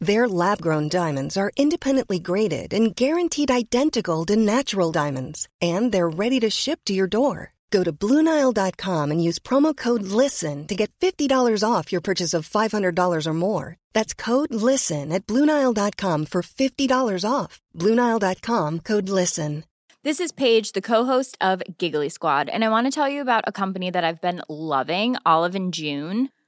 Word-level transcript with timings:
Their 0.00 0.28
lab 0.28 0.62
grown 0.62 0.88
diamonds 0.88 1.36
are 1.36 1.50
independently 1.56 2.20
graded 2.20 2.72
and 2.72 2.94
guaranteed 2.94 3.50
identical 3.50 4.24
to 4.26 4.36
natural 4.36 4.92
diamonds, 4.92 5.48
and 5.60 5.90
they're 5.90 6.08
ready 6.08 6.38
to 6.40 6.50
ship 6.50 6.80
to 6.84 6.94
your 6.94 7.08
door. 7.08 7.54
Go 7.70 7.82
to 7.82 7.92
BlueNile.com 7.92 9.10
and 9.10 9.22
use 9.22 9.38
promo 9.38 9.76
code 9.76 10.02
LISTEN 10.02 10.66
to 10.68 10.74
get 10.74 10.90
$50 11.00 11.64
off 11.68 11.92
your 11.92 12.00
purchase 12.00 12.32
of 12.32 12.48
$500 12.48 13.26
or 13.26 13.34
more. 13.34 13.76
That's 13.92 14.14
code 14.14 14.54
LISTEN 14.54 15.12
at 15.12 15.26
BlueNile.com 15.26 16.26
for 16.26 16.42
$50 16.42 17.30
off. 17.30 17.60
BlueNile.com 17.76 18.80
code 18.80 19.08
LISTEN. 19.08 19.64
This 20.04 20.20
is 20.20 20.30
Paige, 20.30 20.72
the 20.72 20.80
co-host 20.80 21.36
of 21.40 21.60
Giggly 21.76 22.08
Squad, 22.08 22.48
and 22.48 22.64
I 22.64 22.68
want 22.68 22.86
to 22.86 22.92
tell 22.92 23.08
you 23.08 23.20
about 23.20 23.44
a 23.48 23.52
company 23.52 23.90
that 23.90 24.04
I've 24.04 24.20
been 24.20 24.40
loving, 24.48 25.16
Olive 25.26 25.56
and 25.56 25.74
June. 25.74 26.30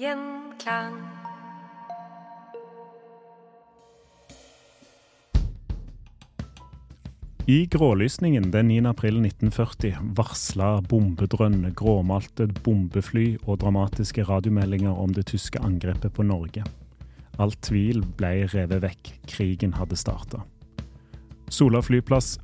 Gjenklang. 0.00 0.96
I 7.46 7.66
grålysningen 7.66 8.50
den 8.50 8.68
9. 8.68 8.86
april 8.86 9.18
1940 9.26 9.96
varsla 10.14 10.80
bombedrønn, 10.80 11.72
gråmalte 11.74 12.46
bombefly 12.46 13.36
og 13.42 13.58
dramatiske 13.64 14.24
radiomeldinger 14.28 14.94
om 14.94 15.10
det 15.12 15.26
tyske 15.32 15.58
angrepet 15.58 16.14
på 16.14 16.22
Norge. 16.22 16.62
All 17.42 17.52
tvil 17.66 18.04
ble 18.16 18.46
revet 18.52 18.84
vekk. 18.84 19.12
Krigen 19.26 19.74
hadde 19.74 19.98
starta. 19.98 20.44
Sola 21.50 21.82
flyplass 21.82 22.36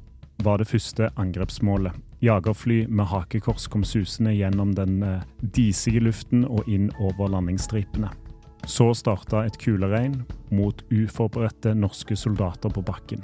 var 0.42 0.58
det 0.58 0.68
første 0.68 1.12
angrepsmålet. 1.14 2.07
Jagerfly 2.20 2.86
med 2.90 3.06
hakekors 3.06 3.68
kom 3.70 3.84
susende 3.86 4.32
gjennom 4.34 4.72
den 4.74 5.02
eh, 5.06 5.20
disige 5.54 6.02
luften 6.02 6.42
og 6.48 6.66
inn 6.66 6.90
over 6.98 7.30
landingsstripene. 7.30 8.10
Så 8.66 8.90
starta 8.98 9.44
et 9.46 9.58
kuleregn 9.62 10.24
mot 10.50 10.82
uforberedte 10.90 11.76
norske 11.78 12.18
soldater 12.18 12.74
på 12.74 12.82
bakken. 12.82 13.22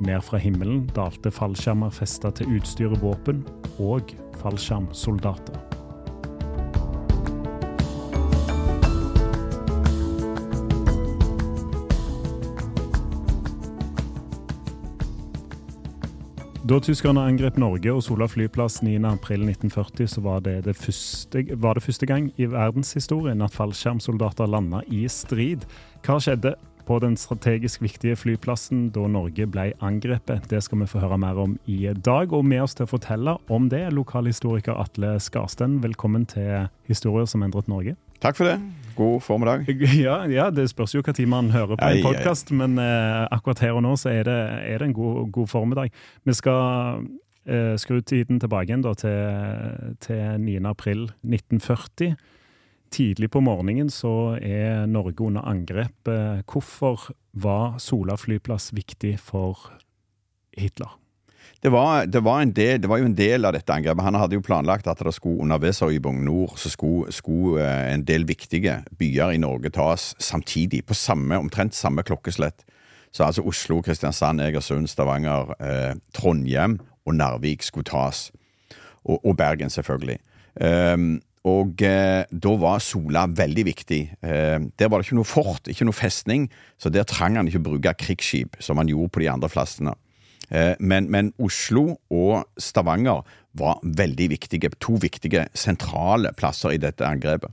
Ned 0.00 0.22
fra 0.24 0.38
himmelen 0.40 0.86
dalte 0.96 1.32
fallskjermer 1.34 1.90
festa 1.92 2.30
til 2.32 2.54
utstyr 2.56 2.94
og 2.94 3.02
våpen, 3.02 3.42
og 3.82 4.14
fallskjermsoldater. 4.40 5.69
Da 16.70 16.76
tyskerne 16.78 17.24
angrep 17.26 17.56
Norge 17.58 17.90
og 17.90 18.04
Sola 18.06 18.28
flyplass 18.30 18.76
9.4.1940, 18.86 20.06
så 20.06 20.20
var 20.22 20.44
det, 20.44 20.52
det 20.68 20.76
første, 20.78 21.40
var 21.58 21.74
det 21.74 21.82
første 21.82 22.06
gang 22.06 22.28
i 22.38 22.46
verdenshistorien 22.46 23.42
at 23.42 23.56
fallskjermsoldater 23.56 24.46
landa 24.46 24.84
i 24.86 25.00
strid. 25.10 25.64
Hva 26.06 26.20
skjedde 26.22 26.52
på 26.86 27.00
den 27.02 27.16
strategisk 27.18 27.82
viktige 27.82 28.14
flyplassen 28.14 28.84
da 28.94 29.08
Norge 29.10 29.48
ble 29.50 29.72
angrepet? 29.82 30.46
Det 30.46 30.62
skal 30.62 30.84
vi 30.84 30.88
få 30.92 31.02
høre 31.02 31.18
mer 31.18 31.42
om 31.42 31.58
i 31.66 31.80
dag. 31.90 32.30
Og 32.30 32.46
med 32.46 32.62
oss 32.62 32.78
til 32.78 32.86
å 32.86 32.92
fortelle 32.92 33.34
om 33.50 33.66
det, 33.72 33.88
lokalhistoriker 33.90 34.78
Atle 34.78 35.16
Skarsten. 35.18 35.80
Velkommen 35.82 36.30
til 36.30 36.70
Historier 36.86 37.26
som 37.26 37.42
endret 37.42 37.66
Norge. 37.66 37.98
Takk 38.20 38.36
for 38.36 38.50
det. 38.50 38.58
God 38.96 39.22
formiddag. 39.22 39.64
Ja, 40.04 40.26
ja 40.28 40.50
det 40.52 40.68
spørs 40.70 40.92
jo 40.94 41.00
hva 41.04 41.14
tid 41.16 41.28
man 41.30 41.50
hører 41.54 41.78
på 41.78 41.86
en 41.86 42.02
podkast, 42.04 42.52
men 42.52 42.76
eh, 42.80 43.22
akkurat 43.32 43.62
her 43.64 43.78
og 43.78 43.84
nå 43.86 43.94
så 43.96 44.12
er 44.12 44.26
det, 44.28 44.40
er 44.68 44.82
det 44.82 44.90
en 44.90 44.96
god, 44.96 45.30
god 45.32 45.48
formiddag. 45.48 45.94
Vi 46.28 46.34
skal 46.36 47.06
eh, 47.48 47.76
skru 47.80 48.02
tiden 48.04 48.42
tilbake 48.42 48.68
igjen 48.68 48.84
da, 48.84 48.92
til, 48.98 49.96
til 50.04 50.44
9. 50.44 50.58
april 50.68 51.06
1940. 51.24 52.12
Tidlig 52.90 53.30
på 53.30 53.40
morgenen 53.46 53.88
så 53.94 54.34
er 54.36 54.84
Norge 54.90 55.24
under 55.24 55.46
angrep. 55.48 56.10
Eh, 56.10 56.42
Hvorfor 56.44 57.12
var 57.32 57.78
Sola 57.80 58.18
flyplass 58.20 58.72
viktig 58.76 59.14
for 59.22 59.70
Hitler? 60.58 60.98
Det 61.60 61.68
var, 61.68 62.06
det, 62.08 62.22
var 62.24 62.44
del, 62.56 62.78
det 62.80 62.88
var 62.88 63.02
jo 63.02 63.04
en 63.10 63.16
del 63.16 63.44
av 63.44 63.52
dette 63.52 63.74
angrepet. 63.74 64.04
Han 64.06 64.16
hadde 64.16 64.38
jo 64.38 64.44
planlagt 64.44 64.86
at 64.88 65.02
det 65.04 65.12
skulle 65.12 65.44
under 65.44 65.60
Weserübung 65.60 66.22
nord 66.24 66.56
så 66.56 66.72
skulle, 66.72 67.12
skulle 67.12 67.60
eh, 67.60 67.92
en 67.92 68.04
del 68.08 68.24
viktige 68.24 68.78
byer 68.96 69.34
i 69.36 69.40
Norge 69.42 69.68
tas 69.76 70.14
samtidig, 70.18 70.86
på 70.88 70.96
samme, 70.96 71.36
omtrent 71.36 71.76
samme 71.76 72.02
klokkeslett. 72.02 72.64
Så 73.12 73.26
altså 73.26 73.44
Oslo, 73.44 73.82
Kristiansand, 73.84 74.40
Egersund, 74.40 74.88
Stavanger, 74.88 75.52
eh, 75.60 75.98
Trondheim 76.16 76.78
og 77.04 77.14
Narvik 77.18 77.62
skulle 77.66 77.84
tas. 77.84 78.30
Og, 79.04 79.20
og 79.20 79.36
Bergen, 79.36 79.70
selvfølgelig. 79.70 80.18
Um, 80.60 81.20
og 81.48 81.80
eh, 81.86 82.26
da 82.28 82.50
var 82.60 82.82
Sola 82.84 83.24
veldig 83.28 83.64
viktig. 83.64 84.00
Eh, 84.20 84.58
der 84.78 84.88
var 84.88 85.00
det 85.00 85.08
ikke 85.08 85.20
noe 85.20 85.28
fort, 85.28 85.68
ikke 85.68 85.86
noe 85.88 85.96
festning, 85.96 86.50
så 86.76 86.92
der 86.92 87.08
trang 87.08 87.38
han 87.40 87.48
ikke 87.48 87.62
å 87.62 87.68
bruke 87.70 87.94
krigsskip, 88.02 88.58
som 88.60 88.80
han 88.80 88.90
gjorde 88.92 89.14
på 89.14 89.22
de 89.24 89.30
andre 89.32 89.48
plassene. 89.52 89.94
Eh, 90.50 90.74
men, 90.78 91.08
men 91.10 91.32
Oslo 91.42 91.96
og 92.10 92.44
Stavanger 92.60 93.22
var 93.58 93.80
veldig 93.82 94.28
viktige, 94.34 94.70
to 94.82 94.98
viktige 95.02 95.46
sentrale 95.54 96.34
plasser 96.38 96.74
i 96.74 96.82
dette 96.82 97.06
angrepet. 97.06 97.50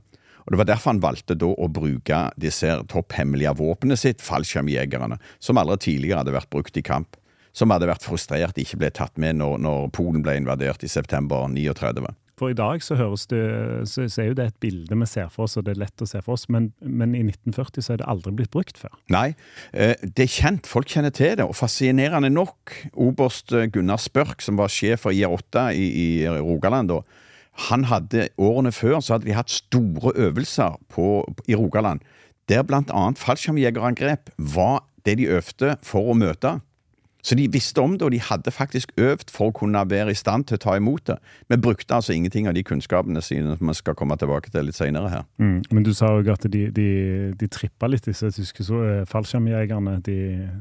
Og 0.48 0.54
Det 0.54 0.58
var 0.62 0.68
derfor 0.70 0.94
han 0.94 1.02
valgte 1.04 1.36
da 1.36 1.50
å 1.52 1.68
bruke 1.68 2.18
disse 2.40 2.70
topphemmelige 2.88 3.52
våpenet 3.58 4.00
sitt, 4.00 4.22
fallskjermjegerne, 4.24 5.18
som 5.44 5.60
aldri 5.60 5.76
tidligere 5.84 6.22
hadde 6.22 6.32
vært 6.38 6.50
brukt 6.54 6.78
i 6.80 6.82
kamp. 6.82 7.18
Som 7.52 7.74
hadde 7.74 7.90
vært 7.90 8.06
frustrert 8.06 8.56
de 8.56 8.64
ikke 8.64 8.78
ble 8.80 8.88
tatt 8.94 9.18
med 9.20 9.36
når, 9.42 9.58
når 9.60 9.90
Polen 9.92 10.24
ble 10.24 10.38
invadert 10.40 10.84
i 10.86 10.88
september 10.88 11.50
39. 11.52 12.06
For 12.38 12.52
i 12.52 12.56
dag 12.56 12.82
så 12.84 12.94
det, 12.94 13.42
så, 13.90 14.06
er 14.06 14.30
jo 14.30 14.36
det 14.38 14.46
et 14.46 14.58
bilde 14.62 14.98
vi 15.00 15.06
ser 15.10 15.30
for 15.34 15.48
oss, 15.48 15.56
og 15.58 15.66
det 15.66 15.74
er 15.74 15.82
lett 15.82 16.04
å 16.04 16.08
se 16.08 16.20
for 16.22 16.36
oss, 16.36 16.46
men, 16.52 16.70
men 16.80 17.16
i 17.18 17.24
1940 17.26 17.84
så 17.84 17.94
er 17.94 18.02
det 18.02 18.10
aldri 18.10 18.34
blitt 18.38 18.52
brukt 18.54 18.78
før. 18.78 18.94
Nei, 19.12 19.32
eh, 19.72 19.96
det 20.02 20.26
er 20.28 20.34
kjent, 20.36 20.68
folk 20.70 20.90
kjenner 20.90 21.14
til 21.14 21.34
det, 21.40 21.46
og 21.46 21.56
fascinerende 21.58 22.30
nok, 22.30 22.74
oberst 22.94 23.54
eh, 23.56 23.66
Gunnar 23.74 24.02
Spørk, 24.02 24.44
som 24.44 24.60
var 24.60 24.70
sjef 24.72 25.06
for 25.06 25.16
IR8 25.16 25.70
i, 25.74 25.88
i 25.98 26.06
Rogaland 26.38 26.94
da, 26.94 27.02
han 27.68 27.88
hadde 27.90 28.28
årene 28.38 28.70
før 28.70 29.00
så 29.02 29.16
hadde 29.16 29.26
de 29.26 29.34
hatt 29.34 29.50
store 29.50 30.12
øvelser 30.14 30.78
på, 30.94 31.24
i 31.50 31.58
Rogaland, 31.58 32.04
der 32.48 32.62
annet 32.70 33.18
fallskjermjegerangrep 33.20 34.30
var 34.54 34.84
det 35.04 35.18
de 35.18 35.28
øvde 35.32 35.74
for 35.84 36.12
å 36.12 36.16
møte. 36.16 36.58
Så 37.22 37.34
de 37.34 37.48
visste 37.50 37.82
om 37.82 37.96
det, 37.98 38.02
og 38.06 38.12
de 38.14 38.20
hadde 38.22 38.50
faktisk 38.54 38.92
øvd 38.96 39.30
for 39.34 39.50
å 39.50 39.54
kunne 39.56 39.80
være 39.90 40.12
i 40.14 40.18
stand 40.18 40.46
til 40.48 40.54
å 40.58 40.62
ta 40.62 40.76
imot 40.78 41.06
det. 41.10 41.16
Vi 41.50 41.58
brukte 41.60 41.96
altså 41.96 42.14
ingenting 42.14 42.46
av 42.48 42.54
de 42.54 42.62
kunnskapene 42.62 43.20
sine 43.22 43.56
som 43.58 43.72
vi 43.72 43.74
skal 43.74 43.96
komme 43.98 44.16
tilbake 44.16 44.52
til 44.54 44.68
litt 44.68 44.78
senere 44.78 45.10
her. 45.10 45.24
Mm, 45.42 45.62
men 45.72 45.82
du 45.86 45.90
sa 45.98 46.12
jo 46.14 46.32
at 46.32 46.46
de, 46.46 46.68
de, 46.70 46.86
de 47.38 47.48
trippa 47.50 47.90
litt, 47.90 48.06
disse 48.06 48.30
tyske 48.36 48.64
så, 48.64 48.84
eh, 48.86 49.02
fallskjermjegerne. 49.10 49.98
De, 50.06 50.18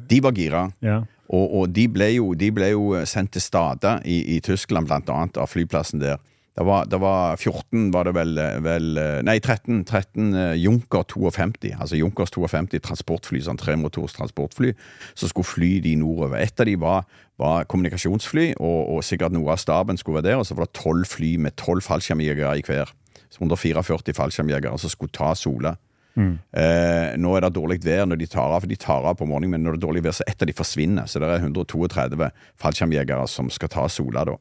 De 0.09 0.21
var 0.23 0.33
gira. 0.33 0.65
ja. 0.81 1.03
Og, 1.27 1.55
og 1.59 1.69
de, 1.75 1.83
ble 1.91 2.05
jo, 2.13 2.29
de 2.39 2.47
ble 2.55 2.69
jo 2.71 2.93
sendt 3.03 3.33
til 3.35 3.43
Stade 3.43 3.97
i, 4.07 4.37
i 4.37 4.39
Tyskland, 4.39 4.87
blant 4.87 5.09
annet, 5.11 5.35
av 5.37 5.49
flyplassen 5.51 5.99
der. 5.99 6.21
Det 6.57 6.65
var, 6.65 6.87
det 6.89 6.97
var 6.97 7.35
14, 7.37 7.91
var 7.93 8.07
det 8.07 8.15
vel, 8.17 8.39
vel 8.65 8.87
Nei, 9.27 9.35
13, 9.37 9.83
13 9.85 10.33
eh, 10.33 10.53
Junker 10.57 11.03
52. 11.05 11.75
Altså 11.77 11.99
Junkers 11.99 12.33
52 12.33 12.79
transportfly, 12.81 13.41
sånn 13.45 13.59
tremotors 13.61 14.15
transportfly, 14.17 14.71
som 15.13 15.29
skulle 15.29 15.45
fly 15.45 15.69
de 15.85 15.93
nordover. 16.01 16.39
Et 16.41 16.63
av 16.63 16.65
de 16.65 16.73
var, 16.81 17.05
var 17.37 17.67
kommunikasjonsfly, 17.69 18.55
og, 18.57 18.79
og, 18.95 19.03
sikkert 19.05 19.37
noe 19.37 19.53
av 19.53 19.61
staben 19.61 20.01
skulle 20.01 20.17
være 20.17 20.31
der. 20.31 20.41
Og 20.41 20.49
så 20.49 20.57
var 20.57 20.65
det 20.65 20.79
tolv 20.81 21.05
fly 21.05 21.35
med 21.45 21.53
tolv 21.61 21.85
fallskjermjegere 21.85 22.57
i 22.57 22.65
hver. 22.65 22.95
144 23.37 24.17
fallskjermjegere 24.17 24.81
som 24.81 24.89
skulle 24.89 25.13
ta 25.13 25.35
Sola. 25.37 25.75
Mm. 26.17 26.33
Eh, 26.57 27.13
nå 27.21 27.37
er 27.37 27.45
det 27.45 27.53
dårlig 27.53 27.83
vær 27.85 28.07
når 28.09 28.23
de 28.23 28.31
tar 28.33 28.49
av, 28.49 28.63
for 28.63 28.71
de 28.71 28.81
tar 28.81 29.05
av 29.05 29.19
på 29.19 29.29
morgenen, 29.29 29.53
men 29.53 29.67
når 29.67 29.77
det 29.77 29.83
er 29.83 29.85
dårlig 29.85 30.07
vær, 30.07 30.17
så 30.17 30.25
ett 30.25 30.41
av 30.41 30.49
de 30.49 30.57
forsvinner. 30.57 31.05
Så 31.05 31.21
det 31.21 31.29
er 31.29 31.45
132 31.45 32.31
fallskjermjegere 32.57 33.29
som 33.29 33.53
skal 33.53 33.69
ta 33.77 33.85
Sola 33.93 34.25
da. 34.25 34.39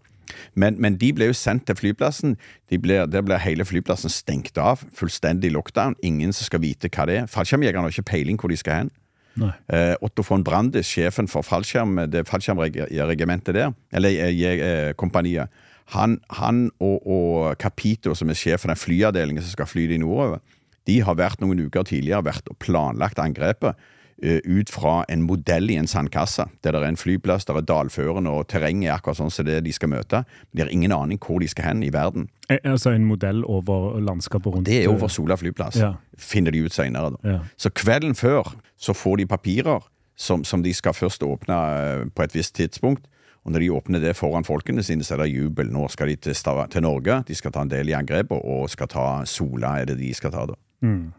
Men, 0.55 0.81
men, 0.83 0.99
de 1.01 1.13
ble 1.17 1.31
jo 1.31 1.37
sendt 1.37 1.67
til 1.69 1.79
flyplassen. 1.79 2.37
De 2.71 2.79
ble, 2.83 3.03
der 3.11 3.25
ble 3.27 3.39
hele 3.43 3.67
flyplassen 3.69 4.13
stengt 4.13 4.59
av. 4.59 4.85
Fullstendig 4.97 5.53
lockdown. 5.55 5.99
Ingen 6.07 6.35
som 6.37 6.49
skal 6.49 6.65
vite 6.65 6.91
hva 6.93 7.09
det 7.09 7.21
er. 7.23 7.29
Fallskjermjegerne 7.31 7.89
har 7.89 7.95
ikke 7.95 8.11
peiling 8.13 8.41
hvor 8.41 8.53
de 8.53 8.61
skal 8.61 8.83
hen. 8.83 8.95
Eh, 9.37 9.95
Otto 10.01 10.25
von 10.25 10.45
Brandes, 10.45 10.89
sjefen 10.89 11.29
for 11.29 11.45
fallskjerm, 11.45 11.99
det 12.09 12.25
fallskjermregimentet 12.29 13.55
der, 13.55 13.75
eller 13.93 14.21
eh, 14.25 14.45
eh, 14.55 14.93
kompaniet, 14.97 15.53
han, 15.93 16.19
han 16.31 16.71
og, 16.81 17.07
og, 17.07 17.57
Capito, 17.61 18.15
som 18.15 18.31
er 18.33 18.39
sjef 18.39 18.65
for 18.65 18.73
den 18.73 18.81
flyavdelingen 18.81 19.45
som 19.45 19.53
skal 19.53 19.69
fly 19.71 19.87
de 19.91 20.01
nordover, 20.03 20.41
de 20.87 21.01
har 21.03 21.19
vært 21.19 21.43
noen 21.43 21.67
uker 21.67 21.87
tidligere 21.87 22.25
vært 22.27 22.49
og 22.51 22.59
planlagt 22.63 23.21
angrepet. 23.23 23.77
Eh, 24.23 24.41
ut 24.45 24.71
fra 24.73 25.05
en 25.13 25.27
modell 25.29 25.69
i 25.71 25.75
en 25.77 25.87
sandkasse, 25.87 26.47
der 26.65 26.73
det 26.73 26.81
er 26.81 26.89
en 26.89 26.97
flyplass, 26.97 27.45
der 27.45 27.59
er 27.61 27.65
dalførende, 27.69 28.31
og 28.33 28.47
terrenget 28.49 28.89
er 28.89 28.95
akkurat 28.95 29.19
sånn 29.19 29.33
som 29.33 29.45
det 29.45 29.59
de 29.67 29.75
skal 29.77 29.91
møte. 29.93 30.23
De 30.57 30.63
har 30.63 30.71
ingen 30.73 30.95
aning 30.97 31.21
hvor 31.21 31.43
de 31.45 31.49
skal 31.53 31.67
hen 31.69 31.83
i 31.85 31.91
verden. 31.93 32.31
Eh, 32.49 32.57
altså 32.65 32.95
en 32.97 33.05
modell 33.05 33.45
over 33.45 33.99
landskapet 34.01 34.55
rundt 34.55 34.71
Det 34.71 34.79
er 34.85 34.89
over 34.89 35.13
Sola 35.13 35.37
flyplass, 35.37 35.77
ja. 35.77 35.93
finner 36.17 36.51
de 36.51 36.65
ut 36.65 36.73
seinere. 36.73 37.13
Ja. 37.29 37.43
Så 37.61 37.69
kvelden 37.69 38.17
før 38.17 38.55
så 38.81 38.97
får 38.97 39.21
de 39.21 39.27
papirer 39.27 39.85
som, 40.17 40.45
som 40.49 40.65
de 40.65 40.73
skal 40.73 40.97
først 40.97 41.23
åpne 41.23 41.61
eh, 41.77 42.09
på 42.09 42.25
et 42.25 42.39
visst 42.39 42.57
tidspunkt. 42.57 43.05
Og 43.45 43.53
når 43.53 43.61
de 43.61 43.71
åpner 43.71 44.01
det 44.01 44.17
foran 44.17 44.49
folkene 44.49 44.83
sine, 44.83 45.05
så 45.05 45.15
er 45.15 45.27
det 45.27 45.37
jubel. 45.37 45.69
Nå 45.71 45.85
skal 45.93 46.09
de 46.09 46.17
til, 46.17 46.35
til 46.73 46.83
Norge, 46.83 47.21
de 47.29 47.37
skal 47.37 47.53
ta 47.53 47.63
en 47.63 47.71
del 47.71 47.93
i 47.93 47.95
angrepet, 47.95 48.41
og 48.41 48.71
skal 48.73 48.89
ta 48.89 49.07
Sola, 49.29 49.77
er 49.77 49.93
det 49.93 50.01
de 50.01 50.09
skal 50.17 50.33
ta 50.33 50.49
da. 50.49 50.57
Mm. 50.81 51.13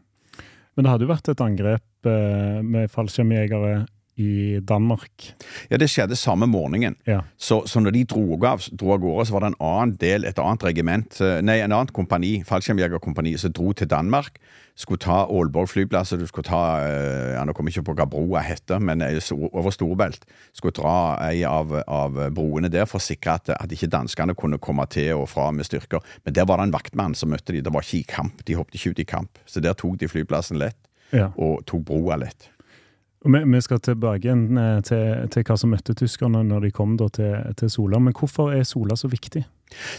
Men 0.77 0.85
det 0.85 0.91
hadde 0.93 1.07
jo 1.07 1.09
vært 1.09 1.29
et 1.31 1.41
angrep 1.41 1.81
eh, 1.81 1.96
med 2.63 2.91
fallskjermjegere 2.93 3.85
i 4.17 4.59
Danmark. 4.65 5.29
Ja, 5.69 5.77
det 5.77 5.91
skjedde 5.93 6.17
samme 6.17 6.47
morgenen. 6.49 6.95
Ja. 7.05 7.21
Så, 7.37 7.61
så, 7.69 7.81
når 7.83 7.93
de 7.93 8.03
dro 8.09 8.37
av, 8.49 8.63
dro 8.73 8.95
av 8.95 9.01
gårde, 9.03 9.27
så 9.29 9.35
var 9.35 9.45
det 9.45 9.51
en 9.51 9.59
annen 9.61 9.97
del, 10.01 10.25
et 10.25 10.39
annet 10.41 10.65
regiment, 10.65 11.19
eh, 11.21 11.37
nei, 11.45 11.59
en 11.61 11.75
annet 11.75 11.93
kompani, 11.93 12.39
fallskjermjegerkompani, 12.47 13.35
som 13.37 13.53
dro 13.53 13.75
til 13.77 13.89
Danmark. 13.91 14.41
Skulle 14.77 15.01
ta 15.01 15.23
Aalborg 15.25 15.69
flyplass, 15.69 16.15
du 16.17 16.25
skulle 16.29 16.45
ta 16.45 16.61
eh, 16.85 17.35
ja, 17.35 17.43
Nå 17.45 17.53
kommer 17.57 17.73
jeg 17.73 17.79
ikke 17.81 17.91
på 17.91 17.97
hva 17.97 18.09
broa 18.09 18.43
heter, 18.45 18.81
men 18.81 19.05
over 19.51 19.73
Storbelt. 19.73 20.25
Skulle 20.53 20.77
dra 20.77 20.97
ei 21.29 21.45
av, 21.49 21.73
av, 21.85 22.17
broene 22.33 22.73
der 22.73 22.89
for 22.89 23.01
å 23.01 23.05
sikre 23.05 23.37
at, 23.37 23.53
at 23.53 23.73
ikke 23.73 23.89
danskene 23.93 24.37
kunne 24.37 24.61
komme 24.61 24.85
til 24.93 25.13
og 25.21 25.29
fra 25.29 25.51
med 25.53 25.69
styrker. 25.69 26.01
Men 26.25 26.37
der 26.37 26.49
var 26.49 26.57
det 26.57 26.69
en 26.69 26.77
vaktmann 26.77 27.17
som 27.17 27.33
møtte 27.33 27.53
de. 27.53 27.61
Det 27.65 27.73
var 27.73 27.85
ikke 27.85 28.01
i 28.01 28.09
kamp. 28.17 28.45
De 28.49 28.57
hoppet 28.57 28.81
ikke 28.81 28.93
ut 28.95 29.05
i 29.05 29.09
kamp. 29.09 29.41
Så 29.45 29.61
der 29.61 29.77
tok 29.77 29.97
de 30.01 30.09
flyplassen 30.09 30.61
lett, 30.61 30.77
ja. 31.11 31.31
og 31.35 31.65
tok 31.67 31.85
broa 31.87 32.19
litt. 32.21 32.49
Vi, 33.25 33.39
vi, 33.43 33.61
skal 33.61 33.81
tilbake 33.83 34.27
igjen 34.27 34.57
eh, 34.61 34.79
til, 34.85 35.27
til, 35.33 35.43
hva 35.47 35.57
som 35.59 35.73
møtte 35.73 35.95
tyskerne 35.97 36.43
når 36.47 36.67
de 36.67 36.73
kom 36.75 36.95
til, 37.01 37.33
til, 37.57 37.71
Sola. 37.73 37.99
Men 37.99 38.15
hvorfor 38.15 38.53
er 38.55 38.63
Sola 38.67 38.95
så 38.95 39.09
viktig? 39.11 39.43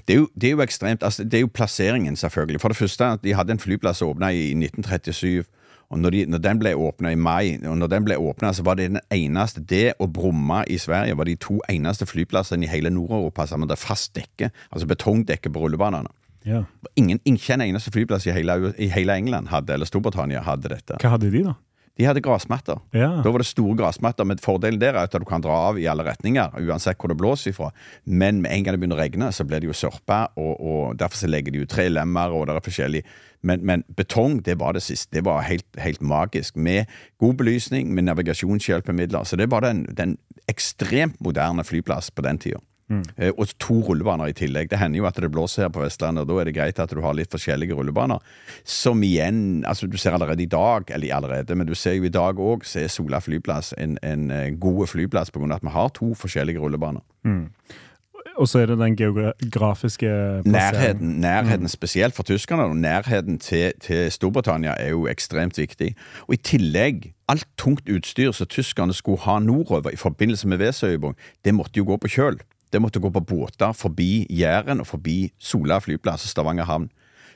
Det 0.06 0.14
er 0.14 0.22
jo, 0.22 0.28
det 0.34 0.48
er 0.48 0.56
jo 0.56 0.64
ekstremt, 0.64 1.02
altså, 1.04 1.24
det 1.24 1.40
er 1.40 1.44
jo 1.44 1.52
plasseringen, 1.52 2.16
selvfølgelig. 2.16 2.60
For 2.62 2.72
det 2.72 2.78
første, 2.78 3.10
de 3.24 3.34
hadde 3.36 3.52
en 3.52 3.60
flyplass 3.60 4.02
åpna 4.06 4.30
i 4.32 4.52
1937. 4.54 5.44
Og 5.88 5.98
når, 5.98 6.12
de, 6.12 6.22
når, 6.28 6.40
den 6.44 6.60
ble 6.60 6.74
åpna 6.76 7.12
i 7.12 7.18
mai, 7.20 7.56
og 7.64 7.78
når 7.80 7.90
den 7.92 8.04
ble 8.04 8.16
åpnet, 8.20 8.56
så 8.56 8.64
var 8.64 8.76
det 8.76 8.90
den 8.90 9.00
eneste 9.12 9.62
Det 9.64 9.94
og 9.98 10.12
Bromma 10.12 10.62
i 10.68 10.76
Sverige 10.78 11.16
var 11.16 11.24
de 11.24 11.36
to 11.40 11.58
eneste 11.68 12.06
flyplassene 12.06 12.66
i 12.66 12.68
hele 12.68 12.92
Nord-Europa 12.92 13.46
som 13.48 13.64
hadde 13.64 13.76
fast 13.80 14.14
dekke, 14.16 14.50
altså 14.70 14.88
betongdekke 14.88 15.52
på 15.52 15.64
rullebanene. 15.64 16.12
Ja. 16.48 16.64
Ingen, 16.98 17.20
ikke 17.28 17.56
en 17.56 17.64
eneste 17.68 17.92
flyplass 17.94 18.26
i 18.28 18.34
hele, 18.34 18.74
i 18.80 18.90
hele 18.92 19.16
England 19.20 19.52
hadde, 19.52 19.76
eller 19.76 19.88
Storbritannia 19.88 20.42
hadde 20.46 20.72
dette. 20.72 20.98
Hva 21.02 21.16
hadde 21.16 21.32
de, 21.34 21.44
da? 21.50 21.58
De 21.98 22.06
hadde 22.06 22.22
gressmatter. 22.22 22.78
Ja. 22.94 23.08
Da 23.24 23.30
var 23.34 23.42
det 23.42 23.48
store 23.48 23.74
gressmatter, 23.80 24.24
Men 24.24 24.38
fordelen 24.38 24.78
der 24.78 24.94
er 24.94 25.08
at 25.08 25.12
du 25.12 25.24
kan 25.26 25.42
dra 25.42 25.50
av 25.68 25.78
i 25.78 25.86
alle 25.90 26.04
retninger, 26.06 26.54
uansett 26.62 26.98
hvor 26.98 27.10
det 27.10 27.18
blåser 27.18 27.50
ifra. 27.50 27.72
Men 28.04 28.40
med 28.42 28.52
en 28.52 28.62
gang 28.64 28.76
det 28.76 28.80
begynner 28.80 29.00
å 29.00 29.02
regne, 29.02 29.32
så 29.34 29.44
blir 29.44 29.60
det 29.60 29.66
jo 29.66 29.74
sørpe, 29.74 30.20
og, 30.38 30.52
og 30.62 30.98
derfor 30.98 31.18
så 31.18 31.30
legger 31.30 31.52
de 31.52 31.64
jo 31.64 31.66
tre 31.66 31.88
lemmer, 31.90 32.30
og 32.30 32.46
det 32.46 32.54
er 32.54 32.66
forskjellig. 32.68 33.02
Men, 33.42 33.66
men, 33.66 33.82
betong, 33.98 34.38
det 34.46 34.60
var 34.62 34.78
det 34.78 34.84
siste. 34.86 35.10
Det 35.16 35.24
var 35.26 35.42
helt, 35.42 35.66
helt, 35.78 36.00
magisk. 36.00 36.56
Med 36.56 36.86
god 37.18 37.34
belysning, 37.42 37.90
med 37.94 38.06
navigasjonshjelpemidler. 38.06 39.26
Så 39.26 39.36
det 39.36 39.50
var 39.50 39.66
den, 39.66 39.84
den 39.90 40.18
ekstremt 40.46 41.18
moderne 41.20 41.66
flyplass 41.66 42.12
på 42.14 42.22
den 42.22 42.38
tida. 42.38 42.62
Mm. 42.88 43.02
Eh, 43.16 43.32
og 43.36 43.50
to 43.60 43.80
rullebaner 43.84 44.30
i 44.30 44.36
tillegg. 44.36 44.70
Det 44.70 44.78
hender 44.80 45.02
jo 45.02 45.08
at 45.08 45.18
det 45.20 45.30
blåser 45.32 45.66
her 45.66 45.72
på 45.72 45.82
Vestlandet, 45.82 46.24
og 46.24 46.30
da 46.30 46.40
er 46.40 46.48
det 46.48 46.56
greit 46.56 46.80
at 46.80 46.92
du 46.94 47.02
har 47.04 47.16
litt 47.16 47.32
forskjellige 47.34 47.76
rullebaner. 47.76 48.22
Som 48.64 49.02
igjen 49.04 49.64
altså 49.68 49.86
Du 49.88 49.96
ser 49.98 50.16
allerede 50.16 50.42
i 50.42 50.50
dag, 50.50 50.90
eller 50.90 51.14
allerede, 51.14 51.54
men 51.54 51.66
du 51.66 51.74
ser 51.74 51.98
jo 51.98 52.04
i 52.04 52.12
dag 52.12 52.38
òg, 52.38 52.64
så 52.64 52.82
er 52.82 52.92
Sola 52.92 53.20
flyplass 53.20 53.74
en, 53.78 53.98
en 54.02 54.30
eh, 54.30 54.54
god 54.56 54.86
flyplass 54.88 55.30
pga. 55.30 55.54
at 55.54 55.62
vi 55.62 55.74
har 55.74 55.88
to 55.88 56.14
forskjellige 56.14 56.58
rullebaner. 56.58 57.04
Mm. 57.24 57.48
Og 58.38 58.48
så 58.48 58.58
er 58.58 58.66
det 58.70 58.78
den 58.78 58.96
geografiske 58.96 60.06
Nærheten, 60.46 61.20
nærheten 61.20 61.66
mm. 61.66 61.68
spesielt 61.68 62.14
for 62.14 62.22
tyskerne. 62.22 62.62
og 62.62 62.76
Nærheten 62.76 63.38
til, 63.38 63.72
til, 63.80 64.12
Storbritannia 64.12 64.74
er 64.78 64.88
jo 64.88 65.06
ekstremt 65.06 65.58
viktig. 65.58 65.94
Og 66.28 66.34
i 66.34 66.36
tillegg, 66.36 67.12
alt 67.28 67.48
tungt 67.58 67.88
utstyr 67.90 68.32
som 68.32 68.46
tyskerne 68.46 68.94
skulle 68.94 69.20
ha 69.26 69.38
nordover 69.38 69.90
i 69.90 69.96
forbindelse 69.96 70.48
med 70.48 70.58
Vesøyebong, 70.58 71.16
det 71.44 71.54
måtte 71.54 71.78
jo 71.78 71.84
gå 71.84 71.96
på 71.96 72.08
kjøl. 72.08 72.38
Det 72.70 72.80
måtte 72.82 73.00
gå 73.00 73.10
på 73.12 73.24
båter 73.24 73.74
forbi 73.76 74.26
Jæren 74.30 74.82
og 74.82 74.90
forbi 74.90 75.32
Sola 75.38 75.80
flyplass 75.80 76.26
og 76.26 76.32
Stavanger 76.32 76.68
havn. 76.68 76.88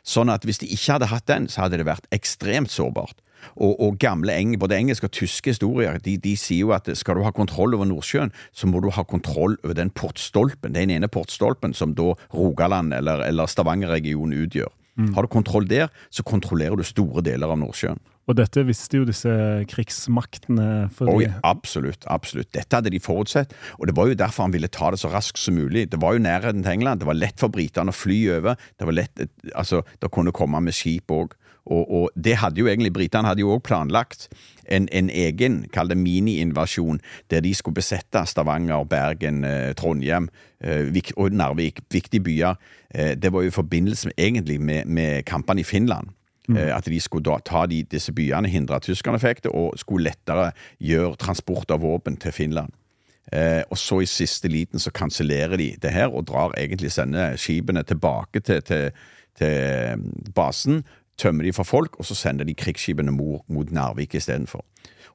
Sånn 0.03 0.33
at 0.33 0.45
hvis 0.45 0.59
de 0.59 0.69
ikke 0.75 0.97
hadde 0.97 1.11
hatt 1.13 1.29
den, 1.31 1.47
så 1.49 1.65
hadde 1.65 1.79
det 1.79 1.87
vært 1.87 2.09
ekstremt 2.15 2.73
sårbart. 2.75 3.21
Og, 3.57 3.75
og 3.83 3.97
gamle 4.03 4.35
eng, 4.39 4.55
både 4.59 4.77
engelske 4.79 5.09
og 5.09 5.15
tyske 5.17 5.51
historier 5.51 5.99
de, 6.03 6.15
de, 6.23 6.37
sier 6.39 6.69
jo 6.69 6.75
at 6.77 6.87
skal 6.99 7.19
du 7.19 7.25
ha 7.27 7.33
kontroll 7.35 7.75
over 7.75 7.89
Nordsjøen, 7.91 8.31
så 8.55 8.69
må 8.71 8.83
du 8.83 8.91
ha 8.95 9.03
kontroll 9.03 9.57
over 9.65 9.75
den 9.79 9.91
portstolpen, 9.91 10.77
den 10.77 10.93
ene 10.95 11.11
portstolpen 11.11 11.75
som 11.75 11.97
da 11.99 12.13
Rogaland 12.35 12.95
eller, 12.95 13.25
eller 13.27 13.51
Stavanger-regionen 13.51 14.45
utgjør. 14.45 14.71
Mm. 14.99 15.13
Har 15.17 15.25
du 15.25 15.33
kontroll 15.33 15.69
der, 15.69 15.93
så 16.13 16.25
kontrollerer 16.27 16.77
du 16.77 16.85
store 16.85 17.25
deler 17.25 17.53
av 17.53 17.61
Nordsjøen. 17.61 18.01
Og 18.31 18.37
dette 18.39 18.63
visste 18.63 19.01
jo 19.01 19.07
disse 19.09 19.31
krigsmaktene. 19.71 20.67
Oi, 21.11 21.27
absolutt. 21.43 22.05
absolutt. 22.07 22.53
Dette 22.55 22.79
hadde 22.79 22.93
de 22.95 23.01
forutsett, 23.03 23.55
og 23.81 23.89
det 23.91 23.97
var 23.99 24.11
jo 24.11 24.19
derfor 24.19 24.47
han 24.47 24.55
ville 24.55 24.71
ta 24.71 24.93
det 24.95 25.01
så 25.03 25.11
raskt 25.11 25.41
som 25.43 25.59
mulig. 25.59 25.89
Det 25.91 25.99
var 26.03 26.15
jo 26.15 26.23
nærheten 26.23 26.63
til 26.63 26.77
England, 26.77 27.03
det 27.03 27.11
var 27.11 27.19
lett 27.19 27.43
for 27.43 27.53
britene 27.53 27.91
å 27.91 27.97
fly 27.97 28.21
over. 28.37 28.61
Det 28.79 28.89
var 28.89 28.99
lett, 29.01 29.25
altså, 29.59 29.83
det 29.99 30.13
kunne 30.15 30.35
komme 30.35 30.63
med 30.63 30.77
skip 30.77 31.11
òg. 31.11 31.35
Og, 31.67 31.91
og, 31.93 32.11
det 32.25 32.37
hadde 32.43 32.59
jo 32.59 32.67
egentlig 32.67 32.93
Britene 32.93 33.29
hadde 33.29 33.45
jo 33.45 33.53
òg 33.55 33.63
planlagt 33.63 34.27
en, 34.67 34.89
en 34.93 35.11
egen, 35.11 35.61
kall 35.75 35.91
det 35.93 35.99
mini-invasjon, 35.99 36.99
der 37.31 37.45
de 37.45 37.53
skulle 37.55 37.79
besette 37.79 38.25
Stavanger, 38.27 38.85
Bergen, 38.85 39.45
eh, 39.45 39.71
Trondheim 39.79 40.29
eh, 40.65 41.13
og 41.17 41.33
Narvik, 41.33 41.85
viktige 41.93 42.25
byer. 42.25 42.59
Eh, 42.95 43.15
det 43.15 43.33
var 43.33 43.47
jo 43.47 43.53
i 43.53 43.55
forbindelse 43.55 44.11
med, 44.11 44.19
egentlig 44.19 44.61
med, 44.61 44.85
med 44.87 45.23
kampene 45.23 45.61
i 45.61 45.69
Finland. 45.69 46.11
Mm. 46.49 46.57
Eh, 46.57 46.77
at 46.77 46.85
de 46.85 47.01
skulle 47.01 47.25
da 47.31 47.39
ta 47.45 47.67
de, 47.71 47.83
disse 47.87 48.13
byene, 48.13 48.51
hindre 48.51 48.81
tyskerne 48.83 49.21
fikk 49.23 49.45
det, 49.45 49.55
og 49.55 49.79
skulle 49.79 50.11
lettere 50.11 50.51
gjøre 50.83 51.19
transport 51.23 51.71
av 51.71 51.85
våpen 51.85 52.19
til 52.19 52.35
Finland. 52.35 52.75
Eh, 53.33 53.63
og 53.71 53.79
så 53.79 54.03
i 54.03 54.09
siste 54.11 54.51
liten 54.51 54.83
så 54.83 54.91
kansellerer 54.91 55.57
de 55.57 55.71
det 55.83 55.95
her, 55.95 56.11
og 56.11 56.27
drar 56.29 56.57
egentlig 56.59 56.93
sender 56.93 57.37
skipene 57.41 57.85
tilbake 57.87 58.41
til, 58.41 58.63
til, 58.63 58.91
til, 59.39 59.55
mm, 59.97 60.35
basen. 60.35 60.83
Tømmer 61.19 61.45
de 61.45 61.53
for 61.53 61.69
folk, 61.69 61.99
og 61.99 62.07
så 62.09 62.15
sender 62.19 62.49
de 62.49 62.55
krigsskipene 62.55 63.13
mot, 63.13 63.45
mot 63.49 63.71
Narvik 63.71 64.15
istedenfor. 64.15 64.65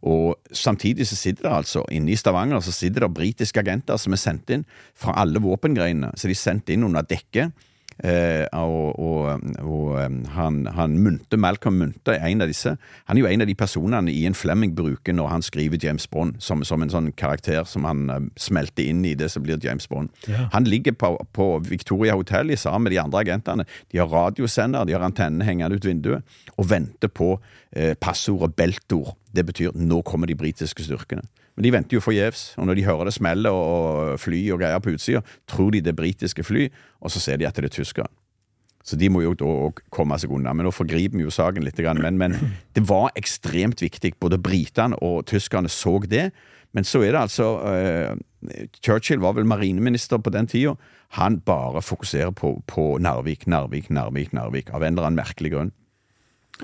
Og 0.08 0.38
Samtidig 0.54 1.08
så 1.08 1.16
sitter 1.16 1.50
det 1.50 1.56
altså 1.58 1.84
inne 1.92 2.12
i 2.14 2.16
Stavanger 2.16 2.60
så 2.62 2.72
sitter 2.72 3.08
det 3.08 3.14
britiske 3.14 3.60
agenter 3.60 3.98
som 3.98 4.14
er 4.14 4.22
sendt 4.22 4.54
inn 4.54 4.66
fra 4.96 5.16
alle 5.18 5.42
våpengrenene. 5.42 6.12
Så 6.16 6.30
de 6.30 6.38
er 6.38 6.44
sendt 6.44 6.70
inn 6.70 6.86
under 6.86 7.02
dekke 7.02 7.50
Eh, 7.50 7.67
og, 8.04 9.00
og, 9.00 9.42
og 9.66 9.88
han, 10.36 10.60
han 10.76 10.98
Munte, 11.02 11.38
Malcolm 11.38 11.80
Munte 11.82 12.14
er 12.14 12.28
en 12.30 12.44
av 12.46 12.52
disse. 12.52 12.76
Han 13.10 13.18
er 13.18 13.24
jo 13.24 13.30
en 13.32 13.42
av 13.42 13.50
de 13.50 13.56
personene 13.58 14.14
Ian 14.14 14.38
Flemming 14.38 14.76
bruker 14.78 15.16
når 15.18 15.32
han 15.32 15.46
skriver 15.46 15.82
James 15.82 16.08
Bond, 16.08 16.38
som, 16.44 16.64
som 16.68 16.84
en 16.84 16.94
sånn 16.94 17.12
karakter 17.18 17.66
som 17.70 17.88
han 17.90 18.06
uh, 18.12 18.20
smelter 18.40 18.86
inn 18.92 19.04
i 19.08 19.16
det 19.18 19.32
som 19.34 19.46
blir 19.46 19.62
James 19.64 19.88
Bond. 19.90 20.12
Ja. 20.28 20.48
Han 20.54 20.70
ligger 20.70 20.94
på, 20.94 21.14
på 21.34 21.50
Victoria 21.66 22.18
Hotel 22.18 22.54
sammen 22.58 22.88
med 22.88 22.96
de 22.96 23.02
andre 23.02 23.24
agentene. 23.26 23.68
De 23.92 24.02
har 24.02 24.12
radiosender, 24.12 24.86
de 24.86 24.96
har 24.96 25.06
antennene 25.06 25.48
hengende 25.48 25.80
ut 25.80 25.88
vinduet, 25.88 26.38
og 26.56 26.70
venter 26.70 27.12
på 27.12 27.34
uh, 27.38 27.94
passordet 28.02 28.56
beltord. 28.58 29.16
Det 29.34 29.46
betyr 29.46 29.76
'nå 29.76 30.02
kommer 30.02 30.28
de 30.28 30.36
britiske 30.36 30.84
styrkene'. 30.84 31.26
Men 31.58 31.66
de 31.66 31.74
venter 31.74 31.98
jo 31.98 32.04
forgjeves. 32.06 32.52
Og 32.62 32.70
når 32.70 32.78
de 32.78 32.86
hører 32.86 33.10
det 33.10 33.16
smelle 33.18 33.50
og 33.50 34.20
fly 34.22 34.44
og 34.54 34.62
greier 34.62 34.82
på 34.84 34.94
utsida, 34.94 35.24
tror 35.50 35.74
de 35.74 35.82
det 35.82 35.96
er 35.96 35.98
britiske 35.98 36.46
fly, 36.46 36.68
og 37.02 37.12
så 37.12 37.22
ser 37.24 37.42
de 37.42 37.48
at 37.50 37.58
det 37.58 37.66
er 37.66 37.74
tyskere. 37.80 38.10
Så 38.88 38.96
de 38.96 39.10
må 39.12 39.24
jo 39.26 39.34
da 39.36 39.54
komme 39.92 40.16
seg 40.22 40.32
unna. 40.32 40.54
Men 40.56 40.70
nå 40.70 40.72
forgriper 40.72 41.18
vi 41.18 41.26
jo 41.26 41.34
saken 41.34 41.66
litt. 41.66 41.82
Men, 42.00 42.20
men 42.22 42.38
det 42.78 42.86
var 42.88 43.10
ekstremt 43.20 43.82
viktig. 43.84 44.14
Både 44.22 44.40
britene 44.40 44.96
og 45.04 45.26
tyskerne 45.28 45.68
så 45.72 45.98
det. 46.06 46.30
Men 46.78 46.88
så 46.88 47.02
er 47.04 47.16
det 47.16 47.24
altså 47.26 47.50
eh, 47.68 48.70
Churchill 48.86 49.20
var 49.24 49.36
vel 49.36 49.48
marineminister 49.50 50.22
på 50.22 50.32
den 50.32 50.48
tida. 50.48 50.78
Han 51.18 51.40
bare 51.44 51.82
fokuserer 51.82 52.32
på, 52.32 52.54
på 52.68 52.98
Narvik, 53.04 53.48
Narvik, 53.48 53.90
Narvik, 53.90 54.32
Narvik, 54.36 54.72
av 54.72 54.84
en 54.84 54.94
eller 54.94 55.10
annen 55.10 55.20
merkelig 55.20 55.52
grunn. 55.56 55.74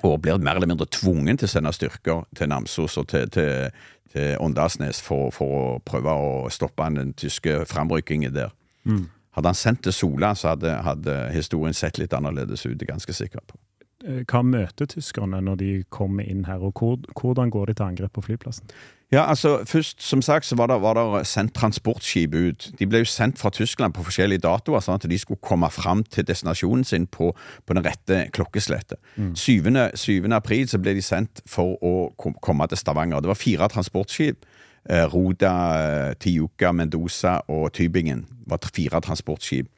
Og 0.02 0.22
blir 0.22 0.42
mer 0.42 0.58
eller 0.58 0.70
mindre 0.72 0.90
tvungen 0.90 1.38
til 1.38 1.46
å 1.46 1.52
sende 1.52 1.74
styrker 1.76 2.24
til 2.36 2.50
Namsos 2.50 2.98
og 2.98 3.08
til, 3.12 3.30
til, 3.34 3.70
til 4.14 4.38
Åndalsnes 4.42 5.02
for, 5.06 5.30
for, 5.36 5.54
å 5.54 5.82
prøve 5.86 6.16
å 6.18 6.32
stoppe 6.54 6.88
den 6.96 7.14
tyske 7.14 7.62
framrykkingen 7.70 8.34
der. 8.34 8.56
Mm. 8.90 9.06
Hadde 9.38 9.50
han 9.50 9.58
sendt 9.58 9.84
til 9.86 9.94
Sola, 9.94 10.34
så 10.38 10.54
hadde, 10.54 10.74
hadde, 10.86 11.18
historien 11.34 11.78
sett 11.78 11.98
litt 12.02 12.14
annerledes 12.14 12.66
ut. 12.66 12.74
Det 12.74 12.86
er 12.86 12.90
jeg 12.90 12.96
ganske 12.96 13.18
sikker 13.18 13.46
på. 13.48 13.58
Eh, 14.04 14.24
hva 14.28 14.42
møter 14.44 14.90
tyskerne 14.90 15.40
når 15.44 15.60
de 15.62 15.70
kommer 15.94 16.28
inn 16.28 16.44
her, 16.48 16.60
og 16.60 16.76
hvordan 17.16 17.52
går 17.54 17.72
de 17.72 17.78
til 17.78 17.88
angrep 17.88 18.14
på 18.18 18.26
flyplassen? 18.26 18.68
Ja, 19.14 19.28
altså 19.30 19.62
først, 19.66 20.02
Som 20.02 20.22
sagt 20.22 20.46
så 20.46 20.56
var 20.56 20.68
det, 20.68 20.82
var 20.82 20.94
det 20.94 21.28
sendt 21.28 21.54
transportskip 21.54 22.34
ut. 22.34 22.72
De 22.80 22.88
ble 22.88 23.04
jo 23.04 23.06
sendt 23.06 23.40
fra 23.40 23.50
Tyskland 23.50 23.94
på 23.94 24.04
forskjellige 24.04 24.42
datoer, 24.42 24.82
sånn 24.82 24.98
at 24.98 25.10
de 25.10 25.20
skulle 25.20 25.40
komme 25.42 25.70
fram 25.70 26.04
til 26.04 26.26
destinasjonen 26.26 26.84
sin 26.84 27.06
på, 27.08 27.30
på 27.66 27.74
den 27.74 27.86
rette 27.86 28.28
klokkeslettet. 28.34 28.98
Mm. 29.16 29.36
7. 29.36 29.70
7. 29.96 30.34
april 30.34 30.68
så 30.68 30.82
ble 30.82 30.96
de 30.98 31.02
sendt 31.06 31.44
for 31.46 31.78
å 31.86 31.94
komme 32.18 32.68
til 32.68 32.78
Stavanger. 32.78 33.22
Det 33.22 33.30
var 33.30 33.40
fire 33.40 33.70
transportskip. 33.70 34.46
Eh, 34.90 35.06
Roda, 35.14 36.16
Tijuca, 36.20 36.72
Mendoza 36.72 37.38
og 37.48 37.72
Tybingen 37.74 38.26
var 38.48 38.66
fire 38.74 39.00
transportskip 39.00 39.70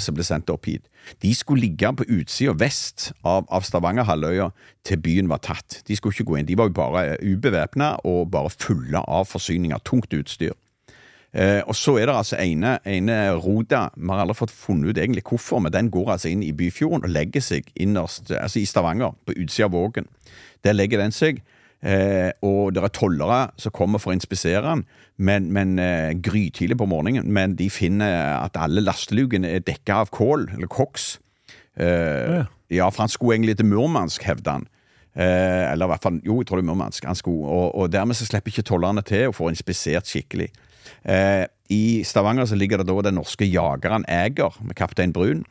som 0.00 0.14
ble 0.14 0.24
sendt 0.26 0.50
opp 0.52 0.68
hit. 0.68 0.84
De 1.22 1.34
skulle 1.34 1.60
ligge 1.60 1.92
på 1.96 2.06
utsida 2.08 2.54
vest 2.58 3.10
av, 3.26 3.46
av 3.48 3.64
Stavangerhalvøya 3.66 4.50
til 4.86 5.00
byen 5.02 5.30
var 5.30 5.42
tatt. 5.44 5.80
De 5.88 5.96
skulle 5.96 6.14
ikke 6.14 6.28
gå 6.30 6.40
inn. 6.40 6.48
De 6.48 6.56
var 6.58 6.70
jo 6.70 6.76
bare 6.76 7.04
eh, 7.14 7.32
ubevæpna 7.32 7.92
og 8.08 8.30
bare 8.32 8.52
fulle 8.54 9.02
av 9.02 9.28
forsyninger. 9.30 9.82
Tungt 9.84 10.14
utstyr. 10.16 10.54
Eh, 11.32 11.60
og 11.66 11.76
så 11.78 11.96
er 12.00 12.08
det 12.10 12.16
altså 12.16 12.38
ene, 12.42 12.78
ene 12.82 13.16
Roda 13.38 13.84
Vi 13.94 14.08
har 14.10 14.24
aldri 14.24 14.34
fått 14.34 14.50
funnet 14.54 14.90
ut 14.90 14.98
egentlig 14.98 15.22
hvorfor, 15.28 15.60
men 15.62 15.72
den 15.72 15.90
går 15.94 16.16
altså 16.16 16.30
inn 16.30 16.42
i 16.42 16.54
Byfjorden 16.56 17.06
og 17.06 17.14
legger 17.14 17.44
seg 17.44 17.68
innerst, 17.78 18.32
altså 18.34 18.58
i 18.58 18.66
Stavanger, 18.66 19.14
på 19.26 19.36
utsida 19.36 19.68
av 19.68 19.76
Vågen. 19.76 20.08
Der 20.64 20.74
legger 20.74 21.02
den 21.02 21.14
seg. 21.14 21.44
Eh, 21.80 22.28
og 22.44 22.74
det 22.76 22.82
er 22.84 22.92
tollere 22.92 23.38
som 23.60 23.72
kommer 23.72 24.00
for 24.02 24.12
å 24.12 24.16
inspisere 24.18 24.60
den, 24.66 24.82
men, 25.16 25.46
men 25.54 25.78
eh, 25.80 26.12
grytidlig 26.20 26.76
på 26.80 26.88
morgenen. 26.90 27.30
Men 27.32 27.56
de 27.56 27.70
finner 27.72 28.36
at 28.36 28.58
alle 28.60 28.84
lastelugene 28.84 29.48
er 29.48 29.64
dekka 29.64 30.02
av 30.04 30.12
kål, 30.14 30.50
eller 30.56 30.70
koks. 30.70 31.14
Eh, 31.80 32.36
ja. 32.36 32.44
ja. 32.82 32.90
for 32.92 33.06
han 33.06 33.12
skulle 33.12 33.38
egentlig 33.38 33.56
til 33.60 33.70
Murmansk, 33.72 34.26
hevder 34.28 34.60
han. 34.60 34.68
Eh, 35.16 35.70
eller 35.72 35.88
i 35.88 35.92
hvert 35.94 36.04
fall, 36.04 36.20
jo, 36.26 36.40
jeg 36.42 36.50
tror 36.50 36.60
det 36.60 36.66
er 36.66 36.72
Murmansk. 36.72 37.08
Han 37.08 37.18
skulle, 37.18 37.48
og, 37.48 37.72
og 37.80 37.92
dermed 37.92 38.18
så 38.18 38.28
slipper 38.28 38.52
ikke 38.52 38.68
tollerne 38.68 39.04
til 39.06 39.30
å 39.30 39.36
få 39.36 39.48
inspisert 39.52 40.10
skikkelig. 40.10 40.50
Eh, 41.08 41.46
I 41.72 41.84
Stavanger 42.04 42.48
så 42.50 42.58
ligger 42.60 42.82
det 42.82 42.90
da 42.90 43.02
den 43.08 43.16
norske 43.16 43.48
jageren 43.48 44.04
Eger 44.10 44.60
med 44.60 44.76
kaptein 44.76 45.16
Brun. 45.16 45.46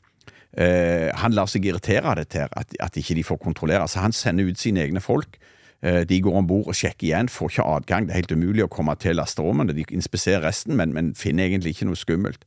Uh, 0.50 1.13
han 1.13 1.36
lar 1.38 1.45
seg 1.45 1.67
irritere 1.69 2.09
av 2.09 2.15
dette, 2.17 2.48
at, 2.57 2.71
at 2.81 2.95
ikke 2.98 3.13
de 3.13 3.21
får 3.24 3.38
kontrollere. 3.38 3.86
Så 3.88 4.01
han 4.01 4.15
sender 4.17 4.48
ut 4.50 4.57
sine 4.57 4.81
egne 4.81 5.00
folk 5.00 5.38
Eh, 5.38 5.57
de 5.79 6.17
går 6.19 6.36
om 6.36 6.48
bord 6.48 6.67
og 6.67 6.75
sjekker 6.75 7.07
igjen, 7.07 7.29
får 7.31 7.53
ikke 7.53 7.67
adgang. 7.71 8.07
Det 8.07 8.12
er 8.12 8.19
helt 8.19 8.33
umulig 8.36 8.65
å 8.65 8.71
komme 8.71 8.95
til 9.00 9.15
lasterommene. 9.15 9.71
De 9.77 9.86
inspiserer 9.95 10.43
resten, 10.43 10.75
men, 10.75 10.91
men, 10.91 11.13
finner 11.15 11.48
egentlig 11.48 11.77
ikke 11.77 11.88
noe 11.88 12.00
skummelt. 12.00 12.43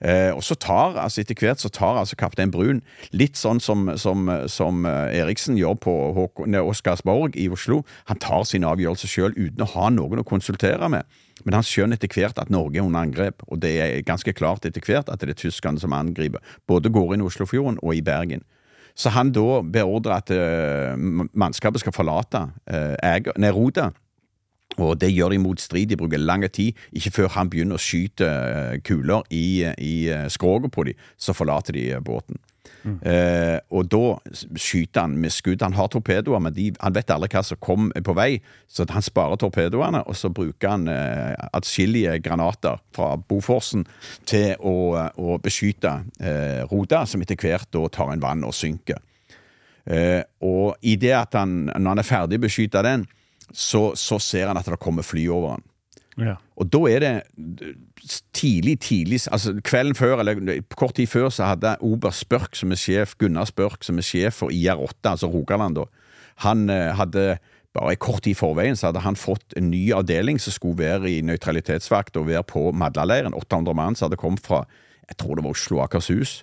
Eh, 0.00 0.28
og 0.36 0.42
så 0.44 0.54
tar, 0.60 0.98
altså 1.00 1.22
Etter 1.22 1.38
hvert 1.40 1.62
så 1.62 1.70
tar 1.72 1.96
altså 1.96 2.18
kaptein 2.20 2.50
Brun, 2.52 2.82
litt 3.16 3.38
sånn 3.40 3.62
som, 3.64 3.88
som, 3.96 4.28
som 4.52 4.84
eh, 4.84 5.16
Eriksen 5.22 5.56
gjør 5.56 5.78
på 5.80 5.94
Oscarsborg 6.60 7.36
i 7.40 7.48
Oslo, 7.48 7.80
han 8.10 8.20
tar 8.20 8.44
sin 8.44 8.66
avgjørelse 8.68 9.08
sjøl 9.08 9.32
uten 9.38 9.64
å 9.64 9.70
ha 9.72 9.88
noen 9.94 10.20
å 10.20 10.26
konsultere 10.26 10.90
med. 10.92 11.08
Men 11.44 11.56
han 11.56 11.64
skjønner 11.64 11.96
etter 11.96 12.12
hvert 12.12 12.40
at 12.40 12.52
Norge 12.52 12.80
er 12.80 12.84
under 12.84 13.06
angrep, 13.06 13.44
og 13.48 13.62
det 13.64 13.72
er 13.80 14.04
ganske 14.04 14.36
klart 14.36 14.68
etter 14.68 14.84
hvert 14.84 15.08
at 15.12 15.22
det 15.22 15.32
er 15.32 15.40
tyskerne 15.46 15.80
som 15.80 15.96
angriper. 15.96 16.44
Både 16.68 16.92
går 16.92 17.14
inn 17.14 17.24
i 17.24 17.28
Oslofjorden 17.30 17.80
og 17.82 17.96
i 17.96 18.04
Bergen. 18.04 18.44
Så 18.96 19.12
han 19.12 19.30
da 19.36 19.60
beordrer 19.60 20.16
at 20.16 20.32
uh, 20.32 20.96
mannskapet 21.36 21.82
skal 21.82 21.94
forlate 21.94 22.46
uh, 22.72 23.32
Neruda. 23.36 23.90
Og 24.76 24.96
det 25.00 25.12
gjør 25.12 25.32
de 25.32 25.40
mot 25.40 25.60
strid. 25.60 25.90
De 25.92 25.98
bruker 26.00 26.20
lang 26.20 26.44
tid. 26.52 26.76
Ikke 26.96 27.12
før 27.20 27.28
han 27.36 27.50
begynner 27.52 27.76
å 27.76 27.82
skyte 27.82 28.26
uh, 28.26 28.74
kuler 28.84 29.28
i, 29.30 29.68
i 29.78 29.94
skroget 30.32 30.72
på 30.72 30.88
dem, 30.88 31.06
så 31.20 31.36
forlater 31.36 31.76
de 31.76 31.88
båten. 32.04 32.40
Mm. 32.86 32.98
Eh, 33.02 33.56
og 33.74 33.88
da 33.90 34.02
skyter 34.54 35.02
han 35.02 35.16
med 35.18 35.34
skudd. 35.34 35.64
Han 35.64 35.74
har 35.74 35.90
torpedoer, 35.90 36.42
men 36.42 36.54
de, 36.54 36.68
han 36.78 36.94
vet 36.94 37.10
aldri 37.10 37.32
hva 37.34 37.42
som 37.46 37.58
kom 37.62 37.90
på 37.90 38.14
vei, 38.16 38.38
så 38.70 38.86
han 38.92 39.04
sparer 39.04 39.40
torpedoene, 39.42 40.04
og 40.06 40.18
så 40.18 40.30
bruker 40.34 40.70
han 40.70 40.86
eh, 40.92 41.34
atskillige 41.56 42.20
granater 42.24 42.78
fra 42.94 43.14
Boforsen 43.18 43.86
til 44.28 44.54
å, 44.62 44.76
å 45.18 45.38
beskytte 45.42 45.98
eh, 46.20 46.62
Roda, 46.70 47.02
som 47.10 47.24
etter 47.24 47.40
hvert 47.40 47.72
da 47.74 47.86
tar 47.90 48.14
en 48.14 48.22
vann 48.22 48.46
og 48.46 48.54
synker. 48.54 49.02
Eh, 49.86 50.22
og 50.46 50.78
i 50.86 50.96
det 50.98 51.14
at 51.18 51.34
han, 51.38 51.66
når 51.68 51.90
han 51.90 52.02
er 52.02 52.06
ferdig 52.06 52.40
å 52.40 52.46
beskytte 52.46 52.82
den, 52.86 53.06
så, 53.54 53.88
så 53.98 54.18
ser 54.22 54.50
han 54.50 54.58
at 54.58 54.66
det 54.70 54.78
kommer 54.82 55.06
fly 55.06 55.26
over 55.30 55.56
han. 55.56 55.66
Ja. 56.16 56.38
Og 56.56 56.70
da 56.72 56.80
er 56.88 57.02
det 57.04 57.12
tidlig, 58.32 58.78
tidlig 58.80 59.18
altså 59.28 59.52
Kvelden 59.60 59.94
før, 59.98 60.22
eller 60.22 60.62
kort 60.72 60.96
tid 60.96 61.10
før, 61.12 61.28
så 61.28 61.50
hadde 61.50 61.76
Ober 61.84 62.14
Spørk, 62.16 62.56
som 62.56 62.72
er 62.72 62.80
sjef, 62.80 63.14
Gunnar 63.20 63.50
Spørk, 63.50 63.84
som 63.84 64.00
er 64.00 64.06
sjef 64.06 64.40
for 64.40 64.54
IR8, 64.54 65.12
altså 65.12 65.28
Rogaland, 65.28 65.76
da. 65.76 65.84
Han 66.44 66.70
eh, 66.72 66.94
hadde 66.96 67.36
bare 67.76 67.92
i 67.92 68.00
kort 68.00 68.24
tid 68.24 68.32
i 68.32 68.38
forveien 68.38 68.76
så 68.76 68.88
hadde 68.88 69.04
han 69.04 69.18
fått 69.20 69.56
en 69.58 69.70
ny 69.72 69.90
avdeling 69.96 70.40
som 70.40 70.54
skulle 70.54 70.80
være 70.80 71.10
i 71.12 71.22
nøytralitetsvakt 71.26 72.16
og 72.16 72.28
være 72.30 72.44
på 72.48 72.70
Madlaleiren. 72.72 73.36
800 73.36 73.76
mann 73.76 73.96
som 73.96 74.08
hadde 74.08 74.20
kommet 74.20 74.44
fra 74.44 74.64
jeg 75.06 75.18
tror 75.20 75.38
det 75.38 75.44
var 75.44 75.54
Oslo 75.54 75.78
og 75.78 75.84
Akershus. 75.84 76.40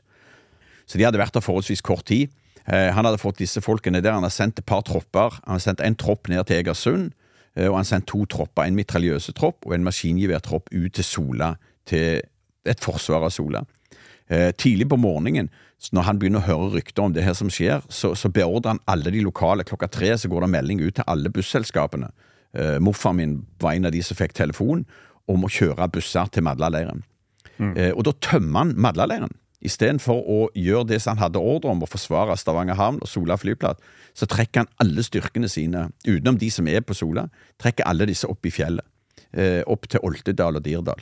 Så 0.87 0.99
de 0.99 1.05
hadde 1.07 1.19
vært 1.19 1.35
der 1.35 1.43
forholdsvis 1.43 1.83
kort 1.83 2.05
tid. 2.07 2.31
Eh, 2.63 2.91
han 2.95 3.05
hadde 3.05 3.19
fått 3.19 3.41
disse 3.41 3.61
folkene 3.63 4.01
der. 4.03 4.15
Han 4.15 4.23
hadde 4.23 4.35
sendt 4.35 4.61
et 4.61 4.67
par 4.67 4.85
tropper. 4.87 5.39
Han 5.43 5.57
hadde 5.57 5.65
sendt 5.65 5.83
en 5.83 5.97
tropp 5.99 6.29
ned 6.31 6.45
til 6.47 6.61
Egersund. 6.61 7.11
Eh, 7.57 7.69
og 7.69 7.77
han 7.79 7.88
sendte 7.88 8.12
to 8.13 8.25
tropper, 8.29 8.65
en 8.65 8.77
mitraljøsetropp 8.77 9.67
og 9.67 9.75
en 9.75 9.86
maskingeværtropp 9.86 10.72
ut 10.74 10.93
til 10.98 11.07
Sola, 11.07 11.53
til 11.89 12.24
et 12.65 12.83
forsvar 12.83 13.27
av 13.27 13.33
Sola. 13.36 13.63
Eh, 14.31 14.51
tidlig 14.57 14.88
på 14.89 15.00
morgenen, 15.01 15.51
når 15.91 16.07
han 16.07 16.19
begynner 16.19 16.39
å 16.39 16.48
høre 16.48 16.69
rykter 16.77 17.03
om 17.03 17.13
det 17.15 17.25
her 17.25 17.36
som 17.36 17.50
skjer, 17.51 17.83
så, 17.91 18.13
så 18.15 18.31
beordrer 18.31 18.77
han 18.77 18.83
alle 18.88 19.12
de 19.12 19.24
lokale. 19.25 19.65
Klokka 19.67 19.89
tre 19.91 20.13
så 20.17 20.31
går 20.31 20.45
det 20.45 20.53
melding 20.53 20.83
ut 20.86 20.95
til 20.95 21.07
alle 21.12 21.31
busselskapene. 21.33 22.07
Uh, 22.53 22.77
Morfar 22.79 23.15
min 23.17 23.41
var 23.60 23.74
en 23.74 23.89
av 23.89 23.91
de 23.91 24.00
som 24.05 24.15
fikk 24.15 24.36
telefon 24.38 24.86
om 25.27 25.43
å 25.43 25.51
kjøre 25.51 25.89
busser 25.91 26.29
til 26.31 26.45
Madlaleiren. 26.45 27.01
Mm. 27.57 27.74
Og 27.98 28.01
da 28.07 28.13
tømmer 28.24 28.63
han 28.63 28.72
Madlaleiren. 28.81 29.36
Istedenfor 29.63 30.20
å 30.27 30.39
gjøre 30.60 30.89
det 30.91 31.00
som 31.03 31.15
han 31.15 31.24
hadde 31.24 31.41
ordre 31.41 31.72
om, 31.72 31.84
å 31.84 31.89
forsvare 31.89 32.36
Stavanger 32.39 32.77
havn 32.79 33.00
og 33.03 33.10
Sola 33.10 33.38
flyplass, 33.39 33.79
så 34.13 34.27
trekker 34.29 34.63
han 34.63 34.72
alle 34.84 35.05
styrkene 35.05 35.50
sine, 35.50 35.88
utenom 36.05 36.38
de 36.39 36.50
som 36.53 36.67
er 36.67 36.84
på 36.86 36.96
Sola, 36.98 37.29
trekker 37.62 37.88
alle 37.88 38.10
disse 38.10 38.29
opp 38.29 38.46
i 38.46 38.53
fjellet. 38.53 38.86
Eh, 39.34 39.63
opp 39.65 39.88
til 39.89 40.03
Oltedal 40.05 40.60
og 40.60 40.65
Dirdal. 40.65 41.01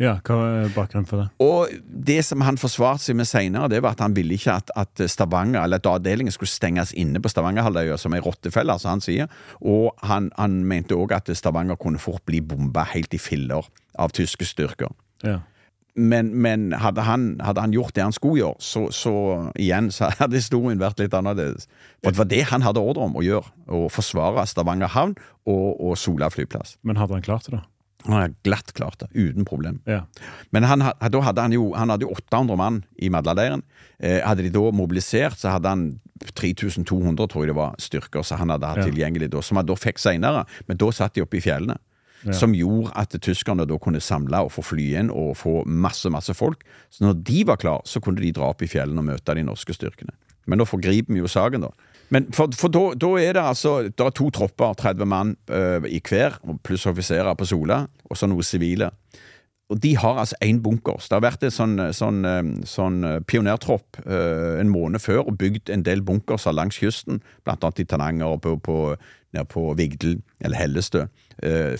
Ja, 0.00 0.14
Hva 0.24 0.36
er 0.64 0.70
bakgrunnen 0.72 1.08
for 1.08 1.20
det? 1.20 1.26
Og 1.44 1.68
Det 1.84 2.22
som 2.24 2.40
han 2.40 2.56
forsvarte 2.56 3.04
seg 3.04 3.18
med 3.20 3.28
senere, 3.28 3.68
det 3.68 3.82
var 3.84 3.92
at 3.92 4.00
han 4.00 4.16
ville 4.16 4.34
ikke 4.36 4.56
at, 4.56 4.72
at 4.76 5.02
Stavanger, 5.12 5.60
eller 5.62 5.76
at 5.76 5.88
avdelingen 5.88 6.32
skulle 6.32 6.48
stenges 6.48 6.94
inne 6.96 7.20
på 7.20 7.28
Stavangerhalvøya 7.28 7.98
som 8.00 8.16
ei 8.16 8.22
rottefelle, 8.24 8.78
som 8.80 8.94
han 8.94 9.04
sier. 9.04 9.28
Og 9.60 9.92
han, 10.08 10.30
han 10.40 10.62
mente 10.64 10.96
òg 10.96 11.12
at 11.16 11.28
Stavanger 11.36 11.76
kunne 11.80 12.00
fort 12.00 12.24
bli 12.28 12.40
bomba 12.40 12.86
helt 12.94 13.14
i 13.14 13.20
filler 13.20 13.68
av 14.00 14.16
tyske 14.16 14.48
styrker. 14.48 14.92
Ja 15.20 15.42
men, 15.94 16.30
men 16.42 16.70
hadde, 16.78 17.02
han, 17.06 17.24
hadde, 17.42 17.64
han, 17.64 17.74
gjort 17.74 17.94
det 17.96 18.04
han 18.04 18.14
skulle 18.14 18.40
gjøre, 18.40 18.62
så, 18.62 18.86
så, 18.94 19.14
igjen 19.58 19.90
så 19.94 20.10
hadde 20.20 20.38
historien 20.38 20.80
vært 20.80 21.02
litt 21.02 21.16
annerledes. 21.16 21.66
For 22.00 22.14
det 22.14 22.22
var 22.22 22.30
det 22.30 22.44
han 22.52 22.64
hadde 22.66 22.84
ordre 22.84 23.08
om 23.08 23.18
å 23.18 23.24
gjøre. 23.24 23.50
Å 23.70 23.82
forsvare 23.92 24.46
Stavanger 24.50 24.92
havn 24.94 25.16
og, 25.48 25.66
og 25.78 25.98
Sola 25.98 26.30
flyplass. 26.32 26.76
Men 26.86 27.00
hadde 27.00 27.18
han 27.18 27.26
klart 27.26 27.48
det, 27.48 27.58
da? 27.58 27.66
Han 28.06 28.16
hadde 28.16 28.36
glatt 28.46 28.72
klart 28.72 29.02
det, 29.02 29.10
uten 29.12 29.44
problem. 29.44 29.80
Ja. 29.88 30.04
Men 30.54 30.64
han, 30.64 30.84
da 31.12 31.20
hadde 31.26 31.44
han 31.44 31.52
jo 31.52 31.70
han 31.76 31.92
hadde 31.92 32.08
800 32.08 32.56
mann 32.56 32.80
i 32.96 33.10
Madlaleiren. 33.12 33.60
Eh, 33.98 34.22
hadde 34.24 34.46
de 34.46 34.52
da 34.54 34.62
mobilisert, 34.72 35.36
så 35.36 35.52
hadde 35.56 35.68
han 35.68 35.84
3200, 36.32 37.28
tror 37.28 37.44
jeg 37.44 37.52
det 37.52 37.58
var, 37.58 37.76
styrker 37.80 38.24
som 38.24 38.40
han 38.40 38.54
hadde 38.54 38.72
hatt 38.72 38.82
ja. 38.82 38.88
tilgjengelig 38.88 39.30
da, 39.34 39.44
som 39.44 39.60
han 39.60 39.68
da 39.68 39.76
fikk 39.76 40.00
seinere. 40.00 40.46
Men 40.68 40.80
da 40.80 40.88
satt 40.96 41.16
de 41.16 41.24
oppe 41.26 41.40
i 41.40 41.44
fjellene 41.44 41.76
ja. 42.26 42.34
som 42.36 42.54
gjorde 42.56 42.92
at 42.98 43.14
tyskerne 43.22 43.66
da 43.68 43.78
kunne 43.80 44.02
samle 44.02 44.44
og 44.46 44.52
få 44.54 44.64
fly 44.72 44.88
inn 45.00 45.12
og 45.12 45.36
få 45.40 45.60
masse, 45.66 46.10
masse 46.12 46.34
folk. 46.36 46.64
Så 46.92 47.04
når 47.06 47.20
de 47.26 47.44
var 47.48 47.60
klar, 47.62 47.84
så 47.88 48.02
kunne 48.02 48.22
de 48.22 48.32
dra 48.36 48.50
opp 48.52 48.64
i 48.64 48.70
fjellene 48.70 49.02
og 49.02 49.10
møte 49.12 49.36
de 49.36 49.46
norske 49.46 49.76
styrkene. 49.76 50.14
Men 50.50 50.60
da 50.60 50.66
forgriper 50.66 51.14
vi 51.14 51.22
jo 51.22 51.30
saken, 51.30 51.68
da. 51.68 51.72
Men 52.10 52.26
for, 52.34 52.50
for 52.58 52.72
da, 52.74 52.88
da, 52.98 53.10
er 53.22 53.36
det 53.36 53.42
altså 53.52 53.72
Det 53.86 54.02
er 54.02 54.14
to 54.18 54.30
tropper, 54.34 54.74
30 54.74 55.06
mann 55.06 55.36
øh, 55.46 55.84
i 55.86 56.00
hver, 56.02 56.40
pluss 56.66 56.88
offiserer 56.90 57.36
på 57.38 57.46
Sola, 57.46 57.84
og 58.04 58.18
så 58.18 58.26
noen 58.26 58.46
sivile. 58.46 58.90
og 59.70 59.78
de 59.82 59.96
har 59.96 60.18
altså 60.18 60.34
én 60.42 60.58
bunkers. 60.62 61.06
Det 61.08 61.14
har 61.14 61.22
vært 61.22 61.44
en 61.46 61.52
sånn, 61.54 61.76
sånn, 61.94 62.24
sånn 62.66 63.04
pionertropp 63.30 64.00
en 64.02 64.68
måned 64.68 64.98
før 64.98 65.28
og 65.30 65.36
bygd 65.38 65.70
en 65.70 65.84
del 65.86 66.02
bunkerser 66.02 66.56
langs 66.58 66.80
kysten, 66.82 67.20
blant 67.44 67.62
annet 67.62 67.78
i 67.78 67.86
Tananger 67.86 68.34
og 68.34 68.40
på, 68.42 68.56
på, 68.58 68.96
nede 69.30 69.46
på 69.46 69.68
Vigdel, 69.78 70.18
eller 70.42 70.58
Hellestø. 70.58 71.04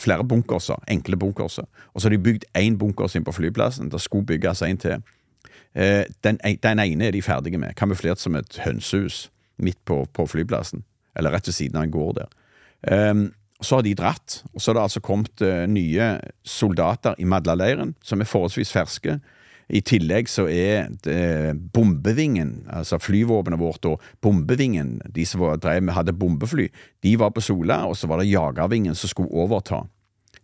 Flere 0.01 0.25
bunkerser, 0.25 0.79
enkle 0.89 1.19
bunkerser. 1.21 1.67
Og 1.93 2.01
så 2.01 2.09
har 2.09 2.15
de 2.15 2.23
bygd 2.25 2.47
én 2.57 2.79
bunkers 2.81 3.17
inn 3.17 3.27
på 3.27 3.35
flyplassen. 3.37 3.91
Det 3.93 4.01
skulle 4.01 4.27
bygges 4.27 4.63
en 4.63 4.81
til. 4.81 5.03
Den, 5.75 6.39
den, 6.43 6.81
ene 6.83 7.07
er 7.07 7.13
de 7.15 7.23
ferdige 7.23 7.59
med, 7.61 7.77
kamuflert 7.77 8.19
som 8.19 8.35
et 8.39 8.57
hønsehus 8.65 9.29
midt 9.63 9.79
på, 9.85 10.05
på 10.13 10.27
flyplassen. 10.27 10.85
Eller 11.17 11.35
rett 11.37 11.49
ved 11.49 11.55
siden 11.55 11.77
av 11.77 11.87
en 11.87 11.95
gård 11.95 12.17
der. 12.23 12.33
Eh, 12.89 13.15
så 13.61 13.77
har 13.77 13.85
de 13.85 13.95
dratt, 13.95 14.41
og 14.55 14.61
så 14.61 14.71
har 14.71 14.79
det 14.79 14.87
altså 14.87 15.03
kommet 15.05 15.43
uh, 15.45 15.67
nye 15.69 16.15
soldater 16.47 17.19
i 17.21 17.27
Madla-leiren, 17.29 17.93
som 18.03 18.21
er 18.21 18.29
forholdsvis 18.29 18.73
ferske. 18.73 19.19
I 19.71 19.81
tillegg 19.87 20.29
så 20.31 20.49
er 20.51 20.91
bombevingen, 21.75 22.65
altså 22.75 22.99
flyvåpenet 22.99 23.61
vårt 23.61 23.87
og 23.87 24.03
bombevingen, 24.23 24.97
de 25.07 25.27
som 25.29 25.45
drev 25.63 25.85
med, 25.85 25.95
hadde 25.95 26.17
bombefly, 26.17 26.69
de 27.07 27.15
var 27.21 27.31
på 27.35 27.45
Sola, 27.45 27.85
og 27.87 27.97
så 27.97 28.11
var 28.11 28.19
det 28.21 28.33
jagervingen 28.33 28.99
som 28.99 29.13
skulle 29.13 29.31
overta. 29.31 29.85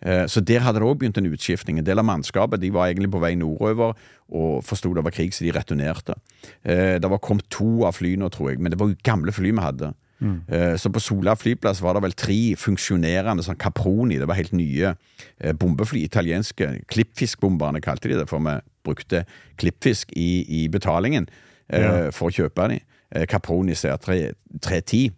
Uh, 0.04 0.26
så 0.28 0.42
der 0.44 0.60
hadde 0.60 0.82
det 0.82 0.86
òg 0.86 0.98
begynt 1.00 1.18
en 1.18 1.28
utskiftning. 1.30 1.78
En 1.80 1.86
del 1.86 1.98
av 1.98 2.04
mannskapet 2.04 2.60
de 2.60 2.68
var 2.74 2.90
egentlig 2.90 3.08
på 3.14 3.20
vei 3.22 3.32
nordover 3.38 3.94
og 4.28 4.64
forsto 4.66 4.90
det 4.92 5.04
var 5.06 5.14
krig, 5.14 5.32
så 5.32 5.46
de 5.46 5.54
returnerte. 5.56 6.18
Uh, 6.60 6.98
det 7.00 7.10
var 7.10 7.22
kommet 7.24 7.48
to 7.50 7.86
av 7.88 7.96
flyene, 7.96 8.28
tror 8.32 8.52
jeg, 8.52 8.60
men 8.60 8.74
det 8.74 8.80
var 8.80 8.92
jo 8.92 9.00
gamle 9.06 9.32
fly 9.34 9.54
vi 9.54 9.64
hadde. 9.64 9.94
Mm. 10.16 10.78
Så 10.80 10.88
på 10.88 11.00
Sola 11.04 11.34
flyplass 11.36 11.82
var 11.84 11.92
det 11.92 12.00
vel 12.06 12.14
tre 12.16 12.54
funksjonerende 12.56 13.42
sånn 13.44 13.58
Caproni, 13.60 14.16
det 14.16 14.24
var 14.24 14.38
helt 14.38 14.54
nye 14.56 14.94
eh, 14.94 15.52
bombefly. 15.52 16.06
Italienske 16.06 16.70
klippfiskbomberne 16.88 17.82
kalte 17.84 18.08
de 18.08 18.16
det, 18.22 18.24
for 18.30 18.40
vi 18.40 18.54
brukte 18.86 19.24
klippfisk 19.60 20.14
i, 20.16 20.44
i 20.62 20.66
betalingen 20.72 21.28
eh, 21.68 21.82
ja. 21.82 21.94
for 22.14 22.30
å 22.30 22.36
kjøpe 22.40 22.70
dem. 22.72 22.92
Caproni 23.30 23.76
CR310. 23.78 25.12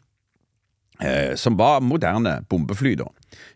Som 1.41 1.55
var 1.57 1.79
moderne 1.81 2.35
bombefly, 2.51 2.93
da. 3.01 3.07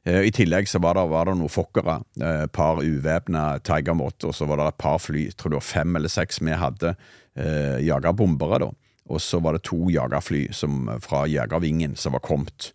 I 0.09 0.31
tillegg 0.33 0.71
så 0.71 0.81
var 0.83 0.97
det, 0.97 1.03
var 1.11 1.29
det 1.29 1.35
noen 1.37 1.53
Fokkere, 1.53 1.99
et 2.23 2.53
par 2.55 2.81
uvæpna 2.81 3.59
Tiger 3.67 3.97
Mott, 3.99 4.25
og 4.25 4.33
så 4.35 4.47
var 4.49 4.61
det 4.61 4.69
et 4.71 4.79
par 4.81 4.97
fly, 5.03 5.27
jeg 5.27 5.37
tror 5.37 5.53
det 5.53 5.59
var 5.59 5.67
fem 5.67 5.99
eller 5.99 6.13
seks 6.13 6.41
vi 6.41 6.55
hadde, 6.57 6.95
eh, 7.37 7.83
jagerbombere, 7.85 8.63
da. 8.63 8.71
Og 9.13 9.21
så 9.21 9.41
var 9.43 9.59
det 9.59 9.67
to 9.69 9.91
jagerfly 9.93 10.47
som, 10.55 10.87
fra 11.03 11.27
Jegervingen 11.29 11.97
som 11.99 12.15
var 12.17 12.23
kommet. 12.25 12.73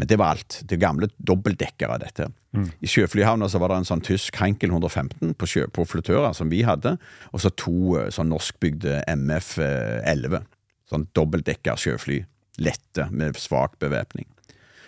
Men 0.00 0.08
det 0.08 0.16
var 0.16 0.32
alt. 0.32 0.62
Det 0.64 0.78
gamle 0.80 1.10
dobbeltdekkere, 1.28 1.98
dette. 2.00 2.30
Mm. 2.56 2.70
I 2.80 2.88
sjøflyhavna 2.88 3.50
så 3.52 3.60
var 3.60 3.68
det 3.68 3.82
en 3.82 3.88
sånn 3.90 4.00
tysk 4.00 4.38
Heinkel 4.40 4.72
115 4.72 5.34
på, 5.36 5.48
sjø, 5.50 5.66
på 5.68 5.84
flytører 5.84 6.32
som 6.36 6.48
vi 6.48 6.62
hadde, 6.64 6.94
og 7.28 7.42
så 7.44 7.52
to 7.52 7.98
eh, 8.00 8.08
sånn 8.08 8.32
norskbygde 8.32 9.02
MF11. 9.12 10.40
Sånn 10.88 11.04
dobbeltdekka 11.12 11.76
sjøfly. 11.76 12.22
Lette, 12.64 13.10
med 13.12 13.36
svak 13.36 13.76
bevæpning. 13.84 14.24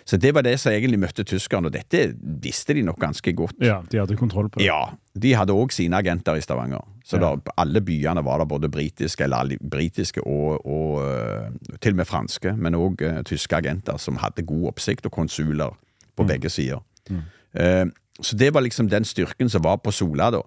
Så 0.05 0.17
det 0.17 0.33
var 0.35 0.43
det 0.43 0.57
som 0.59 0.73
egentlig 0.73 0.99
møtte 0.99 1.23
tyskerne, 1.27 1.69
og 1.69 1.75
dette 1.75 2.03
visste 2.43 2.75
de 2.75 2.83
nok 2.83 2.99
ganske 2.99 3.33
godt. 3.33 3.55
Ja, 3.63 3.81
De 3.91 4.01
hadde 4.01 4.17
kontroll 4.19 4.49
på 4.51 4.59
det. 4.59 4.67
Ja, 4.67 4.91
De 5.15 5.33
hadde 5.37 5.55
òg 5.55 5.71
sine 5.71 5.97
agenter 5.97 6.35
i 6.35 6.43
Stavanger. 6.43 6.83
Så 7.05 7.19
ja. 7.19 7.33
da, 7.35 7.53
alle 7.59 7.81
byene 7.83 8.23
var 8.23 8.39
der 8.41 8.49
både 8.49 8.69
britiske, 8.71 9.23
eller 9.23 9.55
britiske 9.71 10.23
og, 10.23 10.65
og 10.65 11.01
uh, 11.03 11.75
til 11.81 11.95
og 11.95 12.01
med 12.01 12.09
franske, 12.09 12.55
men 12.55 12.75
òg 12.79 13.03
uh, 13.03 13.21
tyske 13.27 13.55
agenter 13.55 13.99
som 13.99 14.19
hadde 14.19 14.45
god 14.47 14.71
oppsikt, 14.73 15.05
og 15.05 15.15
konsuler 15.15 15.75
på 16.15 16.23
mm. 16.23 16.31
begge 16.31 16.49
sider. 16.49 16.83
Mm. 17.09 17.23
Uh, 17.59 17.85
så 18.21 18.37
det 18.37 18.53
var 18.53 18.61
liksom 18.61 18.89
den 18.89 19.05
styrken 19.05 19.49
som 19.49 19.63
var 19.63 19.79
på 19.83 19.91
Sola 19.91 20.29
da. 20.31 20.43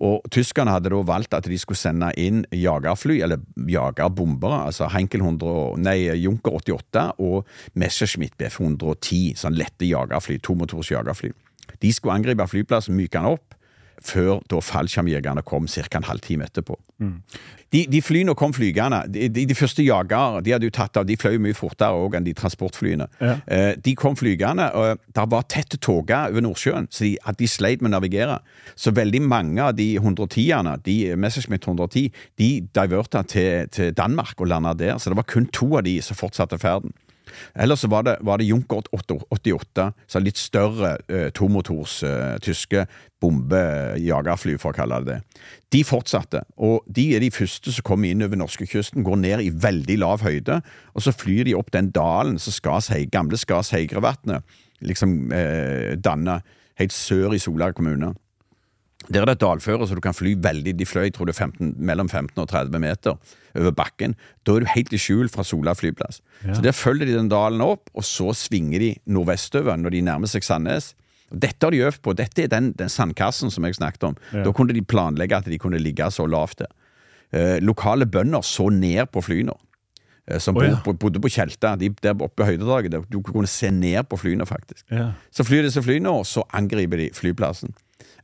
Og 0.00 0.24
Tyskerne 0.32 0.72
hadde 0.72 0.90
da 0.92 1.00
valgt 1.04 1.34
at 1.36 1.46
de 1.48 1.58
skulle 1.60 1.80
sende 1.80 2.08
inn 2.20 2.42
jagerfly, 2.56 3.18
eller 3.24 3.42
jagerbombere, 3.68 4.62
altså 4.70 4.88
Heinkel 4.92 5.20
100, 5.20 5.80
nei, 5.84 5.98
Junker 6.22 6.56
88 6.62 7.08
og 7.20 7.48
Messerschmitt 7.78 8.38
Bf 8.40 8.60
110, 8.60 9.34
sånn 9.42 9.58
lette 9.58 9.88
jagerfly, 9.88 10.38
tomotors 10.42 10.92
jagerfly. 10.94 11.32
De 11.82 11.92
skulle 11.92 12.16
angripe 12.16 12.46
flyplassen, 12.48 12.96
myke 12.96 13.18
den 13.18 13.34
opp, 13.34 13.58
før 14.06 14.40
da 14.50 14.60
fallskjermjegerne 14.62 15.44
kom 15.46 15.68
ca. 15.70 15.88
en 15.98 16.08
halvtime 16.08 16.48
etterpå. 16.48 16.78
Mm. 17.02 17.18
De, 17.72 17.86
de, 17.88 18.02
flyene 18.04 18.34
kom 18.36 18.52
flygende. 18.52 19.00
De, 19.08 19.28
de, 19.32 19.46
de 19.48 19.54
første 19.56 19.84
jagere 19.84 20.42
de 20.44 20.52
hadde 20.52 20.68
jo 20.68 20.74
tatt 20.76 20.98
av, 21.00 21.06
de 21.08 21.16
fløy 21.16 21.38
mye 21.40 21.56
fortere 21.56 21.96
også 21.96 22.18
enn 22.18 22.26
de 22.26 22.34
transportflyene. 22.36 23.06
Ja. 23.22 23.36
Eh, 23.46 23.70
de 23.80 23.94
kom 23.96 24.16
flygende, 24.18 24.68
og 24.76 25.00
det 25.16 25.24
var 25.32 25.46
tette 25.48 25.80
tåke 25.80 26.18
over 26.28 26.44
Nordsjøen, 26.44 26.90
så 26.92 27.06
de, 27.06 27.14
de 27.38 27.48
sleit 27.48 27.80
med 27.80 27.92
å 27.92 27.96
navigere. 27.96 28.40
Så 28.76 28.92
veldig 28.92 29.22
mange 29.24 29.64
av 29.64 29.72
de 29.78 29.88
110-erne, 30.00 30.76
de 30.84 30.98
Messerschmitt 31.16 31.64
110, 31.64 32.10
de 32.40 32.50
diverta 32.76 33.24
til, 33.24 33.70
til 33.72 33.96
Danmark 33.96 34.36
og 34.36 34.52
landa 34.52 34.76
der. 34.76 35.00
Så 35.00 35.12
det 35.12 35.20
var 35.22 35.28
kun 35.32 35.48
to 35.48 35.72
av 35.80 35.86
de 35.88 35.96
som 36.04 36.18
fortsatte 36.18 36.60
ferden. 36.60 36.92
Ellers 37.54 37.84
så 37.84 37.90
var 37.92 38.06
det, 38.06 38.16
var 38.20 38.40
det 38.40 38.48
Junker 38.48 38.82
88, 38.92 39.88
så 40.06 40.22
litt 40.22 40.40
større 40.40 40.96
eh, 41.08 41.30
tomotors 41.34 42.00
eh, 42.06 42.36
tyske 42.42 42.86
bombejagerfly, 43.22 44.56
for 44.58 44.72
å 44.72 44.76
kalle 44.76 44.98
det 45.04 45.12
det. 45.12 45.44
De 45.72 45.84
fortsatte, 45.86 46.42
og 46.56 46.82
de 46.90 47.12
er 47.16 47.22
de 47.22 47.30
første 47.34 47.72
som 47.72 47.86
kommer 47.86 48.10
inn 48.10 48.24
over 48.24 48.40
norskekysten, 48.40 49.04
går 49.06 49.20
ned 49.22 49.44
i 49.44 49.52
veldig 49.54 49.98
lav 50.02 50.26
høyde, 50.26 50.60
og 50.92 51.06
så 51.06 51.14
flyr 51.14 51.46
de 51.48 51.56
opp 51.58 51.72
den 51.74 51.92
dalen 51.94 52.40
som 52.42 52.54
Skashei, 52.54 53.06
gamle 53.12 53.38
Skasheigervatnet 53.40 54.42
liksom 54.82 55.32
eh, 55.32 55.94
danner 55.98 56.42
helt 56.80 56.94
sør 56.94 57.36
i 57.36 57.40
Sola 57.42 57.70
kommune. 57.76 58.12
Der 59.08 59.22
er 59.22 59.26
det 59.26 59.36
et 59.38 59.42
dalføre, 59.42 59.86
så 59.88 59.96
du 59.98 60.02
kan 60.04 60.14
fly 60.14 60.34
veldig 60.38 60.76
De 60.78 60.86
fløy 60.86 61.08
jeg 61.08 61.14
tror 61.16 61.26
det 61.26 61.34
er 61.34 61.44
15, 61.48 61.74
mellom 61.78 62.08
15 62.08 62.38
og 62.38 62.48
30 62.48 62.78
meter 62.82 63.16
over 63.58 63.74
bakken. 63.76 64.14
Da 64.46 64.54
er 64.54 64.64
du 64.64 64.70
helt 64.70 64.92
i 64.94 65.00
skjul 65.00 65.28
fra 65.32 65.44
Sola 65.44 65.74
flyplass. 65.76 66.22
Ja. 66.44 66.54
Så 66.54 66.62
Der 66.62 66.72
følger 66.72 67.06
de 67.06 67.18
den 67.18 67.28
dalen 67.28 67.60
opp, 67.60 67.90
og 67.94 68.04
så 68.04 68.32
svinger 68.36 68.78
de 68.78 68.94
nordvestover 69.06 69.76
når 69.76 69.96
de 69.96 70.04
nærmer 70.06 70.30
seg 70.30 70.46
Sandnes. 70.46 70.94
Dette 71.32 71.64
har 71.64 71.72
de 71.72 71.82
øvd 71.82 72.00
på. 72.04 72.14
Dette 72.16 72.44
er 72.44 72.52
den, 72.52 72.72
den 72.76 72.92
sandkassen 72.92 73.50
som 73.50 73.64
jeg 73.64 73.76
snakket 73.80 74.04
om. 74.10 74.16
Ja. 74.32 74.44
Da 74.46 74.52
kunne 74.52 74.76
de 74.76 74.84
planlegge 74.84 75.36
at 75.36 75.48
de 75.48 75.58
kunne 75.58 75.80
ligge 75.80 76.08
så 76.12 76.26
lavt 76.28 76.60
der. 76.64 76.72
Eh, 77.32 77.58
lokale 77.64 78.06
bønder 78.06 78.44
så 78.44 78.68
ned 78.68 79.06
på 79.12 79.22
flyene. 79.24 79.54
Eh, 80.28 80.38
som 80.38 80.56
oh, 80.56 80.64
ja. 80.66 80.76
bodde 80.84 81.20
på 81.20 81.30
Tjelta, 81.32 81.74
de 81.80 81.88
der 82.02 82.20
oppe 82.20 82.44
i 82.44 82.52
høydedraget. 82.52 82.98
Du 83.10 83.22
kunne 83.24 83.48
se 83.48 83.70
ned 83.72 84.04
på 84.08 84.20
flyene, 84.20 84.46
faktisk. 84.46 84.84
Så 85.32 85.46
flyr 85.48 85.64
disse 85.66 85.82
flyene, 85.82 86.12
og 86.12 86.26
så 86.28 86.44
angriper 86.52 87.00
de 87.00 87.08
flyplassen. 87.16 87.72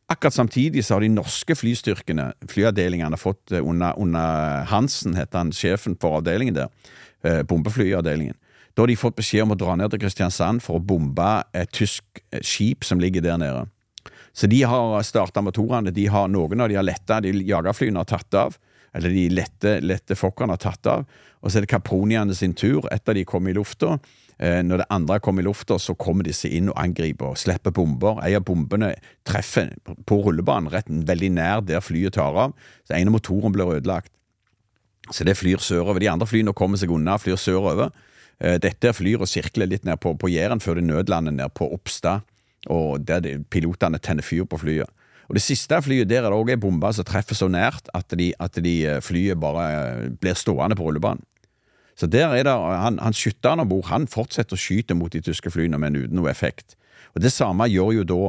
Akkurat 0.09 0.35
samtidig 0.35 0.85
så 0.85 0.97
har 0.97 1.05
de 1.05 1.11
norske 1.13 1.53
flystyrkene, 1.53 2.31
flyavdelingene, 2.49 3.17
fått 3.21 3.53
eh, 3.53 3.61
under, 3.61 3.93
under 4.01 4.65
Hansen, 4.71 5.17
heter 5.19 5.43
han 5.43 5.51
sjefen 5.53 5.99
for 6.01 6.23
avdelingen 6.23 6.57
der, 6.57 6.71
eh, 7.25 7.43
bombeflyavdelingen. 7.45 8.39
Da 8.73 8.83
har 8.83 8.89
de 8.89 8.97
fått 8.97 9.19
beskjed 9.19 9.45
om 9.45 9.53
å 9.53 9.59
dra 9.59 9.75
ned 9.77 9.93
til 9.93 10.01
Kristiansand 10.01 10.63
for 10.65 10.79
å 10.79 10.85
bombe 10.85 11.27
et 11.53 11.69
tysk 11.77 12.23
eh, 12.31 12.41
skip 12.41 12.89
som 12.89 13.03
ligger 13.03 13.25
der 13.27 13.37
nede. 13.43 13.67
Så 14.33 14.49
de 14.49 14.63
har 14.71 15.03
starta 15.05 15.43
motorene. 15.45 15.93
De 15.93 16.07
har, 16.09 16.29
noen 16.33 16.63
av 16.63 16.71
de 16.71 16.79
har 16.79 16.87
letta, 16.87 17.21
de 17.21 17.35
jagerflyene 17.45 18.01
har 18.01 18.09
tatt 18.09 18.37
av. 18.39 18.57
Eller 18.97 19.13
de 19.13 19.27
lette, 19.35 19.75
lette 19.85 20.17
fokkerne 20.17 20.55
har 20.55 20.63
tatt 20.63 20.89
av. 20.89 21.05
Og 21.43 21.51
så 21.51 21.59
er 21.59 21.67
det 21.67 21.73
kaproniene 21.75 22.37
sin 22.39 22.55
tur 22.57 22.87
etter 22.95 23.19
de 23.19 23.27
kom 23.29 23.49
i 23.51 23.57
lufta. 23.57 23.99
Eh, 24.39 24.61
når 24.63 24.83
det 24.83 24.91
andre 24.95 25.19
kommer 25.19 25.43
i 25.43 25.49
lufta, 25.49 25.79
så 25.83 25.97
kommer 25.99 26.27
disse 26.27 26.49
inn 26.49 26.71
og 26.71 26.79
angriper 26.79 27.33
og 27.33 27.41
slipper 27.41 27.75
bomber. 27.75 28.21
En 28.23 28.39
av 28.39 28.45
bombene 28.47 28.93
treffer 29.27 29.73
på 30.07 30.21
rullebanen 30.23 30.71
rett 30.71 30.87
veldig 30.89 31.33
nær 31.35 31.65
der 31.67 31.83
flyet 31.83 32.15
tar 32.15 32.39
av, 32.39 32.55
så 32.87 32.95
en 32.95 33.11
av 33.11 33.17
motoren 33.17 33.55
blir 33.55 33.79
ødelagt. 33.79 34.13
Så 35.11 35.25
det 35.25 35.39
flyr 35.41 35.63
sørover. 35.65 36.03
De 36.03 36.11
andre 36.13 36.29
flyene 36.29 36.55
kommer 36.55 36.79
seg 36.79 36.93
unna, 36.95 37.17
flyr 37.19 37.41
sørover. 37.41 37.91
Eh, 38.39 38.59
dette 38.63 38.93
flyr 38.95 39.25
og 39.25 39.31
sirkler 39.31 39.71
litt 39.71 39.89
ned 39.89 39.99
på, 40.03 40.15
på 40.15 40.31
Jæren 40.31 40.63
før 40.63 40.79
det 40.79 40.87
nødlander 40.87 41.35
ned 41.35 41.55
på 41.59 41.67
Oppstad, 41.75 42.23
og 42.71 43.03
der 43.09 43.25
de, 43.25 43.39
pilotene 43.51 43.99
tenner 43.99 44.27
fyr 44.27 44.47
på 44.47 44.61
flyet. 44.61 44.91
Og 45.29 45.35
Det 45.37 45.43
siste 45.45 45.77
flyet 45.85 46.09
der 46.09 46.23
er 46.23 46.31
det 46.31 46.39
òg 46.39 46.55
ei 46.55 46.61
bombe 46.61 46.89
som 46.95 47.05
treffer 47.05 47.37
så 47.37 47.51
nært 47.53 47.91
at, 47.97 48.15
de, 48.17 48.31
at 48.39 48.55
de 48.65 48.77
eh, 48.87 49.01
flyet 49.05 49.41
bare 49.41 50.13
blir 50.21 50.39
stående 50.39 50.79
på 50.79 50.87
rullebanen. 50.87 51.25
Så 51.99 52.07
der 52.07 52.31
er 52.31 52.45
det, 52.47 52.53
han, 52.55 52.99
han 53.03 53.17
skytteren 53.17 53.61
om 53.61 53.71
bord 53.73 53.89
han 53.91 54.07
fortsetter 54.07 54.55
å 54.55 54.61
skyte 54.61 54.95
mot 54.95 55.13
de 55.13 55.23
tyske 55.25 55.51
flyene, 55.51 55.81
men 55.83 55.97
uten 55.99 56.15
noe 56.19 56.31
effekt. 56.31 56.77
Og 57.15 57.23
Det 57.25 57.33
samme 57.35 57.67
gjør 57.67 57.97
jo 57.97 58.05
da 58.07 58.21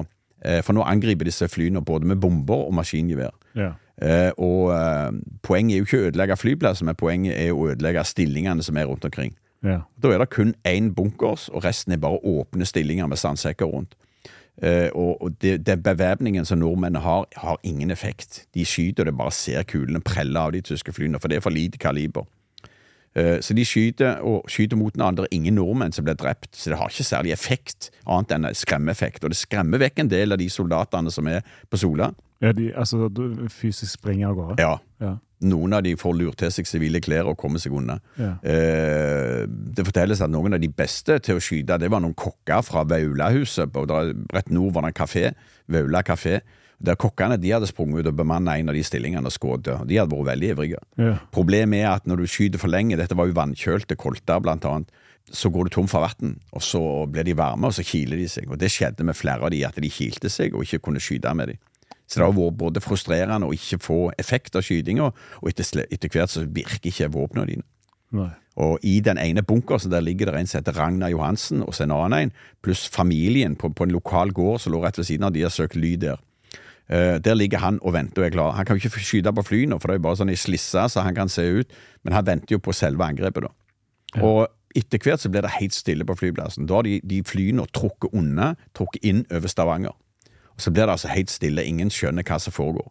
eh, 0.45 0.62
For 0.65 0.73
nå 0.73 0.86
angriper 0.88 1.27
disse 1.27 1.47
flyene 1.51 1.84
både 1.86 2.08
med 2.10 2.21
bomber 2.23 2.65
og 2.65 2.73
maskingevær. 2.79 3.36
Ja. 3.60 3.75
Eh, 4.01 4.32
og 4.38 4.71
eh, 4.73 5.12
Poenget 5.45 5.75
er 5.75 5.84
jo 5.84 5.88
ikke 5.88 5.99
å 5.99 6.08
ødelegge 6.10 6.39
flyplasser, 6.39 6.88
men 6.88 6.97
poenget 6.97 7.38
er 7.38 7.53
å 7.53 7.69
ødelegge 7.69 8.08
stillingene 8.10 8.65
som 8.65 8.79
er 8.79 8.89
rundt 8.89 9.05
omkring. 9.05 9.36
Ja. 9.65 9.84
Da 10.01 10.13
er 10.15 10.23
det 10.23 10.32
kun 10.34 10.55
én 10.67 10.93
bunkers, 10.95 11.49
og 11.53 11.65
resten 11.67 11.93
er 11.93 12.01
bare 12.01 12.21
åpne 12.23 12.65
stillinger 12.65 13.10
med 13.12 13.19
sandsekker 13.19 13.69
rundt. 13.69 13.97
Uh, 14.60 14.91
og 14.91 15.38
det, 15.39 15.62
det 15.63 15.77
bevæpningen 15.84 16.43
som 16.45 16.60
nordmennene 16.60 16.99
har, 16.99 17.29
har 17.39 17.60
ingen 17.63 17.91
effekt. 17.91 18.41
De 18.55 18.65
skyter, 18.67 19.05
og 19.05 19.08
det 19.08 19.17
bare 19.17 19.32
ser 19.32 19.63
kulene 19.63 20.01
prelle 20.03 20.39
av 20.39 20.51
de 20.51 20.60
tyske 20.67 20.91
flyene, 20.91 21.19
for 21.19 21.32
det 21.32 21.39
er 21.39 21.45
for 21.45 21.55
lite 21.55 21.79
kaliber. 21.79 22.27
Eh, 23.17 23.39
så 23.41 23.56
de 23.58 23.65
skyter 23.65 24.22
og 24.26 24.50
skyter 24.52 24.78
mot 24.80 24.93
den 24.93 25.06
andre. 25.06 25.28
Ingen 25.34 25.58
nordmenn 25.58 25.95
som 25.95 26.06
blir 26.06 26.17
drept. 26.19 26.52
Så 26.56 26.72
det 26.72 26.80
har 26.80 26.91
ikke 26.91 27.08
særlig 27.08 27.34
effekt, 27.34 27.89
annet 28.06 28.36
enn 28.36 28.50
skremmeeffekt. 28.54 29.24
Og 29.24 29.34
det 29.34 29.39
skremmer 29.39 29.82
vekk 29.82 30.04
en 30.04 30.12
del 30.12 30.36
av 30.36 30.41
de 30.41 30.50
soldatene 30.52 31.13
som 31.13 31.30
er 31.32 31.41
på 31.69 31.82
Sola. 31.82 32.12
Ja, 32.39 32.54
de, 32.56 32.69
altså 32.78 33.10
du 33.12 33.50
fysisk 33.52 33.98
springer 33.98 34.32
av 34.32 34.38
gårde? 34.38 34.62
Ja. 34.63 34.78
Ja. 35.04 35.17
Noen 35.50 35.74
av 35.76 35.84
de 35.86 35.93
får 35.95 36.15
lurt 36.19 36.38
til 36.41 36.52
seg 36.52 36.67
sivile 36.67 37.00
klær 37.04 37.30
og 37.32 37.38
kommer 37.39 37.62
seg 37.63 37.76
unna. 37.76 37.98
Ja. 38.19 38.34
Eh, 38.43 39.43
det 39.48 39.86
fortelles 39.88 40.22
at 40.24 40.32
noen 40.32 40.56
av 40.56 40.63
de 40.63 40.72
beste 40.72 41.15
til 41.24 41.39
å 41.39 41.43
skyte, 41.43 41.80
det 41.80 41.91
var 41.91 42.04
noen 42.04 42.15
kokker 42.15 42.63
fra 42.67 42.84
Vaulahuset. 42.88 43.76
Rett 44.36 44.52
nord 44.52 44.74
var 44.76 44.86
det 44.88 44.93
en 44.93 45.00
kafé, 45.00 45.30
Vaula 45.72 46.04
kafé. 46.04 46.41
Der 46.79 46.95
kokkene 46.95 47.35
de 47.39 47.51
hadde 47.51 47.67
sprunget 47.67 48.05
ut 48.05 48.13
og 48.13 48.17
bemannet 48.21 48.61
en 48.61 48.71
av 48.71 48.77
de 48.77 48.83
stillingene 48.87 49.27
og 49.27 49.35
skutt. 49.35 49.67
De 49.67 49.97
hadde 49.99 50.15
vært 50.15 50.29
veldig 50.31 50.51
ivrige. 50.53 50.81
Ja. 50.99 51.17
Problemet 51.35 51.83
er 51.83 51.89
at 51.91 52.07
når 52.07 52.23
du 52.23 52.31
skyter 52.31 52.61
for 52.61 52.71
lenge, 52.71 52.97
dette 52.99 53.17
var 53.19 53.27
jo 53.27 53.35
vannkjølte 53.35 53.97
kolter 53.99 54.39
blant 54.43 54.67
annet, 54.67 54.93
så 55.31 55.51
går 55.53 55.67
du 55.67 55.75
tom 55.75 55.89
for 55.91 56.01
vann, 56.01 56.37
og 56.55 56.63
så 56.65 56.81
blir 57.11 57.27
de 57.27 57.35
varme, 57.37 57.67
og 57.67 57.75
så 57.75 57.83
kiler 57.85 58.17
de 58.17 58.27
seg. 58.31 58.47
Og 58.49 58.57
Det 58.57 58.71
skjedde 58.71 59.05
med 59.05 59.17
flere 59.17 59.45
av 59.45 59.51
de, 59.53 59.63
at 59.67 59.75
de 59.75 59.91
kilte 59.91 60.31
seg 60.31 60.55
og 60.55 60.63
ikke 60.65 60.87
kunne 60.87 61.03
skyte 61.03 61.33
med 61.35 61.53
dem. 61.53 61.59
Så 62.09 62.17
det 62.17 62.25
har 62.25 62.33
vært 62.33 62.57
både 62.57 62.81
frustrerende 62.81 63.45
å 63.45 63.53
ikke 63.53 63.77
få 63.83 63.99
effekt 64.17 64.55
av 64.57 64.65
skytinga, 64.65 65.11
og 65.13 65.49
etter, 65.51 65.83
etter 65.91 66.09
hvert 66.09 66.33
så 66.33 66.47
virker 66.47 66.89
ikke 66.89 67.11
våpnene 67.13 67.51
dine. 67.51 67.67
Nei. 68.17 68.31
Og 68.59 68.81
i 68.83 68.97
den 69.05 69.19
ene 69.21 69.43
bunkersen 69.45 69.91
der 69.93 70.01
ligger 70.03 70.31
det 70.31 70.39
en 70.39 70.49
som 70.49 70.59
heter 70.59 70.75
Ragnar 70.75 71.13
Johansen, 71.13 71.61
og 71.63 71.75
så 71.75 71.85
en 71.85 71.93
annen 71.95 72.25
en, 72.25 72.33
pluss 72.65 72.87
familien 72.91 73.55
på, 73.55 73.69
på 73.69 73.85
en 73.85 73.93
lokal 73.93 74.33
gård 74.35 74.63
som 74.63 74.73
lå 74.73 74.81
rett 74.83 74.97
ved 74.97 75.07
siden 75.07 75.29
av, 75.29 75.35
de 75.35 75.45
har 75.45 75.53
søkt 75.53 75.77
ly 75.77 75.93
der. 76.01 76.17
Eh, 76.89 77.19
der 77.21 77.38
ligger 77.38 77.62
han 77.62 77.80
og 77.86 77.93
venter 77.93 78.23
og 78.23 78.28
er 78.28 78.34
klar. 78.34 78.52
Han 78.58 78.65
kan 78.65 78.78
jo 78.78 78.89
ikke 78.89 79.04
skyte 79.06 79.34
på 79.34 79.45
fly 79.45 79.65
nå, 79.69 79.78
for 79.78 79.89
det 79.89 79.97
er 79.97 80.02
jo 80.02 80.08
bare 80.08 80.19
sånn 80.23 80.34
i 80.34 80.38
slissa, 80.39 80.88
så 80.89 81.06
han 81.06 81.17
kan 81.17 81.30
se 81.30 81.45
ut, 81.45 81.75
men 82.04 82.15
han 82.17 82.25
venter 82.25 82.58
jo 82.58 82.63
på 82.65 82.73
selve 82.73 83.06
angrepet, 83.06 83.45
da. 83.45 84.23
Og 84.25 84.47
etter 84.78 85.02
hvert 85.02 85.21
så 85.21 85.30
blir 85.30 85.45
det 85.45 85.58
helt 85.60 85.75
stille 85.78 86.06
på 86.06 86.17
flyplassen. 86.17 86.65
Da 86.69 86.80
har 86.80 86.88
de, 86.88 86.99
de 87.06 87.21
flyene 87.25 87.65
trukket 87.73 88.13
unna, 88.13 88.56
trukket 88.78 89.06
inn 89.06 89.25
over 89.30 89.52
Stavanger. 89.52 89.93
Og 90.58 90.63
så 90.65 90.73
blir 90.73 90.88
det 90.88 90.95
altså 90.97 91.12
helt 91.13 91.32
stille, 91.32 91.65
ingen 91.65 91.93
skjønner 91.93 92.25
hva 92.25 92.39
som 92.41 92.54
foregår. 92.54 92.89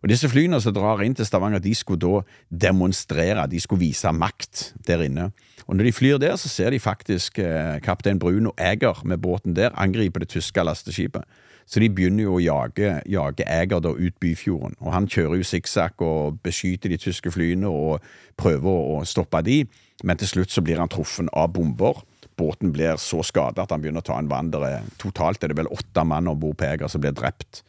Og 0.00 0.08
disse 0.08 0.28
flyene 0.32 0.56
som 0.64 0.72
drar 0.72 1.02
inn 1.04 1.14
til 1.16 1.28
Stavanger, 1.28 1.60
de 1.60 1.74
skulle 1.76 2.00
da 2.00 2.22
demonstrere, 2.68 3.44
de 3.52 3.60
skulle 3.60 3.84
vise 3.84 4.12
makt 4.16 4.70
der 4.88 5.04
inne. 5.04 5.28
Og 5.66 5.76
når 5.76 5.90
de 5.90 5.92
flyr 5.92 6.20
der, 6.22 6.38
så 6.40 6.48
ser 6.48 6.72
de 6.72 6.80
faktisk 6.80 7.38
eh, 7.38 7.76
kaptein 7.84 8.18
Bruno 8.18 8.54
Eger 8.56 9.04
med 9.04 9.20
båten 9.20 9.56
der 9.56 9.76
angripe 9.76 10.22
det 10.24 10.32
tyske 10.32 10.64
lasteskipet. 10.64 11.28
Så 11.70 11.78
de 11.78 11.86
begynner 11.94 12.24
jo 12.24 12.34
å 12.34 12.42
jage, 12.42 12.96
jage 13.06 13.44
Eger 13.46 13.82
da 13.84 13.92
ut 13.94 14.16
Byfjorden. 14.22 14.74
Og 14.82 14.90
han 14.90 15.06
kjører 15.06 15.38
jo 15.38 15.46
sikksakk 15.46 16.02
og 16.02 16.40
beskyter 16.42 16.90
de 16.90 16.98
tyske 16.98 17.30
flyene 17.30 17.70
og 17.70 18.02
prøver 18.40 18.88
å 18.96 19.04
stoppe 19.06 19.42
de, 19.46 19.62
men 20.02 20.18
til 20.18 20.32
slutt 20.32 20.50
så 20.50 20.64
blir 20.66 20.80
han 20.82 20.90
truffet 20.90 21.30
av 21.30 21.52
bomber. 21.54 22.02
Båten 22.40 22.72
blir 22.74 22.98
så 22.98 23.22
skadet 23.26 23.62
at 23.62 23.70
han 23.70 23.84
begynner 23.84 24.02
å 24.02 24.08
ta 24.08 24.18
en 24.18 24.30
vandrer. 24.30 24.80
Er, 24.80 24.90
totalt 24.98 25.44
er 25.44 25.52
det 25.52 25.60
vel 25.60 25.70
åtte 25.70 26.04
mann 26.08 26.30
om 26.30 26.40
bord 26.40 26.58
på 26.58 26.66
Eger 26.72 26.90
som 26.90 27.04
blir 27.04 27.14
drept. 27.14 27.62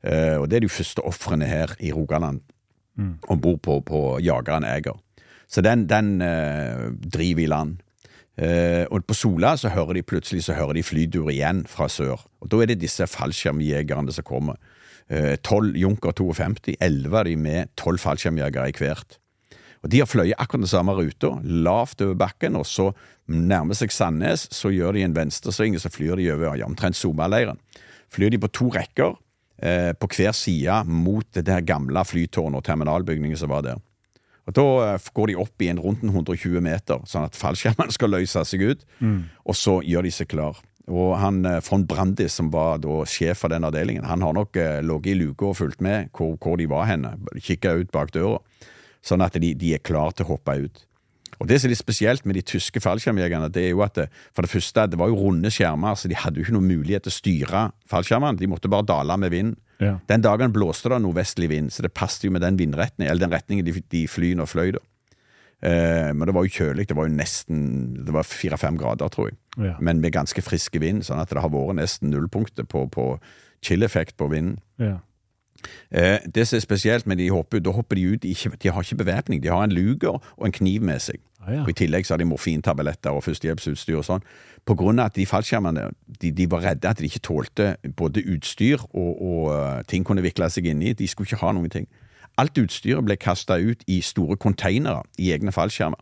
Eh, 0.00 0.38
og 0.38 0.48
det 0.48 0.58
er 0.58 0.64
de 0.64 0.72
første 0.72 1.04
ofrene 1.04 1.48
her 1.50 1.76
i 1.82 1.92
Rogaland 1.92 2.40
om 3.28 3.40
bord 3.40 3.60
på, 3.64 3.80
på 3.84 4.02
jageren 4.24 4.64
Eger. 4.64 4.96
Så 5.48 5.60
den, 5.60 5.84
den 5.90 6.22
eh, 6.24 6.88
driver 6.92 7.42
i 7.42 7.50
land. 7.50 7.81
Eh, 8.40 8.84
og 8.88 9.04
på 9.04 9.16
Sola 9.16 9.56
så 9.60 9.72
hører 9.74 9.98
de 9.98 10.06
plutselig 10.06 10.46
så 10.46 10.56
hører 10.56 10.78
de 10.78 10.86
flydur 10.86 11.30
igjen 11.32 11.64
fra 11.68 11.88
sør. 11.92 12.22
Og 12.40 12.50
Da 12.50 12.62
er 12.62 12.72
det 12.72 12.80
disse 12.80 13.06
fallskjermjegerne 13.06 14.12
som 14.12 14.24
kommer. 14.24 14.60
Tolv 15.44 15.76
Junker 15.76 16.14
52, 16.16 16.76
elleve 16.80 17.18
av 17.18 17.26
de 17.26 17.34
med 17.36 17.68
tolv 17.76 18.00
fallskjermjegere 18.00 18.70
i 18.70 18.76
hvert. 18.78 19.18
Og 19.82 19.90
De 19.90 19.98
har 19.98 20.06
fløyet 20.06 20.38
akkurat 20.38 20.62
den 20.62 20.70
samme 20.70 20.94
ruta, 20.94 21.34
lavt 21.42 22.00
over 22.00 22.14
bakken, 22.14 22.56
og 22.56 22.66
så 22.70 22.92
nærmer 23.26 23.76
seg 23.78 23.92
Sandnes, 23.92 24.46
så 24.54 24.70
gjør 24.70 24.96
de 24.96 25.04
en 25.06 25.16
venstresving, 25.16 25.74
og 25.76 25.82
så 25.82 25.90
flyr 25.90 26.20
de 26.20 26.30
over 26.34 26.56
ja, 26.58 26.68
omtrent 26.68 26.98
Somaleiren. 26.98 27.58
Flyr 28.12 28.30
de 28.30 28.40
på 28.42 28.50
to 28.54 28.68
rekker 28.74 29.16
eh, 29.62 29.90
på 29.98 30.10
hver 30.14 30.36
side 30.36 30.82
mot 30.86 31.26
det 31.34 31.46
der 31.48 31.66
gamle 31.66 32.04
flytårnet 32.06 32.62
og 32.62 32.66
terminalbygningen 32.68 33.40
som 33.40 33.50
var 33.50 33.66
der. 33.66 33.82
Og 34.48 34.56
Da 34.56 34.66
eh, 34.94 35.08
går 35.14 35.32
de 35.32 35.38
opp 35.38 35.62
i 35.62 35.70
en 35.70 35.80
rundt 35.82 36.02
en 36.02 36.10
120 36.10 36.60
meter, 36.64 37.02
sånn 37.06 37.28
at 37.28 37.38
fallskjermene 37.38 37.94
skal 37.98 38.10
løse 38.10 38.44
seg 38.48 38.64
ut, 38.72 38.84
og 39.46 39.58
så 39.58 39.80
gjør 39.86 40.08
de 40.08 40.14
seg 40.14 40.30
klar. 40.32 40.58
Og 40.90 41.14
han 41.20 41.44
eh, 41.46 41.60
von 41.62 41.86
Brandis, 41.86 42.34
som 42.34 42.50
var 42.50 42.80
da 42.82 43.02
sjef 43.06 43.44
for 43.44 43.54
den 43.54 43.64
avdelingen, 43.64 44.06
han 44.08 44.22
har 44.22 44.34
nok 44.34 44.56
eh, 44.58 44.80
ligget 44.82 45.14
i 45.14 45.18
luka 45.20 45.52
og 45.52 45.58
fulgt 45.60 45.80
med 45.84 46.10
hvor, 46.16 46.34
hvor 46.42 46.58
de 46.58 46.66
var 46.70 46.88
henne, 46.90 47.14
kikka 47.38 47.76
ut 47.78 47.92
bak 47.94 48.10
døra, 48.16 48.40
sånn 49.02 49.22
at 49.22 49.38
de, 49.38 49.54
de 49.58 49.76
er 49.76 49.84
klar 49.84 50.14
til 50.16 50.26
å 50.26 50.34
hoppe 50.34 50.58
ut. 50.66 50.82
Og 51.42 51.48
Det 51.50 51.58
som 51.58 51.66
er 51.66 51.72
litt 51.74 51.82
spesielt 51.82 52.26
med 52.28 52.38
de 52.38 52.44
tyske 52.46 52.80
fallskjermjegerne, 52.84 53.50
det 53.50 53.64
er 53.66 53.72
jo 53.72 53.82
at 53.82 53.96
det, 53.98 54.06
for 54.30 54.46
det 54.46 54.52
første, 54.52 54.86
det 54.92 54.98
var 55.00 55.10
jo 55.10 55.18
runde 55.18 55.50
skjermer, 55.50 55.98
så 55.98 56.10
de 56.10 56.18
hadde 56.18 56.38
jo 56.38 56.46
ikke 56.46 56.54
noen 56.54 56.70
mulighet 56.70 57.02
til 57.02 57.10
å 57.10 57.18
styre 57.18 57.62
fallskjermene. 57.90 58.38
De 58.38 58.50
måtte 58.50 58.70
bare 58.70 58.86
dale 58.86 59.18
med 59.18 59.34
vind. 59.34 59.56
Ja. 59.82 59.96
Den 60.06 60.22
dagen 60.22 60.54
blåste 60.54 60.92
det 60.92 61.00
nordvestlig 61.02 61.50
vind, 61.50 61.72
så 61.74 61.82
det 61.82 61.90
passet 61.98 62.28
jo 62.28 62.32
med 62.34 62.44
den 62.46 62.60
vindretningen, 62.60 63.10
eller 63.10 63.26
den 63.26 63.34
retningen 63.34 63.66
de, 63.66 63.74
de 63.90 64.06
flyene 64.06 64.46
fløy 64.46 64.76
da. 64.78 64.84
Eh, 65.62 66.10
men 66.14 66.26
det 66.26 66.34
var 66.34 66.46
jo 66.46 66.56
kjølig. 66.56 66.88
Det 66.90 66.96
var 66.98 67.06
jo 67.06 67.14
nesten 67.14 67.60
Det 68.06 68.14
var 68.14 68.26
fire-fem 68.26 68.78
grader, 68.78 69.08
tror 69.08 69.30
jeg. 69.30 69.38
Ja. 69.58 69.76
Men 69.80 70.00
med 70.00 70.14
ganske 70.14 70.42
friske 70.42 70.78
vind, 70.82 71.04
sånn 71.06 71.22
at 71.22 71.30
det 71.30 71.42
har 71.42 71.52
vært 71.52 71.78
nesten 71.78 72.10
nullpunktet 72.10 72.70
på, 72.70 72.86
på 72.90 73.16
chill-effekt 73.62 74.16
på 74.18 74.30
vinden. 74.32 74.58
Ja. 74.82 74.98
Eh, 75.90 76.18
det 76.26 76.48
som 76.48 76.56
er 76.56 76.64
spesielt 76.64 77.06
med 77.06 77.20
de 77.22 77.28
hopper 77.30 77.60
ut, 77.60 77.64
da 77.66 77.74
hopper 77.76 77.98
de 77.98 78.08
ut 78.14 78.24
ikke, 78.26 78.56
De 78.58 78.70
har 78.70 78.82
ikke 78.82 79.04
bevæpning. 79.04 79.42
De 79.42 79.48
har 79.48 79.64
en 79.64 79.72
luger 79.72 80.18
og 80.18 80.46
en 80.46 80.52
kniv 80.52 80.82
med 80.82 80.98
seg. 81.00 81.22
Ah, 81.42 81.56
ja. 81.56 81.62
Og 81.64 81.72
I 81.72 81.76
tillegg 81.82 82.06
så 82.06 82.14
har 82.14 82.22
de 82.22 82.28
morfintabletter 82.30 83.14
og 83.14 83.24
førstehjelpsutstyr 83.26 83.98
og 83.98 84.06
sånn. 84.06 84.22
På 84.68 84.76
grunn 84.78 85.02
av 85.02 85.10
at 85.10 85.18
de 85.18 85.26
fallskjermene 85.26 85.88
de, 86.22 86.30
de 86.30 86.46
var 86.50 86.62
redde 86.68 86.90
at 86.90 87.02
de 87.02 87.08
ikke 87.08 87.24
tålte 87.26 87.72
både 87.98 88.22
utstyr 88.30 88.84
og, 88.92 89.10
og 89.18 89.50
eh, 89.56 89.82
ting 89.90 90.06
kunne 90.06 90.22
vikle 90.22 90.46
seg 90.52 90.68
inni. 90.70 90.94
De 90.94 91.08
skulle 91.10 91.26
ikke 91.26 91.42
ha 91.42 91.50
noen 91.56 91.72
ting. 91.72 91.90
Alt 92.40 92.58
utstyret 92.62 93.04
ble 93.04 93.18
kasta 93.20 93.58
ut 93.58 93.82
i 93.90 93.98
store 94.06 94.38
konteinere 94.40 95.02
i 95.20 95.32
egne 95.34 95.52
fallskjermer. 95.52 96.00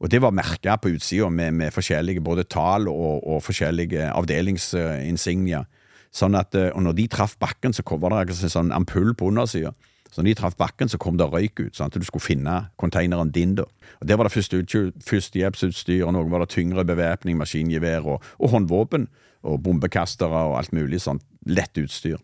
Og 0.00 0.08
det 0.12 0.20
var 0.24 0.32
merka 0.32 0.76
på 0.80 0.94
utsida 0.94 1.28
med, 1.32 1.56
med 1.56 1.74
forskjellige 1.74 2.22
både 2.24 2.46
tall 2.48 2.88
og, 2.88 3.24
og 3.24 3.42
forskjellige 3.44 4.08
avdelingsinsignier. 4.12 5.66
Sånn 6.12 6.36
at, 6.36 6.56
eh, 6.58 6.72
og 6.74 6.84
når 6.84 6.98
de 6.98 7.08
traff 7.12 7.36
bakken, 7.40 7.72
så 7.72 7.84
var 7.96 8.12
det 8.12 8.34
en 8.34 8.52
sånn 8.52 8.72
ampull 8.76 9.14
på 9.14 9.32
undersida. 9.32 9.72
Så 10.10 10.20
når 10.20 10.30
de 10.30 10.34
traff 10.40 10.56
bakken, 10.58 10.88
så 10.90 10.98
kom 10.98 11.16
det 11.16 11.28
røyk 11.30 11.60
ut, 11.68 11.74
sånn 11.76 11.86
at 11.86 11.94
du 11.98 12.04
skulle 12.04 12.24
finne 12.24 12.70
konteineren 12.82 13.30
din. 13.32 13.54
da. 13.54 13.62
Og 14.00 14.06
Der 14.08 14.16
var 14.18 14.24
det 14.26 14.32
første 14.34 14.58
utstyr- 14.62 14.92
førstehjelpsutstyr, 15.06 16.04
og 16.06 16.12
noe 16.16 16.28
var 16.30 16.40
det 16.44 16.50
tyngre 16.56 16.84
bevæpning, 16.84 17.38
maskingevær 17.38 18.06
og, 18.06 18.22
og 18.38 18.50
håndvåpen. 18.50 19.08
Og 19.42 19.62
bombekastere 19.62 20.28
og 20.50 20.58
alt 20.58 20.72
mulig 20.76 20.98
sånn 21.00 21.20
lett 21.48 21.78
utstyr. 21.80 22.18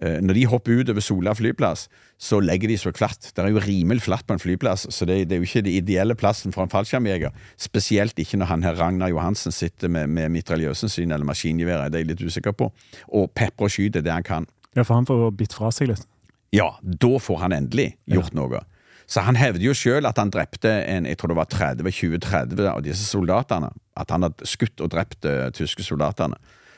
Eh, 0.00 0.20
Når 0.22 0.34
de 0.36 0.44
hopper 0.46 0.78
ut 0.78 0.90
over 0.92 1.00
Sola 1.02 1.32
flyplass, 1.34 1.88
så 2.18 2.38
legger 2.38 2.68
de 2.70 2.76
seg 2.78 2.94
klatt. 2.94 3.32
Det 3.34 3.42
er 3.42 3.48
jo 3.50 3.58
rimelig 3.58 4.02
flatt 4.04 4.26
på 4.28 4.36
en 4.36 4.38
flyplass, 4.38 4.84
så 4.94 5.06
det, 5.08 5.16
det 5.28 5.34
er 5.34 5.40
jo 5.42 5.48
ikke 5.48 5.64
den 5.66 5.74
ideelle 5.80 6.14
plassen 6.14 6.52
for 6.54 6.62
en 6.62 6.70
fallskjermjeger. 6.70 7.34
Spesielt 7.58 8.14
ikke 8.22 8.38
når 8.38 8.46
han 8.52 8.62
her 8.62 8.78
Ragnar 8.78 9.10
Johansen 9.10 9.50
sitter 9.50 9.88
med, 9.90 10.06
med 10.14 10.30
mitraljøsen 10.36 10.88
sin 10.92 11.10
eller 11.10 11.26
maskingeværet, 11.26 11.90
det 11.90 11.98
er 11.98 12.04
jeg 12.06 12.12
litt 12.12 12.22
usikker 12.30 12.54
på, 12.54 12.70
og 13.10 13.32
peprer 13.34 13.66
og 13.66 13.74
skyter 13.74 14.02
det 14.06 14.12
han 14.14 14.22
kan. 14.22 14.46
ja, 14.76 14.82
for 14.84 14.94
han 14.94 15.06
får 15.06 15.32
bitt 15.34 15.54
fra 15.58 15.72
seg 15.74 15.88
litt. 15.90 16.06
Ja, 16.54 16.78
da 16.82 17.18
får 17.20 17.42
han 17.44 17.52
endelig 17.52 17.92
gjort 18.08 18.36
noe. 18.36 18.62
Så 19.08 19.22
han 19.24 19.38
hevder 19.40 19.64
jo 19.64 19.74
sjøl 19.76 20.04
at 20.08 20.18
han 20.20 20.30
drepte 20.32 20.68
en, 20.68 21.06
jeg 21.08 21.16
tror 21.16 21.32
det 21.32 21.38
var 21.38 21.48
30-20-30 21.48 22.66
av 22.68 22.82
disse 22.84 23.06
soldatene. 23.08 23.70
At 23.96 24.12
han 24.12 24.26
hadde 24.26 24.48
skutt 24.48 24.82
og 24.84 24.90
drept 24.92 25.22
de 25.24 25.48
tyske 25.56 25.84
soldatene. 25.84 26.36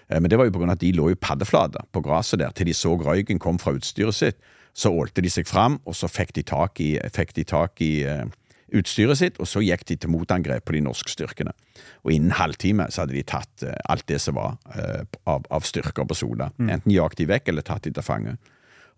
Eh, 0.08 0.20
Men 0.20 0.30
det 0.30 0.38
var 0.38 0.46
jo 0.46 0.62
av 0.62 0.74
at 0.76 0.82
de 0.82 0.92
lå 0.94 1.10
i 1.10 1.18
paddeflate 1.18 1.82
på 1.90 2.02
gresset 2.06 2.38
der 2.38 2.54
til 2.54 2.70
de 2.70 2.74
så 2.74 2.94
røyken 2.94 3.42
kom 3.42 3.58
fra 3.58 3.74
utstyret 3.74 4.14
sitt. 4.14 4.38
Så 4.74 4.92
ålte 4.94 5.22
de 5.22 5.30
seg 5.30 5.48
fram, 5.50 5.80
og 5.84 5.96
så 5.98 6.06
fikk 6.06 6.32
de 6.36 6.42
tak 6.46 6.78
i, 6.80 6.94
de 7.34 7.44
tak 7.44 7.80
i 7.82 8.04
uh, 8.06 8.22
utstyret 8.70 9.18
sitt, 9.18 9.40
og 9.42 9.48
så 9.50 9.58
gikk 9.66 9.82
de 9.88 9.96
til 9.96 10.12
motangrep 10.14 10.62
på 10.64 10.76
de 10.76 10.84
norske 10.86 11.10
styrkene. 11.10 11.50
Og 12.06 12.12
innen 12.14 12.30
halvtime 12.30 12.86
så 12.94 13.02
hadde 13.02 13.16
de 13.18 13.24
tatt 13.26 13.64
alt 13.90 14.06
det 14.06 14.20
som 14.22 14.38
var 14.38 14.54
av, 15.26 15.42
av 15.50 15.66
styrker 15.66 16.06
på 16.06 16.14
Sola. 16.14 16.52
Enten 16.62 16.94
jagt 16.94 17.18
de 17.18 17.26
vekk 17.26 17.50
eller 17.50 17.66
tatt 17.66 17.82
de 17.82 17.90
til 17.90 18.06
fange. 18.06 18.36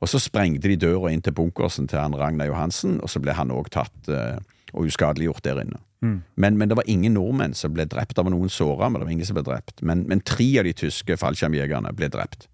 Og 0.02 0.10
så 0.10 0.18
sprengte 0.18 0.66
de 0.68 0.76
døra 0.82 1.12
inn 1.14 1.22
til 1.22 1.34
bunkersen 1.36 1.86
til 1.88 2.00
han 2.02 2.16
Ragnar 2.18 2.48
Johansen, 2.50 2.98
og 3.02 3.10
så 3.12 3.20
ble 3.22 3.36
han 3.38 3.52
òg 3.54 3.68
tatt 3.70 4.08
eh, 4.10 4.40
og 4.72 4.88
uskadeliggjort 4.90 5.44
der 5.46 5.60
inne. 5.62 5.78
Men, 6.02 6.56
men 6.58 6.66
det 6.66 6.74
var 6.74 6.88
ingen 6.90 7.14
nordmenn 7.14 7.52
som 7.54 7.70
ble 7.76 7.84
drept. 7.86 8.16
Det 8.18 8.24
var 8.26 8.32
noen 8.34 8.50
såra, 8.50 8.88
men 8.90 8.98
det 8.98 9.06
var 9.06 9.12
ingen 9.14 9.28
som 9.28 9.36
ble 9.38 9.44
drept. 9.46 9.78
Men, 9.86 10.02
men 10.10 10.18
tre 10.26 10.48
av 10.58 10.66
de 10.66 10.72
tyske 10.74 11.14
fallskjermjegerne 11.20 11.92
ble 11.94 12.08
drept 12.10 12.48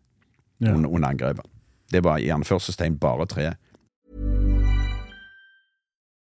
Ja. 0.61 0.75
under, 0.75 0.91
under 0.91 1.09
angrepet. 1.09 1.47
Det 1.89 2.03
var 2.05 2.19
i 2.21 2.29
anførselstegn 2.35 2.99
bare 3.01 3.25
tre. 3.31 3.47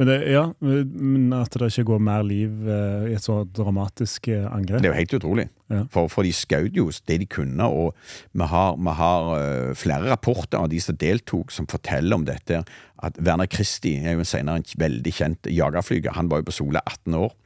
Men, 0.00 0.08
det, 0.08 0.30
ja, 0.32 0.46
men 0.64 1.28
at 1.36 1.52
det 1.60 1.66
ikke 1.68 1.90
går 1.90 1.98
mer 2.00 2.22
liv 2.24 2.68
eh, 2.72 3.10
i 3.10 3.16
et 3.18 3.24
så 3.24 3.42
dramatisk 3.44 4.30
eh, 4.32 4.46
angrep. 4.48 4.80
Det 4.80 4.88
er 4.88 4.94
jo 4.94 5.00
helt 5.02 5.16
utrolig. 5.18 5.44
Ja. 5.68 5.82
For, 5.92 6.08
for 6.08 6.24
de 6.24 6.32
skjøt 6.32 6.78
jo 6.78 6.86
det 6.88 7.18
de 7.20 7.26
kunne, 7.28 7.66
og 7.68 7.92
vi 8.32 8.48
har, 8.48 8.78
vi 8.80 8.94
har 8.96 9.28
eh, 9.36 9.74
flere 9.76 10.08
rapporter 10.08 10.56
av 10.62 10.70
de 10.72 10.80
som 10.80 10.96
deltok, 10.96 11.52
som 11.52 11.68
forteller 11.68 12.16
om 12.16 12.24
dette. 12.24 12.62
At 13.04 13.20
Werner 13.20 13.50
Christie 13.52 14.00
er 14.00 14.16
jo 14.16 14.24
senere 14.24 14.62
en 14.62 14.72
veldig 14.80 15.12
kjent 15.18 15.52
jagerflyger. 15.52 16.16
Han 16.16 16.32
var 16.32 16.40
jo 16.40 16.48
på 16.48 16.56
Sola 16.62 16.80
18 16.86 17.20
år. 17.20 17.36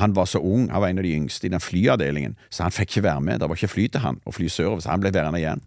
Han 0.00 0.14
var 0.16 0.28
så 0.28 0.40
ung, 0.40 0.70
han 0.72 0.80
var 0.80 0.92
en 0.92 1.00
av 1.00 1.04
de 1.04 1.12
yngste 1.16 1.48
i 1.48 1.50
den 1.52 1.60
flyavdelingen, 1.60 2.34
så 2.52 2.64
han 2.64 2.72
fikk 2.72 2.94
ikke 2.94 3.02
være 3.06 3.24
med. 3.24 3.40
Det 3.40 3.48
var 3.48 3.58
ikke 3.58 3.72
fly 3.72 3.84
til 3.92 4.04
han 4.04 4.18
å 4.24 4.32
fly 4.32 4.48
sørover, 4.52 4.80
så 4.84 4.92
han 4.92 5.02
ble 5.02 5.12
værende 5.12 5.40
igjen. 5.40 5.60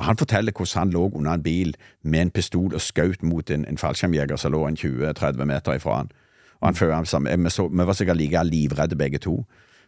Og 0.00 0.06
Han 0.08 0.16
forteller 0.16 0.52
hvordan 0.56 0.78
han 0.78 0.92
lå 0.94 1.10
under 1.12 1.36
en 1.36 1.42
bil 1.42 1.74
med 2.02 2.20
en 2.20 2.30
pistol 2.32 2.74
og 2.74 2.80
skjøt 2.80 3.22
mot 3.22 3.50
en, 3.50 3.66
en 3.68 3.78
fallskjermjeger 3.78 4.40
som 4.40 4.54
lå 4.54 4.62
en 4.66 4.78
20-30 4.80 5.44
meter 5.44 5.76
ifra 5.76 5.98
han. 5.98 6.12
Og 6.60 6.68
han 6.68 6.78
følte 6.78 7.16
ham 7.16 7.28
vi, 7.44 7.50
så, 7.52 7.66
vi 7.68 7.86
var 7.86 7.96
sikkert 7.96 8.16
like 8.16 8.44
livredde 8.48 8.96
begge 8.96 9.20
to. 9.20 9.42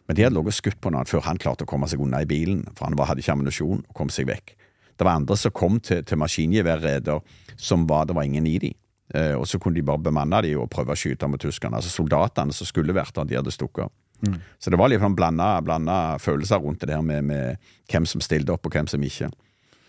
Men 0.07 0.17
de 0.17 0.25
hadde 0.25 0.35
ligget 0.35 0.53
og 0.53 0.59
skutt 0.59 0.81
på 0.81 0.91
han 0.93 1.09
før 1.09 1.25
han 1.25 1.41
klarte 1.41 1.65
å 1.65 1.69
komme 1.69 1.89
seg 1.89 2.01
unna 2.03 2.21
i 2.21 2.29
bilen, 2.29 2.61
for 2.77 2.85
han 2.85 2.97
var, 2.99 3.09
hadde 3.09 3.23
ikke 3.23 3.33
ammunisjon 3.33 3.81
og 3.81 3.97
kom 3.97 4.13
seg 4.13 4.29
vekk. 4.29 4.53
Det 4.93 5.07
var 5.07 5.17
andre 5.17 5.37
som 5.39 5.53
kom 5.55 5.79
til, 5.81 6.03
til 6.05 6.21
maskingeværreder 6.21 7.23
som 7.57 7.87
var, 7.89 8.05
det 8.05 8.15
var 8.15 8.29
ingen 8.29 8.45
i 8.45 8.59
de. 8.61 8.73
Eh, 9.13 9.33
og 9.33 9.47
så 9.49 9.57
kunne 9.57 9.79
de 9.79 9.85
bare 9.85 10.03
bemanne 10.05 10.43
de 10.45 10.53
og 10.59 10.69
prøve 10.69 10.93
å 10.93 10.99
skyte 10.99 11.29
mot 11.29 11.41
tyskerne. 11.41 11.79
Altså 11.79 11.89
Soldatene 11.89 12.53
som 12.53 12.69
skulle 12.69 12.93
vært 12.93 13.15
der, 13.17 13.29
de 13.29 13.41
hadde 13.41 13.53
stukket 13.53 13.89
Mm. 14.23 14.37
Så 14.59 14.71
det 14.71 14.77
var 14.79 14.87
litt 14.87 15.01
sånn 15.03 15.17
blanda, 15.17 15.57
blanda 15.59 16.17
følelser 16.21 16.61
rundt 16.63 16.79
det 16.79 16.93
der 16.93 17.01
med, 17.03 17.25
med 17.27 17.71
hvem 17.91 18.05
som 18.07 18.23
stilte 18.23 18.53
opp 18.55 18.69
og 18.69 18.71
hvem 18.71 18.87
som 18.87 19.03
ikke. 19.03 19.27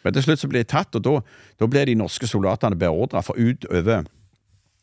Men 0.04 0.14
til 0.14 0.26
slutt 0.26 0.42
så 0.42 0.50
ble 0.50 0.62
de 0.62 0.68
tatt, 0.68 0.94
og 0.98 1.04
da, 1.04 1.14
da 1.60 1.68
ble 1.70 1.86
de 1.88 1.96
norske 1.98 2.28
soldatene 2.28 2.78
beordra 2.78 3.22
for 3.24 3.40
utover 3.40 4.04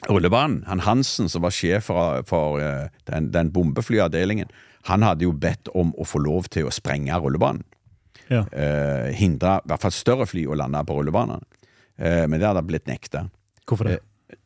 rullebanen. 0.10 0.64
Han 0.68 0.82
Hansen, 0.86 1.30
som 1.30 1.46
var 1.46 1.54
sjef 1.54 1.90
for, 1.92 2.26
for 2.30 2.62
eh, 2.62 2.90
den, 3.10 3.30
den 3.34 3.52
bombeflyavdelingen, 3.54 4.50
han 4.90 5.06
hadde 5.06 5.28
jo 5.28 5.34
bedt 5.38 5.70
om 5.78 5.94
å 5.94 6.08
få 6.08 6.24
lov 6.24 6.50
til 6.54 6.66
å 6.66 6.74
sprenge 6.74 7.18
rullebanen. 7.22 7.64
Ja. 8.32 8.46
Eh, 8.50 9.12
hindre 9.18 9.60
i 9.60 9.70
hvert 9.70 9.84
fall 9.84 9.94
større 9.94 10.26
fly 10.30 10.46
å 10.48 10.58
lande 10.58 10.82
på 10.88 10.96
rullebanene. 10.98 11.44
Eh, 12.02 12.26
men 12.26 12.40
det 12.40 12.48
hadde 12.48 12.66
blitt 12.66 12.90
nekta. 12.90 13.28
Hvorfor 13.68 13.92
det? 13.92 14.00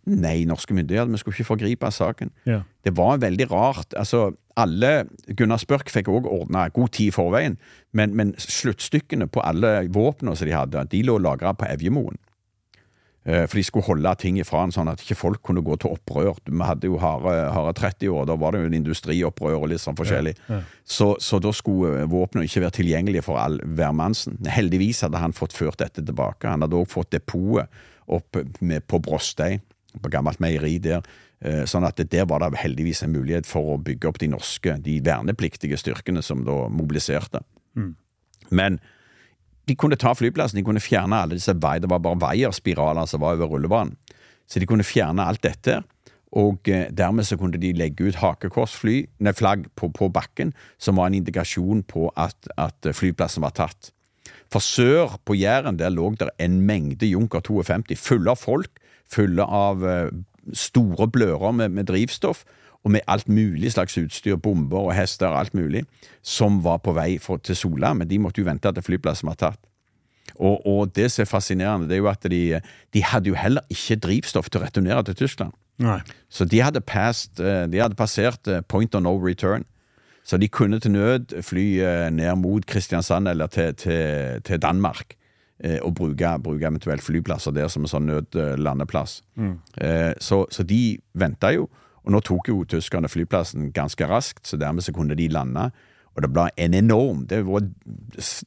Nei, 0.05 0.43
norske 0.45 0.75
myndigheter, 0.77 1.09
vi 1.11 1.17
skulle 1.21 1.37
ikke 1.37 1.49
forgripe 1.49 1.89
saken. 1.91 2.29
Ja. 2.45 2.61
Det 2.85 2.93
var 2.97 3.17
veldig 3.23 3.49
rart. 3.51 3.93
altså 3.97 4.31
alle, 4.55 5.05
Gunnar 5.35 5.59
Spørk 5.59 5.89
fikk 5.91 6.07
òg 6.07 6.29
ordna 6.31 6.67
god 6.71 6.93
tid 6.95 7.09
i 7.09 7.15
forveien, 7.15 7.57
men, 7.91 8.13
men 8.15 8.35
sluttstykkene 8.39 9.27
på 9.27 9.41
alle 9.43 9.87
våpnene 9.91 10.35
som 10.37 10.47
de 10.47 10.55
hadde, 10.55 10.85
de 10.91 11.01
lå 11.03 11.17
lagra 11.19 11.51
på 11.57 11.67
Evjemoen. 11.67 12.15
Eh, 13.25 13.47
For 13.49 13.57
de 13.57 13.63
skulle 13.65 13.87
holde 13.87 14.11
ting 14.21 14.37
ifra 14.37 14.61
en 14.63 14.73
sånn 14.75 14.91
at 14.91 15.01
ikke 15.01 15.17
folk 15.17 15.41
kunne 15.43 15.63
gå 15.65 15.75
til 15.81 15.95
opprør. 15.97 16.37
Vi 16.45 16.61
hadde 16.61 16.87
jo 16.91 16.99
harde, 17.01 17.33
harde 17.55 17.73
30 17.79 18.13
år, 18.13 18.27
da 18.29 18.35
var 18.37 18.53
det 18.53 18.61
jo 18.61 18.69
en 18.69 18.77
industriopprør 18.79 19.57
og 19.63 19.71
litt 19.73 19.81
sånn 19.81 19.97
forskjellig. 19.97 20.35
Så, 20.85 21.15
så 21.19 21.41
da 21.41 21.51
skulle 21.55 22.03
eh, 22.03 22.09
våpnene 22.11 22.45
ikke 22.45 22.63
være 22.67 22.77
tilgjengelige 22.79 23.25
for 23.25 23.41
all 23.41 23.57
hvermannsen. 23.65 24.37
Heldigvis 24.45 25.01
hadde 25.07 25.23
han 25.23 25.33
fått 25.35 25.57
ført 25.57 25.81
dette 25.81 26.05
tilbake. 26.05 26.47
Han 26.47 26.63
hadde 26.63 26.77
òg 26.77 26.91
fått 26.93 27.11
depotet 27.17 27.67
opp 28.05 28.37
med, 28.61 28.85
på 28.85 28.99
Brostei, 29.01 29.55
på 30.01 30.11
gammelt 30.13 30.41
meieri 30.43 30.77
der. 30.83 31.05
Eh, 31.41 31.63
Sånn 31.69 31.85
at 31.87 31.97
det, 31.99 32.09
der 32.13 32.27
var 32.29 32.43
det 32.43 32.61
heldigvis 32.61 33.03
en 33.05 33.13
mulighet 33.15 33.47
for 33.49 33.75
å 33.75 33.79
bygge 33.81 34.09
opp 34.09 34.19
de 34.21 34.31
norske, 34.31 34.77
de 34.81 34.99
vernepliktige 35.05 35.77
styrkene 35.79 36.23
som 36.25 36.43
da 36.47 36.65
mobiliserte. 36.71 37.43
Men 38.49 38.79
de 39.65 39.75
kunne 39.75 39.97
ta 39.97 40.13
flyplassen, 40.13 40.59
de 40.59 40.65
kunne 40.65 40.83
fjerne 40.83 41.23
alle 41.23 41.39
disse 41.39 41.55
vei, 41.57 41.79
det 41.81 41.89
var 41.89 42.03
bare 42.05 42.21
veierspiraler 42.21 43.09
som 43.09 43.23
var 43.23 43.37
over 43.37 43.55
rullebanen. 43.55 43.95
Så 44.45 44.61
de 44.61 44.67
kunne 44.69 44.85
fjerne 44.85 45.25
alt 45.25 45.41
dette, 45.41 45.79
og 46.35 46.69
eh, 46.69 46.87
dermed 46.93 47.25
så 47.25 47.37
kunne 47.39 47.57
de 47.61 47.73
legge 47.73 48.05
ut 48.05 48.19
hakekorsfly, 48.21 48.99
nei, 49.25 49.33
flagg 49.33 49.65
på, 49.79 49.89
på 49.95 50.09
bakken, 50.13 50.53
som 50.77 50.99
var 50.99 51.09
en 51.09 51.17
indikasjon 51.17 51.81
på 51.89 52.11
at, 52.19 52.37
at 52.61 52.93
flyplassen 52.93 53.45
var 53.45 53.55
tatt. 53.57 53.91
For 54.53 54.61
sør 54.61 55.17
på 55.25 55.37
Jæren 55.37 55.79
der 55.79 55.93
lå 55.93 56.11
der 56.19 56.29
en 56.39 56.61
mengde 56.67 57.09
Junker 57.09 57.41
52, 57.41 57.95
fulle 57.97 58.35
av 58.35 58.41
folk, 58.41 58.81
fulle 59.11 59.43
av 59.43 59.85
eh, 59.87 60.13
store 60.53 61.07
blører 61.11 61.51
med, 61.51 61.73
med 61.75 61.89
drivstoff, 61.89 62.45
og 62.85 62.91
med 62.93 63.01
alt 63.09 63.27
mulig 63.27 63.71
slags 63.73 63.97
utstyr, 63.97 64.37
bomber 64.37 64.91
og 64.91 64.93
hester 64.93 65.31
og 65.31 65.39
alt 65.39 65.55
mulig, 65.57 65.83
som 66.21 66.61
var 66.63 66.83
på 66.85 66.93
vei 66.93 67.15
for, 67.21 67.41
til 67.41 67.57
Sola, 67.57 67.95
men 67.97 68.07
de 68.07 68.19
måtte 68.21 68.43
jo 68.43 68.45
vente 68.45 68.71
til 68.77 68.85
flyplassen 68.85 69.31
var 69.31 69.39
tatt. 69.41 69.61
Og, 70.35 70.61
og 70.67 70.91
det 70.93 71.09
som 71.11 71.23
er 71.23 71.29
fascinerende, 71.29 71.89
det 71.89 71.97
er 71.97 72.03
jo 72.03 72.11
at 72.11 72.27
de, 72.29 72.41
de 72.93 73.03
hadde 73.03 73.31
jo 73.31 73.37
heller 73.39 73.65
ikke 73.73 73.97
drivstoff 74.05 74.51
til 74.51 74.61
å 74.61 74.65
returnere 74.67 75.05
til 75.07 75.17
Tyskland. 75.23 75.55
Nei. 75.81 75.99
Så 76.29 76.45
de 76.45 76.61
hadde, 76.61 76.81
passed, 76.85 77.41
eh, 77.41 77.65
de 77.71 77.81
hadde 77.81 77.97
passert 77.97 78.47
eh, 78.47 78.61
point 78.61 78.95
of 78.95 79.03
no 79.03 79.15
return. 79.17 79.65
Så 80.25 80.37
de 80.41 80.49
kunne 80.49 80.79
til 80.81 80.93
nød 80.95 81.35
fly 81.45 81.65
ned 82.09 82.39
mot 82.41 82.65
Kristiansand 82.65 83.29
eller 83.29 83.49
til, 83.53 83.75
til, 83.77 84.41
til 84.41 84.61
Danmark. 84.61 85.13
Eh, 85.63 85.79
Og 85.81 85.93
bruke, 85.95 86.37
bruke 86.43 86.65
eventuelt 86.67 87.01
flyplasser 87.03 87.51
der 87.51 87.67
som 87.67 87.83
en 87.83 87.87
sånn 87.91 88.05
nødlandeplass. 88.09 89.21
Eh, 89.81 90.13
Så, 90.19 90.45
så 90.51 90.63
de 90.63 90.97
venta 91.13 91.51
jo, 91.53 91.69
og 92.03 92.11
nå 92.11 92.19
tok 92.21 92.47
jo 92.47 92.63
tyskerne 92.65 93.09
flyplassen 93.09 93.71
ganske 93.73 94.05
raskt, 94.07 94.45
så 94.47 94.57
dermed 94.57 94.83
så 94.83 94.93
kunne 94.93 95.15
de 95.15 95.27
lande. 95.27 95.71
Og 96.15 96.21
det 96.21 96.31
ble 96.31 96.49
en 96.57 96.73
enorm 96.73 97.25
Det 97.27 97.41
var 97.45 97.61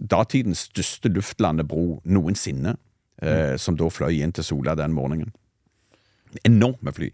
datidens 0.00 0.68
største 0.70 1.08
luftlandebro 1.12 2.00
noensinne, 2.04 2.76
eh, 3.22 3.56
som 3.56 3.76
da 3.76 3.88
fløy 3.90 4.22
inn 4.22 4.32
til 4.32 4.44
Sola 4.44 4.74
den 4.74 4.92
morgenen. 4.92 5.32
Enorme 6.44 6.92
fly. 6.92 7.10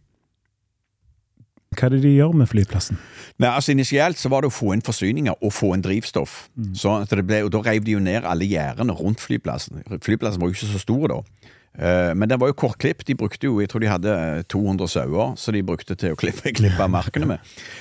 Hva 1.74 1.86
er 1.88 1.96
det 1.96 2.02
de 2.04 2.14
gjør 2.16 2.32
med 2.40 2.48
flyplassen? 2.50 2.98
Nei, 3.42 3.48
altså 3.50 3.72
Initielt 3.74 4.18
så 4.20 4.30
var 4.30 4.42
det 4.44 4.52
å 4.52 4.54
få 4.54 4.72
inn 4.76 4.82
forsyninger 4.86 5.34
og 5.42 5.52
få 5.52 5.72
inn 5.74 5.82
drivstoff. 5.82 6.48
Så 6.78 6.92
at 7.02 7.10
det 7.10 7.26
ble, 7.26 7.42
og 7.44 7.50
Da 7.54 7.60
reiv 7.66 7.84
de 7.84 7.96
jo 7.96 8.02
ned 8.02 8.24
alle 8.24 8.46
gjerdene 8.46 8.94
rundt 8.94 9.20
flyplassen. 9.20 9.82
Flyplassen 10.02 10.40
var 10.40 10.48
jo 10.48 10.54
ikke 10.56 10.70
så 10.72 10.78
stor 10.82 11.08
da. 11.10 11.20
Eh, 11.74 12.12
Men 12.14 12.28
den 12.30 12.38
var 12.38 12.46
jo 12.52 12.54
kortklipp. 12.54 13.02
De 13.04 13.16
brukte 13.18 13.48
jo, 13.48 13.56
jeg 13.60 13.68
tror 13.72 13.80
de 13.82 13.88
hadde 13.90 14.12
eh, 14.14 14.42
200 14.46 14.86
sauer, 14.92 15.32
så 15.36 15.50
de 15.50 15.62
brukte 15.66 15.96
til 15.98 16.12
å 16.14 16.18
klippe, 16.20 16.52
klippe 16.60 16.86
markene 16.88 17.26
med. 17.26 17.38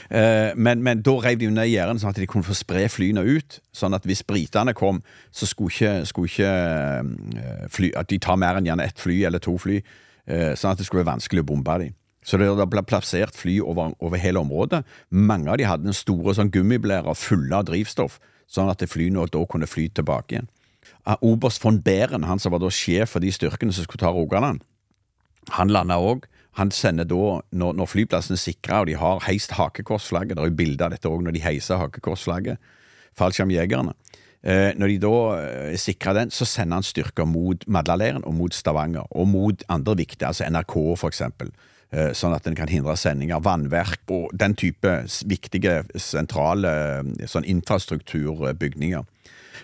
Eh, 0.10 0.56
Men, 0.58 0.82
men 0.82 1.04
da 1.06 1.14
reiv 1.22 1.38
de 1.40 1.46
jo 1.46 1.54
ned 1.54 1.70
gjerdene 1.70 2.02
sånn 2.02 2.10
at 2.10 2.18
de 2.18 2.26
kunne 2.28 2.44
få 2.48 2.58
spre 2.58 2.88
flyene 2.90 3.22
ut. 3.22 3.60
Sånn 3.72 3.94
at 3.94 4.06
hvis 4.10 4.24
britene 4.26 4.74
kom, 4.74 5.04
så 5.30 5.46
skulle 5.46 5.70
ikke, 5.70 5.94
skulle 6.10 6.32
ikke 6.34 6.50
eh, 6.50 7.68
fly, 7.70 7.92
at 8.02 8.10
de 8.10 8.18
tar 8.18 8.40
mer 8.42 8.58
enn 8.58 8.66
gjerne 8.72 8.90
ett 8.90 8.98
fly 9.00 9.20
eller 9.30 9.40
to 9.44 9.54
fly. 9.62 9.84
eh, 10.26 10.56
Sånn 10.58 10.72
at 10.74 10.82
det 10.82 10.86
skulle 10.90 11.04
være 11.06 11.14
vanskelig 11.14 11.44
å 11.46 11.52
bombe 11.54 11.78
dem. 11.86 11.94
Så 12.24 12.40
det 12.40 12.50
ble 12.72 12.84
plassert 12.88 13.36
fly 13.36 13.60
over, 13.62 13.94
over 14.00 14.22
hele 14.22 14.40
området. 14.40 14.84
Mange 15.10 15.52
av 15.52 15.60
de 15.60 15.68
hadde 15.68 15.90
en 15.92 15.98
store 15.98 16.36
sånn 16.38 16.52
gummiblærer 16.54 17.18
fulle 17.20 17.56
av 17.58 17.68
drivstoff, 17.68 18.20
sånn 18.48 18.72
at 18.72 18.84
flyene 18.88 19.28
da 19.32 19.46
kunne 19.50 19.70
fly 19.70 19.90
tilbake 19.92 20.38
igjen. 20.38 20.52
Ah, 21.04 21.18
Oberst 21.22 21.60
von 21.64 21.82
Behren, 21.84 22.24
han 22.24 22.40
som 22.40 22.54
var 22.54 22.62
da 22.64 22.70
sjef 22.72 23.16
for 23.16 23.24
de 23.24 23.32
styrkene 23.32 23.76
som 23.76 23.84
skulle 23.84 24.04
ta 24.04 24.12
Rogaland, 24.16 24.64
han 25.52 25.72
landa 25.72 26.00
òg. 26.00 26.28
Han 26.60 26.70
sender 26.72 27.08
da, 27.10 27.42
når, 27.52 27.74
når 27.76 27.90
flyplassen 27.90 28.38
er 28.38 28.40
sikra 28.40 28.84
og 28.84 28.88
de 28.88 28.96
har 29.02 29.24
heist 29.26 29.56
hakekorsflagget 29.58 30.38
Det 30.38 30.44
er 30.44 30.52
jo 30.52 30.58
bilde 30.60 30.86
av 30.86 30.94
dette 30.94 31.10
òg 31.10 31.24
når 31.26 31.34
de 31.34 31.42
heiser 31.42 31.82
hakekorsflagget, 31.82 32.62
fallskjermjegerne. 33.18 33.96
Eh, 34.44 34.70
når 34.78 34.94
de 34.94 34.98
da 35.02 35.14
eh, 35.40 35.76
sikrer 35.82 36.20
den, 36.20 36.32
så 36.32 36.46
sender 36.46 36.78
han 36.78 36.86
styrker 36.86 37.26
mot 37.26 37.66
Madlaleiren 37.66 38.26
og 38.28 38.36
mot 38.38 38.54
Stavanger, 38.54 39.08
og 39.10 39.28
mot 39.32 39.66
andre 39.72 39.98
viktige, 40.04 40.30
altså 40.30 40.46
NRK 40.52 40.76
for 41.00 41.10
eksempel, 41.10 41.50
eh, 41.50 41.73
sånn 42.18 42.34
at 42.34 42.46
den 42.48 42.58
kan 42.58 42.72
hindre 42.72 42.96
sendinger, 42.98 43.42
vannverk 43.44 44.10
og 44.14 44.32
den 44.34 44.56
type 44.58 44.96
viktige, 45.30 45.84
sentrale 46.02 46.72
eh, 47.00 47.28
sånn 47.30 47.46
infrastrukturbygninger. 47.50 49.04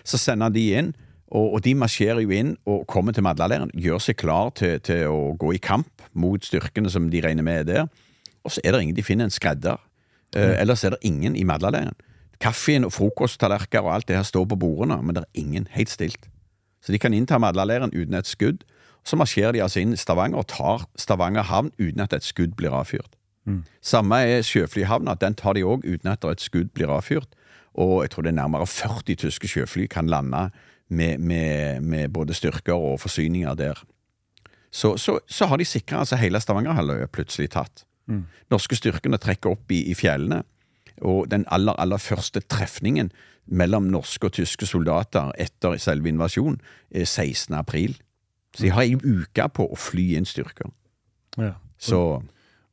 Så 0.06 0.20
sender 0.20 0.52
de 0.54 0.66
inn, 0.78 0.92
og, 1.30 1.56
og 1.56 1.64
de 1.66 1.74
marsjerer 1.78 2.22
jo 2.24 2.34
inn 2.34 2.54
og 2.70 2.86
kommer 2.90 3.14
til 3.14 3.26
Madlaleiren, 3.26 3.70
gjør 3.74 4.02
seg 4.02 4.18
klar 4.22 4.50
til, 4.58 4.78
til 4.86 5.06
å 5.10 5.32
gå 5.38 5.54
i 5.54 5.62
kamp 5.62 6.06
mot 6.18 6.42
styrkene 6.42 6.90
som 6.90 7.10
de 7.10 7.22
regner 7.22 7.46
med 7.46 7.64
er 7.64 7.68
der. 7.68 7.90
Og 8.46 8.54
så 8.54 8.62
er 8.64 8.74
det 8.74 8.84
ingen, 8.84 8.96
de 8.96 9.06
finner 9.06 9.28
en 9.28 9.34
skredder. 9.34 9.78
Eh, 10.36 10.56
ellers 10.62 10.84
er 10.86 10.94
det 10.94 11.02
ingen 11.06 11.36
i 11.36 11.44
Madlaleiren. 11.46 11.98
Kaffen 12.40 12.86
og 12.86 12.94
frokosttallerkener 12.96 13.84
og 13.84 13.94
alt 13.94 14.08
det 14.08 14.16
her 14.16 14.26
står 14.26 14.46
på 14.48 14.58
bordene, 14.62 15.00
men 15.02 15.16
det 15.16 15.26
er 15.26 15.42
ingen 15.42 15.66
helt 15.74 15.92
stilt. 15.92 16.30
Så 16.80 16.94
de 16.94 16.98
kan 16.98 17.12
innta 17.12 17.38
Madlaleiren 17.38 17.92
uten 17.92 18.16
et 18.16 18.30
skudd. 18.30 18.64
Så 19.04 19.16
marsjerer 19.16 19.56
de 19.56 19.62
altså 19.64 19.80
inn 19.80 19.96
Stavanger 19.96 20.42
og 20.42 20.48
tar 20.50 20.86
Stavanger 20.98 21.48
havn 21.48 21.72
uten 21.78 22.02
at 22.04 22.12
et 22.16 22.26
skudd 22.26 22.56
blir 22.58 22.74
avfyrt. 22.76 23.16
Samme 23.82 24.20
er 24.28 24.42
sjøflyhavna. 24.46 25.16
Den 25.18 25.34
tar 25.34 25.56
de 25.56 25.64
òg 25.66 25.84
uten 25.84 26.10
at 26.12 26.24
et 26.28 26.42
skudd 26.42 26.72
blir 26.76 26.92
avfyrt. 26.92 27.32
Og 27.74 28.02
jeg 28.04 28.12
tror 28.12 28.26
det 28.26 28.32
er 28.32 28.40
nærmere 28.42 28.66
40 28.66 29.16
tyske 29.24 29.48
sjøfly 29.48 29.86
kan 29.90 30.10
lande 30.10 30.50
med, 30.88 31.18
med, 31.18 31.80
med 31.80 32.12
både 32.12 32.34
styrker 32.34 32.74
og 32.74 33.00
forsyninger 33.00 33.54
der. 33.54 33.78
Så, 34.70 34.96
så, 34.96 35.18
så 35.26 35.46
har 35.46 35.58
de 35.58 35.64
sikra 35.64 35.98
altså 36.04 36.16
hele 36.16 36.40
Stavangerhalvøya 36.40 37.06
plutselig 37.10 37.50
tatt. 37.50 37.84
Norske 38.50 38.76
styrkene 38.76 39.18
trekker 39.22 39.54
opp 39.54 39.70
i, 39.70 39.84
i 39.90 39.94
fjellene, 39.94 40.42
og 41.00 41.30
den 41.30 41.44
aller, 41.48 41.76
aller 41.78 41.98
første 42.02 42.40
trefningen 42.40 43.12
mellom 43.46 43.86
norske 43.90 44.26
og 44.26 44.34
tyske 44.36 44.66
soldater 44.66 45.30
etter 45.38 45.78
selve 45.78 46.10
invasjonen 46.10 46.58
er 46.90 47.06
16. 47.06 47.54
april. 47.54 47.96
Så 48.56 48.66
de 48.66 48.74
har 48.74 48.82
en 48.82 49.00
uke 49.04 49.48
på 49.54 49.70
å 49.70 49.78
fly 49.78 50.12
inn 50.18 50.26
styrker. 50.28 50.72
Ja. 51.38 51.54
Så, 51.78 52.20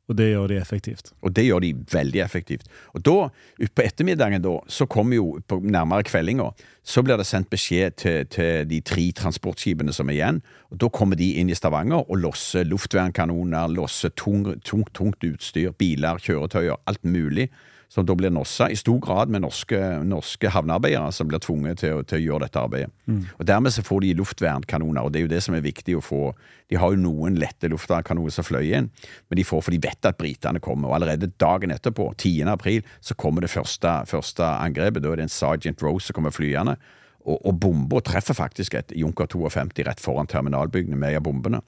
Og 0.08 0.16
det 0.16 0.30
gjør 0.30 0.48
de 0.48 0.56
effektivt. 0.56 1.12
og 1.22 1.34
det 1.36 1.44
gjør 1.44 1.60
de 1.60 1.74
veldig 1.92 2.20
effektivt. 2.24 2.66
Og 2.96 3.02
da, 3.04 3.28
utpå 3.60 3.84
ettermiddagen, 3.84 4.42
da, 4.42 4.54
så 4.66 4.86
kommer 4.86 5.16
jo 5.16 5.38
på 5.46 5.60
nærmere 5.60 6.02
kveldinga, 6.08 6.50
så 6.82 7.02
blir 7.04 7.20
det 7.20 7.26
sendt 7.28 7.50
beskjed 7.52 7.96
til, 8.00 8.26
til 8.26 8.64
de 8.68 8.80
tre 8.80 9.04
transportskipene 9.12 9.92
som 9.92 10.08
er 10.08 10.16
igjen. 10.16 10.42
og 10.70 10.80
Da 10.80 10.88
kommer 10.88 11.16
de 11.16 11.34
inn 11.40 11.50
i 11.52 11.56
Stavanger 11.56 12.08
og 12.08 12.16
losser 12.24 12.64
luftvernkanoner, 12.64 13.68
losser 13.68 14.08
tung, 14.16 14.46
tungt, 14.64 14.94
tungt 14.94 15.24
utstyr, 15.24 15.72
biler, 15.76 16.18
kjøretøyer, 16.18 16.80
alt 16.86 17.04
mulig. 17.04 17.50
Som 17.88 18.04
da 18.04 18.12
blir 18.12 18.28
nossa 18.30 18.66
i 18.68 18.76
stor 18.76 18.98
grad 19.00 19.30
med 19.32 19.40
norske, 19.40 19.78
norske 20.04 20.50
havnearbeidere 20.52 21.08
som 21.16 21.28
blir 21.30 21.40
tvunget 21.40 21.80
til, 21.80 22.02
til 22.04 22.18
å 22.18 22.24
gjøre 22.24 22.44
dette 22.44 22.60
arbeidet. 22.60 22.90
Og 23.38 23.46
Dermed 23.48 23.72
så 23.72 23.84
får 23.86 24.04
de 24.04 24.10
luftvernkanoner, 24.18 25.00
og 25.00 25.12
det 25.12 25.22
er 25.22 25.24
jo 25.24 25.30
det 25.32 25.40
som 25.46 25.56
er 25.56 25.64
viktig 25.64 25.96
å 25.96 26.04
få. 26.04 26.20
De 26.68 26.76
har 26.76 26.92
jo 26.92 27.00
noen 27.00 27.38
lette 27.40 27.70
luftvernkanoner 27.72 28.34
som 28.34 28.44
fløy 28.44 28.74
inn, 28.76 28.90
men 29.28 29.40
de 29.40 29.46
får 29.48 29.64
for 29.64 29.72
de 29.72 29.80
vet 29.80 30.10
at 30.10 30.20
britene 30.20 30.60
kommer. 30.60 30.90
Og 30.90 30.98
allerede 30.98 31.32
dagen 31.40 31.72
etterpå, 31.72 32.10
10. 32.18 32.44
april, 32.52 32.84
så 33.00 33.16
kommer 33.16 33.40
det 33.40 33.54
første, 33.54 34.02
første 34.10 34.44
angrepet. 34.44 35.02
Da 35.02 35.14
er 35.14 35.22
det 35.22 35.30
en 35.30 35.32
Sergeant 35.32 35.82
Rose 35.82 36.10
som 36.10 36.18
kommer 36.20 36.34
flyende. 36.36 36.76
Og, 37.24 37.40
og 37.40 37.56
bomba 37.60 38.04
treffer 38.04 38.36
faktisk 38.36 38.76
et 38.78 38.92
Junker 38.96 39.28
52 39.32 39.84
rett 39.88 40.00
foran 40.00 40.28
terminalbygningen 40.28 41.00
med 41.00 41.20
bombene. 41.24 41.64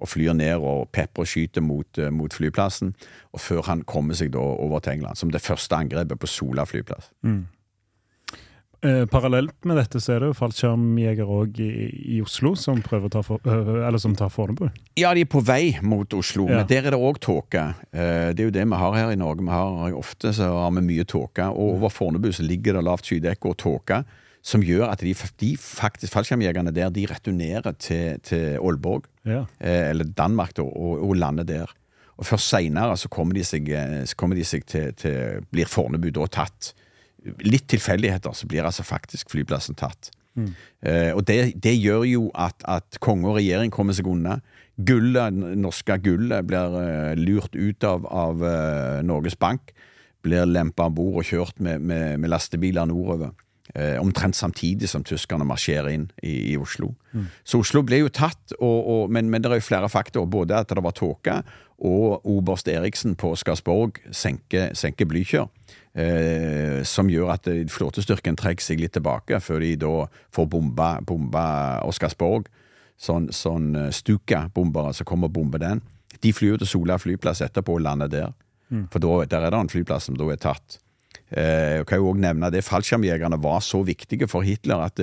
Og 0.00 0.08
flyr 0.08 0.32
ned 0.34 0.56
og 0.58 0.88
pepperskyter 0.92 1.62
mot, 1.62 1.98
eh, 1.98 2.10
mot 2.10 2.32
flyplassen. 2.32 2.94
Og 3.32 3.40
før 3.40 3.62
han 3.66 3.82
kommer 3.84 4.14
seg 4.14 4.32
da 4.32 4.38
over 4.38 4.80
til 4.80 4.92
England, 4.98 5.16
som 5.16 5.30
det 5.30 5.42
første 5.42 5.76
angrepet 5.76 6.18
på 6.18 6.26
Sola 6.26 6.64
flyplass. 6.64 7.12
Eh, 8.84 9.04
parallelt 9.06 9.54
med 9.64 9.76
dette 9.78 10.00
så 10.02 10.16
er 10.16 10.24
det 10.24 10.28
jo 10.32 10.34
fallskjermjegere 10.40 11.30
òg 11.30 11.58
i, 11.62 12.16
i 12.16 12.20
Oslo 12.24 12.56
som 12.58 12.80
prøver 12.82 13.06
å 13.06 13.12
ta 13.14 13.20
for, 13.22 13.38
øh, 13.46 13.76
eller 13.86 14.00
som 14.02 14.16
tar 14.18 14.32
Fornebu. 14.34 14.64
Ja, 14.98 15.12
de 15.14 15.22
er 15.22 15.28
på 15.30 15.38
vei 15.46 15.76
mot 15.86 16.10
Oslo, 16.18 16.48
Ja. 16.48 16.56
men 16.56 16.66
der 16.66 16.88
er 16.88 16.96
det 16.96 16.98
òg 16.98 17.20
tåke. 17.22 17.62
Eh, 17.94 18.32
Det 18.34 18.40
er 18.42 18.48
jo 18.50 18.50
det 18.50 18.66
vi 18.66 18.74
har 18.80 18.92
her 18.98 19.12
i 19.12 19.20
Norge. 19.20 19.38
Vi 19.46 19.54
har 19.54 19.92
Ofte 19.94 20.32
så 20.34 20.50
har 20.50 20.72
vi 20.74 20.80
mye 20.82 21.04
tåke, 21.06 21.46
og 21.46 21.76
over 21.78 21.90
Fornebu 21.94 22.32
så 22.34 22.42
ligger 22.42 22.72
det 22.74 22.82
lavt 22.82 23.06
skydekke 23.06 23.46
og 23.52 23.56
tåke, 23.56 24.04
som 24.42 24.60
gjør 24.62 24.90
at 24.90 24.98
de, 24.98 25.14
de 25.38 25.56
faktisk 25.56 26.12
fallskjermjegerne 26.12 26.74
der, 26.74 26.90
de 26.90 27.06
returnerer 27.06 27.78
til, 27.78 28.18
til 28.18 28.58
Aalborg, 28.58 29.04
Ja. 29.28 29.44
eh, 29.60 29.90
eller 29.90 30.04
Danmark, 30.04 30.56
da, 30.58 30.66
og, 30.66 31.02
og 31.06 31.16
lander 31.16 31.46
der. 31.46 31.74
Og 32.18 32.26
først 32.28 32.52
seinere 32.52 32.96
så 33.00 33.10
kommer 33.12 33.34
de 33.38 33.44
seg, 33.46 33.68
eh, 33.68 34.02
kommer 34.18 34.38
de 34.38 34.46
seg 34.46 34.66
til, 34.68 34.92
til 34.98 35.44
Blir 35.52 35.70
Fornebu 35.70 36.10
da 36.14 36.26
tatt. 36.30 36.72
Litt 37.46 37.68
tilfeldigheter, 37.70 38.34
så 38.34 38.48
blir 38.50 38.66
altså 38.66 38.84
faktisk 38.86 39.30
flyplassen 39.30 39.78
tatt. 39.78 40.10
Eh, 40.34 41.12
og 41.12 41.24
det, 41.28 41.54
det 41.62 41.74
gjør 41.76 42.06
jo 42.08 42.26
at, 42.34 42.64
at 42.64 42.98
konge 43.04 43.28
og 43.28 43.38
regjering 43.38 43.72
kommer 43.74 43.96
seg 43.96 44.08
unna. 44.10 44.38
Gullet, 44.82 45.36
norske 45.60 45.98
gullet 46.02 46.46
blir 46.48 46.74
uh, 46.74 47.12
lurt 47.20 47.52
ut 47.54 47.84
av, 47.84 48.06
av 48.08 48.40
uh, 48.40 49.02
Norges 49.04 49.36
Bank. 49.36 49.74
Blir 50.24 50.48
lempa 50.48 50.88
om 50.88 50.96
bord 50.96 51.20
og 51.20 51.28
kjørt 51.28 51.60
med, 51.62 51.82
med, 51.84 52.16
med 52.22 52.32
lastebiler 52.32 52.88
nordover. 52.88 53.34
Eh, 53.74 53.96
omtrent 53.96 54.36
samtidig 54.36 54.88
som 54.90 55.00
tyskerne 55.00 55.46
marsjerer 55.48 55.94
inn 55.94 56.02
i, 56.20 56.52
i 56.52 56.56
Oslo. 56.60 56.90
Så 57.40 57.62
Oslo 57.62 57.80
ble 57.88 58.02
jo 58.02 58.10
tatt, 58.12 58.52
og, 58.58 58.88
og, 58.92 59.12
men, 59.12 59.30
men 59.32 59.40
det 59.40 59.48
er 59.48 59.62
jo 59.62 59.64
flere 59.64 59.88
faktorer. 59.88 60.28
Både 60.28 60.58
at 60.60 60.68
det 60.68 60.82
var 60.84 60.92
tåke, 60.92 61.38
og 61.80 62.26
oberst 62.28 62.68
Eriksen 62.68 63.16
på 63.16 63.32
Skarsborg 63.40 64.02
senker, 64.12 64.74
senker 64.76 65.08
Blykjør. 65.08 65.48
Eh, 65.96 66.82
som 66.84 67.08
gjør 67.08 67.32
at 67.32 67.48
flåtestyrken 67.72 68.36
trekker 68.36 68.64
seg 68.64 68.84
litt 68.84 68.92
tilbake, 68.98 69.40
før 69.40 69.64
de 69.64 69.72
da 69.80 69.94
får 70.36 70.52
bomba, 70.52 70.92
bomba 71.08 71.46
Oscarsborg. 71.88 72.52
Sånn, 73.00 73.32
sånn 73.32 73.72
eh, 73.86 73.90
Stuka-bombere 73.96 74.92
som 75.00 75.08
kommer 75.08 75.32
og 75.32 75.38
bomber 75.40 75.64
den. 75.64 75.80
De 76.20 76.36
flyr 76.36 76.58
jo 76.58 76.60
til 76.60 76.74
Sola 76.76 77.00
flyplass 77.00 77.40
etterpå 77.48 77.80
og 77.80 77.86
lander 77.88 78.12
der. 78.12 78.36
For 78.92 79.00
da, 79.04 79.24
der 79.28 79.44
er 79.44 79.52
det 79.52 79.58
en 79.64 79.72
flyplass 79.72 80.06
som 80.08 80.16
da 80.16 80.28
er 80.32 80.40
tatt. 80.40 80.78
Eh, 81.32 81.78
jeg 81.80 81.86
kan 81.88 81.98
jo 81.98 82.10
også 82.12 82.20
nevne 82.20 82.50
det 82.52 82.64
Fallskjermjegerne 82.66 83.38
var 83.42 83.60
så 83.64 83.82
viktige 83.86 84.28
for 84.28 84.44
Hitler 84.44 84.84
at 84.84 85.00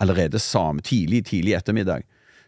allerede 0.00 0.38
samme 0.38 0.80
tidlig, 0.80 1.24
tidlig 1.26 1.56
ettermiddag, 1.58 2.02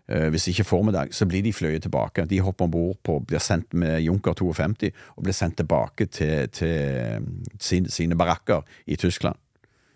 eh, 0.08 0.28
hvis 0.28 0.48
ikke 0.48 0.64
formiddag, 0.64 1.14
så 1.14 1.26
blir 1.26 1.42
de 1.42 1.52
fløyet 1.52 1.82
tilbake. 1.82 2.26
De 2.30 2.40
hopper 2.40 2.64
om 2.64 2.70
bord 2.70 2.96
på, 3.02 3.18
blir 3.26 3.42
sendt 3.42 3.74
med 3.74 4.00
Junker 4.00 4.32
52 4.32 4.92
og 5.16 5.22
blir 5.24 5.32
sendt 5.34 5.56
tilbake 5.56 6.06
til, 6.06 6.48
til 6.48 7.26
sin, 7.60 7.90
sine 7.90 8.16
barakker 8.16 8.62
i 8.86 8.96
Tyskland. 8.96 9.36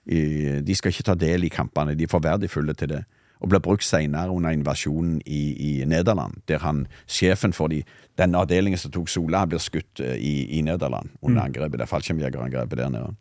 De 0.08 0.74
skal 0.74 0.88
ikke 0.88 1.04
ta 1.04 1.14
del 1.14 1.44
i 1.44 1.52
kampene, 1.52 1.92
de 1.94 2.06
er 2.06 2.08
for 2.08 2.24
verdifulle 2.24 2.72
til 2.74 2.88
det. 2.88 3.02
Og 3.40 3.50
blir 3.52 3.60
brukt 3.62 3.84
senere 3.84 4.32
under 4.32 4.50
invasjonen 4.50 5.20
i, 5.26 5.42
i 5.52 5.84
Nederland, 5.84 6.40
der 6.48 6.58
han, 6.58 6.86
sjefen 7.06 7.52
for 7.52 7.68
de, 7.68 7.82
den 8.18 8.34
avdelingen 8.34 8.80
som 8.80 8.90
tok 8.90 9.08
Sola, 9.12 9.44
blir 9.46 9.62
skutt 9.62 10.00
eh, 10.00 10.16
i, 10.16 10.58
i 10.58 10.62
Nederland 10.64 11.12
under 11.22 11.44
angrepet, 11.44 11.78
det 11.78 11.90
fallskjermjegerangrepet 11.90 12.80
der 12.80 12.90
nede. 12.90 13.14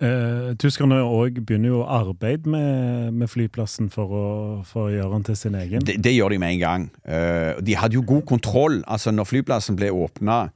Eh, 0.00 0.54
tyskerne 0.56 1.02
òg 1.04 1.42
begynner 1.44 1.74
jo 1.74 1.82
å 1.82 1.88
arbeide 1.98 2.48
med, 2.48 3.12
med 3.12 3.28
flyplassen 3.28 3.90
for 3.92 4.14
å, 4.16 4.26
for 4.64 4.88
å 4.88 4.94
gjøre 4.94 5.12
den 5.18 5.26
til 5.28 5.36
sin 5.36 5.58
egen. 5.60 5.84
Det, 5.84 5.98
det 6.00 6.14
gjør 6.14 6.32
de 6.32 6.40
med 6.40 6.54
en 6.54 6.62
gang. 6.62 6.86
Eh, 7.04 7.60
de 7.60 7.76
hadde 7.76 7.98
jo 7.98 8.06
god 8.08 8.24
kontroll. 8.30 8.80
Altså, 8.88 9.12
når 9.12 9.28
flyplassen 9.28 9.76
ble 9.76 9.92
åpna 9.92 10.46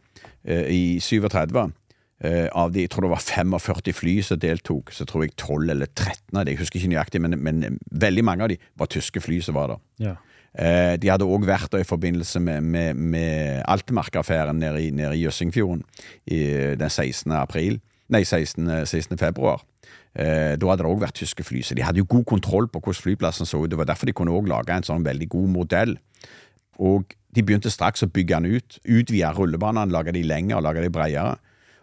i 0.45 0.97
37 1.01 1.29
eh, 2.25 2.49
av 2.53 2.73
de, 2.73 2.85
jeg 2.85 2.93
tror 2.93 3.07
det 3.07 3.13
var 3.15 3.25
45 3.25 3.93
fly 4.01 4.17
som 4.25 4.41
deltok, 4.41 4.93
så 4.97 5.05
tror 5.09 5.27
jeg 5.27 5.37
12 5.37 5.71
eller 5.77 5.93
13 5.93 6.41
av 6.41 6.45
de, 6.45 6.55
jeg 6.55 6.63
husker 6.65 6.81
ikke 6.81 6.95
nøyaktig, 6.95 7.25
men, 7.25 7.39
men 7.45 7.79
veldig 7.93 8.25
mange 8.25 8.47
av 8.47 8.53
de 8.53 8.61
var 8.81 8.93
tyske 8.93 9.21
fly 9.25 9.41
som 9.45 9.57
var 9.61 9.75
der. 9.75 9.83
Ja. 10.09 10.19
Eh, 10.55 10.95
de 11.01 11.11
hadde 11.11 11.29
òg 11.29 11.45
vært 11.49 11.73
der 11.75 11.85
i 11.85 11.89
forbindelse 11.89 12.41
med, 12.41 12.65
med, 12.65 12.97
med 12.97 13.65
Altmark-affæren 13.69 14.61
nede 14.63 14.87
i, 14.87 14.93
nede 14.95 15.17
i 15.19 15.25
Jøssingfjorden 15.27 15.85
den 16.25 16.91
16. 16.91 17.33
april. 17.37 17.83
Nei, 18.13 18.25
16. 18.25 18.85
16. 18.85 19.17
februar. 19.21 19.63
Eh, 20.15 20.55
da 20.61 20.71
hadde 20.71 20.85
det 20.85 20.91
òg 20.91 21.03
vært 21.03 21.19
tyske 21.19 21.45
fly, 21.47 21.63
så 21.65 21.75
de 21.75 21.83
hadde 21.83 22.03
jo 22.03 22.09
god 22.11 22.27
kontroll 22.29 22.69
på 22.71 22.83
hvordan 22.83 23.03
flyplassen 23.03 23.49
så 23.49 23.63
ut. 23.65 23.71
Det 23.73 23.79
var 23.81 23.89
derfor 23.89 24.11
de 24.11 24.17
kunne 24.17 24.35
òg 24.35 24.51
lage 24.51 24.75
en 24.75 24.87
sånn 24.87 25.07
veldig 25.07 25.29
god 25.33 25.53
modell. 25.55 25.97
Og 26.83 27.15
de 27.35 27.43
begynte 27.43 27.73
straks 27.73 28.05
å 28.05 28.11
bygge 28.11 28.41
den 28.41 28.59
ut. 28.59 28.79
Utvide 28.85 29.33
rullebanene, 29.35 29.93
lage 29.95 30.15
de 30.15 30.23
lengre 30.27 30.63
lage 30.63 30.85
de 30.85 30.93
bredere. 30.93 31.39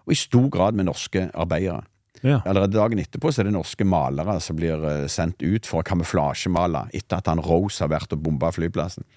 Og 0.08 0.16
i 0.16 0.20
stor 0.20 0.48
grad 0.52 0.78
med 0.78 0.88
norske 0.88 1.28
arbeidere. 1.34 1.84
Ja. 2.22 2.38
Allerede 2.46 2.78
dagen 2.78 3.00
etterpå 3.02 3.32
så 3.34 3.42
er 3.42 3.48
det 3.50 3.56
norske 3.56 3.86
malere 3.88 4.36
som 4.46 4.58
blir 4.60 4.84
eh, 4.86 5.08
sendt 5.10 5.42
ut 5.42 5.66
for 5.66 5.82
å 5.82 5.88
kamuflasjemale 5.88 6.84
etter 6.94 7.18
at 7.18 7.32
han 7.32 7.42
Rose 7.42 7.82
har 7.82 7.90
vært 7.90 8.14
og 8.14 8.22
bomba 8.22 8.52
flyplassen. 8.54 9.08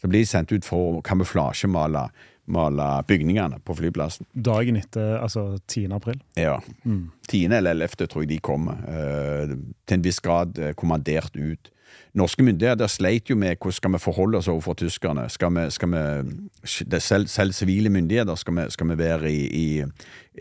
Så 0.00 0.08
blir 0.08 0.24
de 0.24 0.30
sendt 0.30 0.54
ut 0.54 0.64
for 0.64 0.98
å 0.98 1.02
kamuflasjemale 1.04 2.06
male 2.46 2.86
bygningene 3.08 3.58
på 3.64 3.74
flyplassen. 3.78 4.26
Dagen 4.34 4.76
etter, 4.76 5.18
altså 5.22 5.58
10. 5.68 5.86
april. 5.96 6.18
Ja. 6.36 6.58
10. 7.28 7.44
eller 7.52 7.70
11. 7.70 8.06
tror 8.06 8.22
jeg 8.24 8.28
de 8.34 8.38
kommer. 8.44 8.80
eh, 8.88 9.54
til 9.86 9.98
en 9.98 10.04
viss 10.04 10.20
grad 10.20 10.58
eh, 10.58 10.74
kommandert 10.74 11.36
ut. 11.36 11.70
Norske 12.14 12.42
myndigheter 12.42 12.86
sleit 12.90 13.30
jo 13.30 13.36
med 13.36 13.56
hvordan 13.56 13.72
skal 13.72 13.92
vi 13.92 13.98
forholde 14.02 14.38
oss 14.38 14.48
overfor 14.48 14.74
tyskerne. 14.78 15.28
Skal 15.30 15.54
vi, 15.54 15.64
skal 15.70 15.90
vi 15.94 17.00
selv, 17.00 17.26
selv 17.26 17.52
sivile 17.52 17.90
myndigheter 17.90 18.34
skal 18.34 18.54
vi, 18.54 18.68
skal 18.70 18.88
vi 18.88 18.98
være 18.98 19.32
i, 19.32 19.42
i, 19.46 19.84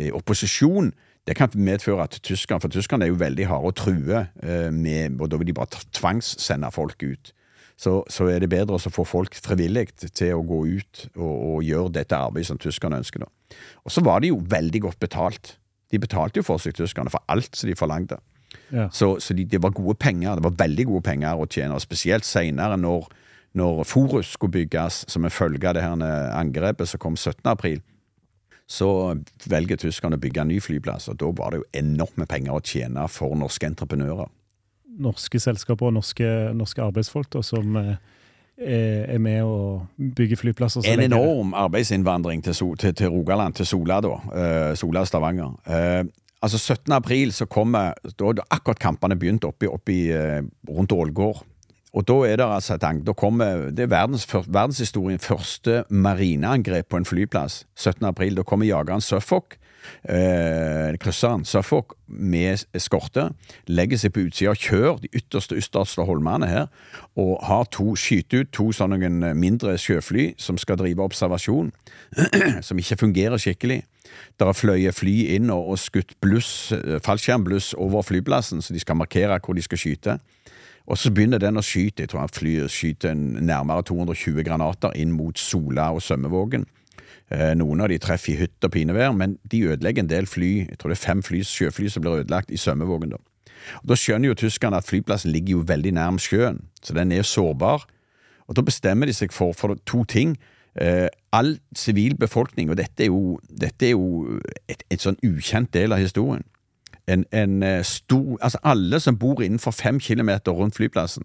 i 0.05 0.11
opposisjon. 0.11 0.91
Det 1.27 1.35
kan 1.39 1.49
medføre 1.55 2.03
at 2.03 2.19
tyskerne 2.23 2.59
For 2.59 2.67
tyskerne 2.67 3.05
er 3.05 3.13
jo 3.13 3.15
veldig 3.21 3.45
harde 3.47 3.69
og 3.69 3.75
truer 3.79 4.25
eh, 4.43 4.73
med 4.73 5.21
og 5.21 5.31
Da 5.31 5.37
vil 5.39 5.47
de 5.47 5.53
bare 5.55 5.79
tvangssende 5.93 6.71
folk 6.71 7.03
ut. 7.03 7.33
Så, 7.79 8.01
så 8.11 8.27
er 8.31 8.43
det 8.43 8.51
bedre 8.51 8.77
å 8.77 8.91
få 8.93 9.05
folk 9.07 9.35
frivillig 9.43 9.89
til 10.05 10.37
å 10.37 10.45
gå 10.45 10.59
ut 10.77 11.05
og, 11.15 11.33
og 11.33 11.63
gjøre 11.65 11.95
dette 11.97 12.17
arbeidet 12.17 12.51
som 12.51 12.61
tyskerne 12.61 13.01
ønsker. 13.01 13.25
Da. 13.25 13.57
Og 13.83 13.93
så 13.95 14.03
var 14.05 14.21
de 14.21 14.31
jo 14.31 14.41
veldig 14.49 14.83
godt 14.87 15.01
betalt. 15.01 15.55
De 15.91 15.99
betalte 16.01 16.39
jo 16.39 16.45
for 16.47 16.61
seg, 16.61 16.75
tyskerne, 16.77 17.11
for 17.13 17.23
alt 17.31 17.57
som 17.57 17.69
de 17.69 17.77
forlangte. 17.77 18.19
Ja. 18.73 18.87
Så, 18.93 19.15
så 19.21 19.35
de, 19.37 19.45
det 19.49 19.61
var 19.61 19.73
gode 19.75 19.97
penger. 19.99 20.37
Det 20.37 20.45
var 20.45 20.59
veldig 20.63 20.85
gode 20.89 21.05
penger 21.05 21.39
å 21.39 21.49
tjene, 21.49 21.77
og 21.77 21.83
spesielt 21.83 22.27
seinere, 22.27 22.77
når, 22.81 23.09
når 23.59 23.83
Forus 23.89 24.35
skulle 24.37 24.59
bygges 24.59 25.03
som 25.11 25.25
en 25.25 25.33
følge 25.33 25.69
av 25.69 25.77
det 25.77 25.85
her 25.85 26.05
angrepet 26.37 26.93
som 26.93 27.01
kom 27.01 27.17
17. 27.17 27.41
april. 27.49 27.81
Så 28.69 28.87
velger 29.49 29.81
tyskerne 29.81 30.17
å 30.17 30.23
bygge 30.23 30.45
en 30.45 30.53
ny 30.53 30.61
flyplass, 30.63 31.09
og 31.11 31.19
da 31.21 31.29
var 31.35 31.51
det 31.51 31.61
jo 31.61 31.69
enorme 31.83 32.25
penger 32.29 32.55
å 32.55 32.63
tjene 32.63 33.03
for 33.11 33.35
norske 33.37 33.67
entreprenører. 33.67 34.31
Norske 34.99 35.39
selskaper 35.39 35.87
og 35.89 35.93
norske, 35.93 36.27
norske 36.53 36.81
arbeidsfolk 36.83 37.29
da, 37.33 37.41
som 37.41 37.75
eh, 37.77 37.95
er 38.61 39.17
med 39.19 39.43
å 39.43 39.87
bygge 39.97 40.37
flyplasser. 40.37 40.81
så 40.81 40.91
En 40.91 40.99
lenge- 40.99 41.17
enorm 41.17 41.53
arbeidsinnvandring 41.53 42.43
til, 42.43 42.53
So- 42.53 42.75
til, 42.75 42.93
til 42.93 43.09
Rogaland, 43.09 43.55
til 43.55 43.65
Sola, 43.65 44.01
da. 44.01 44.13
Uh, 44.69 44.75
Sola 44.75 45.05
Stavanger. 45.05 45.55
Uh, 45.67 46.05
altså 46.41 46.57
17. 46.57 46.91
april 46.91 47.31
så 47.31 47.45
kommer 47.45 47.93
Da 48.19 48.25
har 48.25 48.45
akkurat 48.51 48.79
kampene 48.79 49.15
begynt 49.15 49.43
oppi, 49.43 49.65
oppi 49.67 50.11
uh, 50.11 50.41
rundt 50.69 50.91
Ålgård. 50.91 51.43
Og 51.93 52.07
da 52.07 52.13
er 52.25 52.35
det 52.37 52.45
altså 52.45 52.73
et 52.73 53.05
da 53.05 53.13
kommer, 53.13 53.71
Det 53.71 53.79
er 53.79 53.87
verdens, 53.87 54.25
verdenshistorien 54.27 55.19
første 55.19 55.83
marineangrep 55.89 56.89
på 56.89 56.97
en 56.97 57.05
flyplass. 57.05 57.65
17. 57.75 58.05
april. 58.05 58.35
Da 58.35 58.43
kommer 58.43 58.65
jageren 58.65 59.01
Suffolk. 59.01 59.57
Eh, 60.03 60.97
krysseren 60.99 61.45
Suffolk 61.47 61.95
med 62.07 62.65
eskorte 62.75 63.29
legger 63.67 63.99
seg 63.99 64.13
på 64.13 64.25
utsida 64.27 64.53
og 64.53 64.59
kjører 64.59 64.99
de 65.03 65.11
ytterste 65.15 65.57
ytterste 65.59 66.05
holmene 66.07 66.49
her, 66.49 66.67
og 67.19 67.39
har 67.47 67.65
to 67.71 67.95
skyter 67.99 68.43
ut 68.43 68.51
to 68.55 68.69
sånne 68.75 69.33
mindre 69.37 69.77
sjøfly 69.79 70.33
som 70.41 70.59
skal 70.61 70.79
drive 70.81 71.03
observasjon, 71.03 71.71
som 72.67 72.79
ikke 72.79 72.99
fungerer 73.05 73.41
skikkelig. 73.41 73.83
Der 74.39 74.49
har 74.49 74.57
fløyet 74.57 74.95
fly 74.97 75.15
inn 75.37 75.49
og, 75.53 75.73
og 75.73 75.81
skutt 75.81 76.15
bluss, 76.21 76.71
eh, 76.75 76.99
fallskjermbluss 77.03 77.73
over 77.79 78.05
flyplassen, 78.05 78.61
så 78.61 78.73
de 78.73 78.83
skal 78.83 78.99
markere 78.99 79.39
hvor 79.43 79.57
de 79.57 79.65
skal 79.65 79.81
skyte. 79.81 80.19
Og 80.83 80.99
så 80.99 81.13
begynner 81.15 81.39
den 81.39 81.59
å 81.59 81.63
skyte. 81.63 82.03
Jeg 82.03 82.11
tror 82.11 82.25
han 82.25 82.33
flyr 82.33 82.67
skyter 82.71 83.15
nærmere 83.15 83.85
220 83.87 84.43
granater 84.43 84.95
inn 84.99 85.13
mot 85.15 85.39
Sola 85.39 85.93
og 85.95 86.03
Sømmevågen. 86.03 86.65
Eh, 87.31 87.53
Noen 87.55 87.81
av 87.81 87.89
de 87.89 87.99
treffer 88.01 88.33
i 88.33 88.39
hytt 88.43 88.65
og 88.65 88.71
pinevær, 88.71 89.13
men 89.15 89.37
de 89.51 89.63
ødelegger 89.71 90.03
en 90.03 90.09
del 90.09 90.27
fly. 90.29 90.51
Jeg 90.69 90.79
tror 90.79 90.93
det 90.93 90.99
er 90.99 91.05
fem 91.05 91.23
fly, 91.23 91.43
sjøfly 91.47 91.89
som 91.89 92.03
blir 92.03 92.23
ødelagt 92.23 92.51
i 92.51 92.57
Sømmevågen. 92.57 93.09
Da 93.15 93.17
Og 93.83 93.89
Da 93.89 93.95
skjønner 93.95 94.27
jo 94.27 94.33
tyskerne 94.33 94.77
at 94.77 94.85
flyplassen 94.85 95.31
ligger 95.31 95.51
jo 95.51 95.65
veldig 95.67 95.93
nærm 95.93 96.19
sjøen, 96.19 96.67
så 96.81 96.93
den 96.93 97.11
er 97.11 97.21
sårbar. 97.21 97.85
Og 98.47 98.55
Da 98.55 98.61
bestemmer 98.61 99.05
de 99.05 99.13
seg 99.13 99.31
for, 99.31 99.53
for 99.53 99.75
to 99.85 100.03
ting. 100.03 100.37
Eh, 100.75 101.07
all 101.31 101.59
sivil 101.75 102.17
befolkning, 102.17 102.69
og 102.69 102.77
dette 102.77 103.03
er 103.03 103.07
jo, 103.07 103.39
dette 103.49 103.85
er 103.85 103.89
jo 103.91 104.39
et, 104.67 104.83
et 104.89 105.01
sånn 105.01 105.17
ukjent 105.23 105.73
del 105.73 105.93
av 105.93 105.99
historien 105.99 106.43
en, 107.07 107.25
en 107.31 107.63
eh, 107.63 107.83
stor 107.83 108.37
Altså 108.41 108.57
alle 108.63 108.99
som 108.99 109.17
bor 109.17 109.41
innenfor 109.41 109.71
fem 109.71 109.99
kilometer 109.99 110.51
rundt 110.51 110.75
flyplassen 110.75 111.23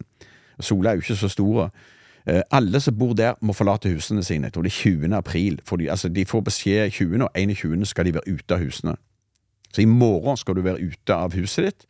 Sola 0.61 0.91
er 0.91 0.95
jo 0.99 1.05
ikke 1.05 1.15
så 1.15 1.29
store. 1.31 1.69
Eh, 2.27 2.43
Alle 2.51 2.81
som 2.81 2.95
bor 2.99 3.15
der, 3.15 3.35
må 3.41 3.53
forlate 3.53 3.89
husene 3.93 4.23
sine. 4.25 4.45
Jeg 4.49 4.53
tror 4.53 4.63
det 4.63 4.73
er 4.73 4.91
20. 4.91 5.15
april. 5.17 5.61
For 5.65 5.77
de, 5.77 5.91
altså, 5.91 6.09
de 6.09 6.25
får 6.25 6.41
beskjed 6.45 6.91
20. 6.91 7.23
og 7.25 7.31
21. 7.35 7.87
skal 7.87 8.05
de 8.05 8.15
være 8.15 8.29
ute 8.35 8.55
av 8.55 8.61
husene. 8.65 8.97
Så 9.73 9.83
i 9.83 9.85
morgen 9.85 10.37
skal 10.37 10.55
du 10.57 10.63
være 10.65 10.81
ute 10.81 11.15
av 11.15 11.33
huset 11.37 11.65
ditt. 11.65 11.87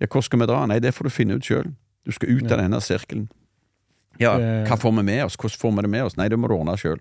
Ja, 0.00 0.06
hvor 0.10 0.20
skal 0.26 0.40
vi 0.42 0.46
dra? 0.46 0.66
Nei, 0.66 0.78
det 0.82 0.94
får 0.94 1.04
du 1.04 1.10
finne 1.10 1.34
ut 1.38 1.46
sjøl. 1.46 1.70
Du 2.06 2.10
skal 2.12 2.28
ut 2.34 2.50
av 2.50 2.58
denne 2.58 2.80
sirkelen. 2.82 3.28
Ja, 4.20 4.34
Eh. 4.38 4.66
hva 4.68 4.76
får 4.76 4.92
vi 4.96 5.02
med 5.02 5.24
oss? 5.24 5.36
Hvordan 5.36 5.58
får 5.58 5.72
vi 5.76 5.82
det 5.82 5.90
med 5.90 6.02
oss? 6.04 6.16
Nei, 6.16 6.28
det 6.28 6.38
må 6.38 6.48
du 6.48 6.54
ordne 6.54 6.74
sjøl. 6.76 6.98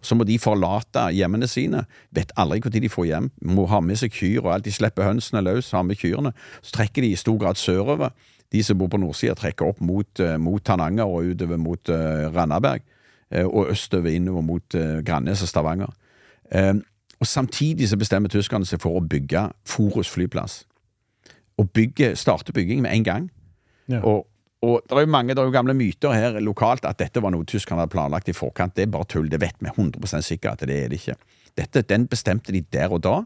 Så 0.00 0.14
må 0.16 0.24
de 0.24 0.38
forlate 0.38 1.10
hjemmene 1.12 1.46
sine. 1.48 1.86
Vet 2.14 2.32
aldri 2.38 2.60
når 2.60 2.70
de 2.80 2.88
får 2.88 3.06
hjem. 3.06 3.30
Må 3.44 3.66
ha 3.68 3.80
med 3.80 3.98
seg 3.98 4.12
kyr 4.12 4.40
og 4.44 4.52
alt. 4.54 4.64
De 4.64 4.70
slipper 4.72 5.02
hønsene 5.04 5.42
løs, 5.42 5.70
har 5.72 5.82
med 5.82 5.96
kyrne. 5.98 6.32
Så 6.62 6.72
trekker 6.72 7.02
de 7.02 7.12
i 7.12 7.16
stor 7.16 7.36
grad 7.38 7.56
sørover. 7.56 8.12
De 8.52 8.62
som 8.62 8.76
bor 8.78 8.88
på 8.92 8.98
nordsida, 9.00 9.34
trekker 9.38 9.66
opp 9.70 9.80
mot, 9.80 10.20
eh, 10.20 10.36
mot 10.38 10.62
Tananger 10.64 11.04
og 11.08 11.24
utover 11.32 11.56
mot 11.58 11.88
eh, 11.88 12.26
Randaberg. 12.34 12.82
eh, 13.30 13.46
og 13.46 13.70
østover 13.72 14.12
innover 14.12 14.42
mot 14.44 14.74
Grannes 15.06 15.42
og 15.42 15.48
Stavanger. 15.48 15.92
Og 17.20 17.26
Samtidig 17.26 17.88
så 17.88 17.96
bestemmer 17.96 18.28
tyskerne 18.28 18.66
seg 18.66 18.80
for 18.82 18.98
å 18.98 19.00
bygge 19.06 19.46
Forus 19.64 20.10
flyplass. 20.10 20.64
Og 21.58 21.70
bygge, 21.70 22.16
starte 22.16 22.52
bygging 22.52 22.82
med 22.82 22.92
en 22.96 23.04
gang. 23.06 23.28
Ja. 23.88 24.00
Og, 24.02 24.26
og 24.62 24.80
det 24.88 24.96
er 24.96 25.04
jo 25.06 25.12
mange 25.12 25.34
det 25.34 25.38
er 25.42 25.48
jo 25.48 25.54
gamle 25.54 25.74
myter 25.74 26.12
her 26.16 26.40
lokalt 26.42 26.84
at 26.88 26.98
dette 26.98 27.22
var 27.22 27.30
noe 27.34 27.46
tyskerne 27.48 27.84
hadde 27.84 27.94
planlagt 27.94 28.28
i 28.28 28.34
forkant. 28.36 28.74
Det 28.76 28.82
er 28.88 28.92
bare 28.92 29.06
tull. 29.08 29.30
Det 29.30 29.40
vet 29.40 29.56
vi 29.62 29.70
100% 29.70 30.26
sikkert 30.26 30.60
at 30.62 30.68
det 30.68 30.80
er 30.84 30.90
det 30.92 30.98
ikke. 31.00 31.16
Dette, 31.56 31.82
Den 31.88 32.08
bestemte 32.10 32.52
de 32.52 32.64
der 32.72 32.90
og 32.92 33.02
da. 33.06 33.22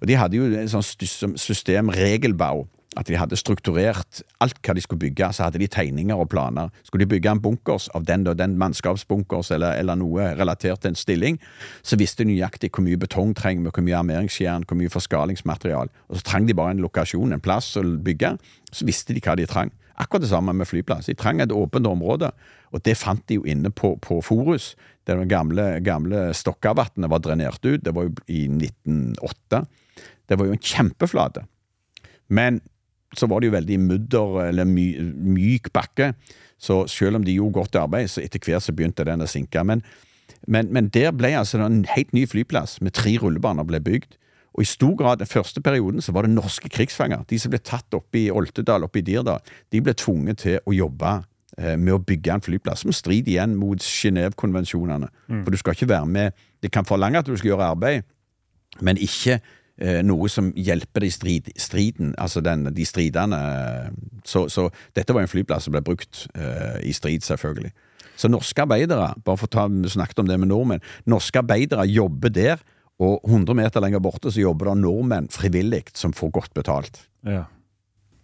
Og 0.00 0.06
de 0.08 0.16
hadde 0.16 0.36
jo 0.38 0.48
et 0.54 0.70
sånt 0.70 0.86
sys- 0.86 1.36
system, 1.42 1.88
regelbau, 1.90 2.66
at 2.98 3.06
de 3.06 3.16
hadde 3.18 3.38
strukturert 3.38 4.22
alt 4.42 4.58
hva 4.64 4.74
de 4.74 4.82
skulle 4.82 5.02
bygge. 5.04 5.30
Så 5.34 5.46
hadde 5.46 5.60
de 5.62 5.68
tegninger 5.70 6.18
og 6.18 6.30
planer. 6.32 6.72
Skulle 6.82 7.06
de 7.06 7.12
bygge 7.14 7.30
en 7.30 7.42
bunkers 7.42 7.88
av 7.94 8.06
den 8.08 8.26
og 8.26 8.38
den 8.40 8.56
mannskapsbunkers, 8.58 9.52
eller, 9.54 9.78
eller 9.78 9.98
noe 10.00 10.32
relatert 10.38 10.82
til 10.82 10.92
en 10.92 10.98
stilling, 10.98 11.38
så 11.86 11.98
visste 12.00 12.24
de 12.24 12.32
nøyaktig 12.32 12.72
hvor 12.74 12.86
mye 12.86 12.98
betong 13.00 13.34
trenger 13.38 13.68
vi, 13.68 13.74
hvor 13.74 13.86
mye 13.86 13.98
armeringsjern, 14.00 14.66
hvor 14.66 14.78
mye 14.80 14.92
forskalingsmaterial. 14.92 15.92
Og 16.08 16.18
så 16.18 16.26
trang 16.26 16.48
de 16.48 16.56
bare 16.58 16.74
en 16.74 16.82
lokasjon, 16.82 17.34
en 17.34 17.44
plass 17.44 17.76
å 17.78 17.84
bygge. 17.84 18.34
Så 18.74 18.88
visste 18.88 19.14
de 19.14 19.22
hva 19.24 19.36
de 19.38 19.46
trang. 19.48 19.70
Akkurat 19.98 20.22
det 20.22 20.30
samme 20.30 20.54
med 20.54 20.68
flyplass. 20.70 21.08
De 21.10 21.16
trang 21.18 21.40
et 21.42 21.54
åpent 21.54 21.86
område, 21.90 22.30
og 22.70 22.82
det 22.86 22.98
fant 22.98 23.22
de 23.30 23.38
jo 23.38 23.46
inne 23.48 23.70
på, 23.74 23.96
på 24.02 24.20
Forus. 24.22 24.72
Der 25.08 25.18
det 25.18 25.30
gamle, 25.30 25.78
gamle 25.82 26.28
Stokkavatnet 26.36 27.10
var 27.10 27.22
drenert 27.24 27.62
ut. 27.64 27.82
Det 27.82 27.94
var 27.94 28.06
jo 28.06 28.12
i 28.26 28.44
1908. 28.46 29.62
Det 30.28 30.38
var 30.38 30.46
jo 30.50 30.54
en 30.54 30.66
kjempeflate. 30.70 31.46
Men 32.28 32.60
så 33.16 33.28
var 33.30 33.40
det 33.40 33.48
jo 33.48 33.56
veldig 33.56 33.78
mudder, 33.80 34.36
eller 34.48 34.68
my, 34.68 34.86
myk 35.36 35.72
bakke. 35.72 36.12
Så 36.58 36.82
selv 36.90 37.16
om 37.16 37.24
de 37.24 37.36
gjorde 37.38 37.60
godt 37.60 37.78
arbeid, 37.80 38.10
så 38.10 38.20
etter 38.20 38.42
hvert 38.42 38.64
så 38.64 38.74
begynte 38.74 39.06
den 39.06 39.24
å 39.24 39.30
sinke. 39.30 39.62
Men, 39.64 39.84
men, 40.46 40.72
men 40.74 40.90
der 40.92 41.14
ble 41.16 41.32
altså 41.38 41.60
en 41.62 41.84
helt 41.88 42.12
ny 42.16 42.26
flyplass 42.28 42.80
med 42.84 42.96
tre 42.98 43.14
rullebaner 43.22 43.66
ble 43.68 43.80
bygd. 43.84 44.18
Og 44.58 44.64
i 44.64 44.68
stor 44.68 44.96
grad, 44.98 45.20
den 45.20 45.30
første 45.30 45.62
perioden, 45.62 46.02
så 46.02 46.12
var 46.12 46.26
det 46.26 46.34
norske 46.34 46.68
krigsfanger. 46.72 47.22
De 47.30 47.38
som 47.38 47.52
ble 47.52 47.60
tatt 47.62 47.94
oppe 47.94 48.24
i 48.24 48.30
Oltedal, 48.34 48.84
oppe 48.88 48.98
i 48.98 49.06
Dirdal, 49.06 49.44
de 49.70 49.82
ble 49.84 49.94
tvunget 49.94 50.42
til 50.42 50.58
å 50.66 50.74
jobbe 50.74 51.12
eh, 51.60 51.76
med 51.78 51.94
å 51.94 52.00
bygge 52.02 52.34
en 52.34 52.42
flyplass, 52.42 52.82
som 52.82 52.94
strider 52.96 53.36
igjen 53.36 53.54
mot 53.60 53.78
Genévekonvensjonene. 53.78 55.12
Mm. 55.30 55.44
For 55.44 55.54
du 55.54 55.60
skal 55.62 55.78
ikke 55.78 55.92
være 55.94 56.10
med 56.10 56.44
Det 56.58 56.72
kan 56.74 56.82
forlange 56.82 57.20
at 57.20 57.28
du 57.28 57.36
skal 57.36 57.52
gjøre 57.52 57.70
arbeid, 57.70 58.02
men 58.82 58.98
ikke 58.98 59.38
noe 60.02 60.30
som 60.32 60.50
hjelper 60.58 61.04
de 61.04 61.10
strid, 61.14 61.50
striden, 61.60 62.14
altså 62.18 62.42
den, 62.42 62.66
de 62.74 62.86
stridende. 62.88 63.38
Så, 64.26 64.48
så 64.50 64.68
dette 64.96 65.14
var 65.14 65.22
en 65.22 65.30
flyplass 65.30 65.68
som 65.68 65.76
ble 65.76 65.84
brukt 65.86 66.24
eh, 66.34 66.80
i 66.88 66.94
strid, 66.96 67.22
selvfølgelig. 67.26 67.70
Så 68.18 68.30
norske 68.30 68.64
arbeidere, 68.64 69.12
bare 69.22 69.38
for 69.38 69.46
å 69.46 69.54
ta, 69.54 69.68
snakket 69.68 70.24
om 70.24 70.30
det 70.30 70.40
med 70.42 70.50
nordmenn, 70.50 70.82
norske 71.06 71.38
arbeidere 71.38 71.86
jobber 71.86 72.34
der, 72.34 72.64
og 72.98 73.22
100 73.22 73.54
meter 73.54 73.82
lenger 73.84 74.02
borte 74.02 74.32
så 74.34 74.42
jobber 74.42 74.72
det 74.72 74.80
nordmenn 74.80 75.28
frivillig 75.30 75.84
som 75.94 76.14
får 76.16 76.32
godt 76.34 76.56
betalt. 76.58 76.98
Ja. 77.22 77.44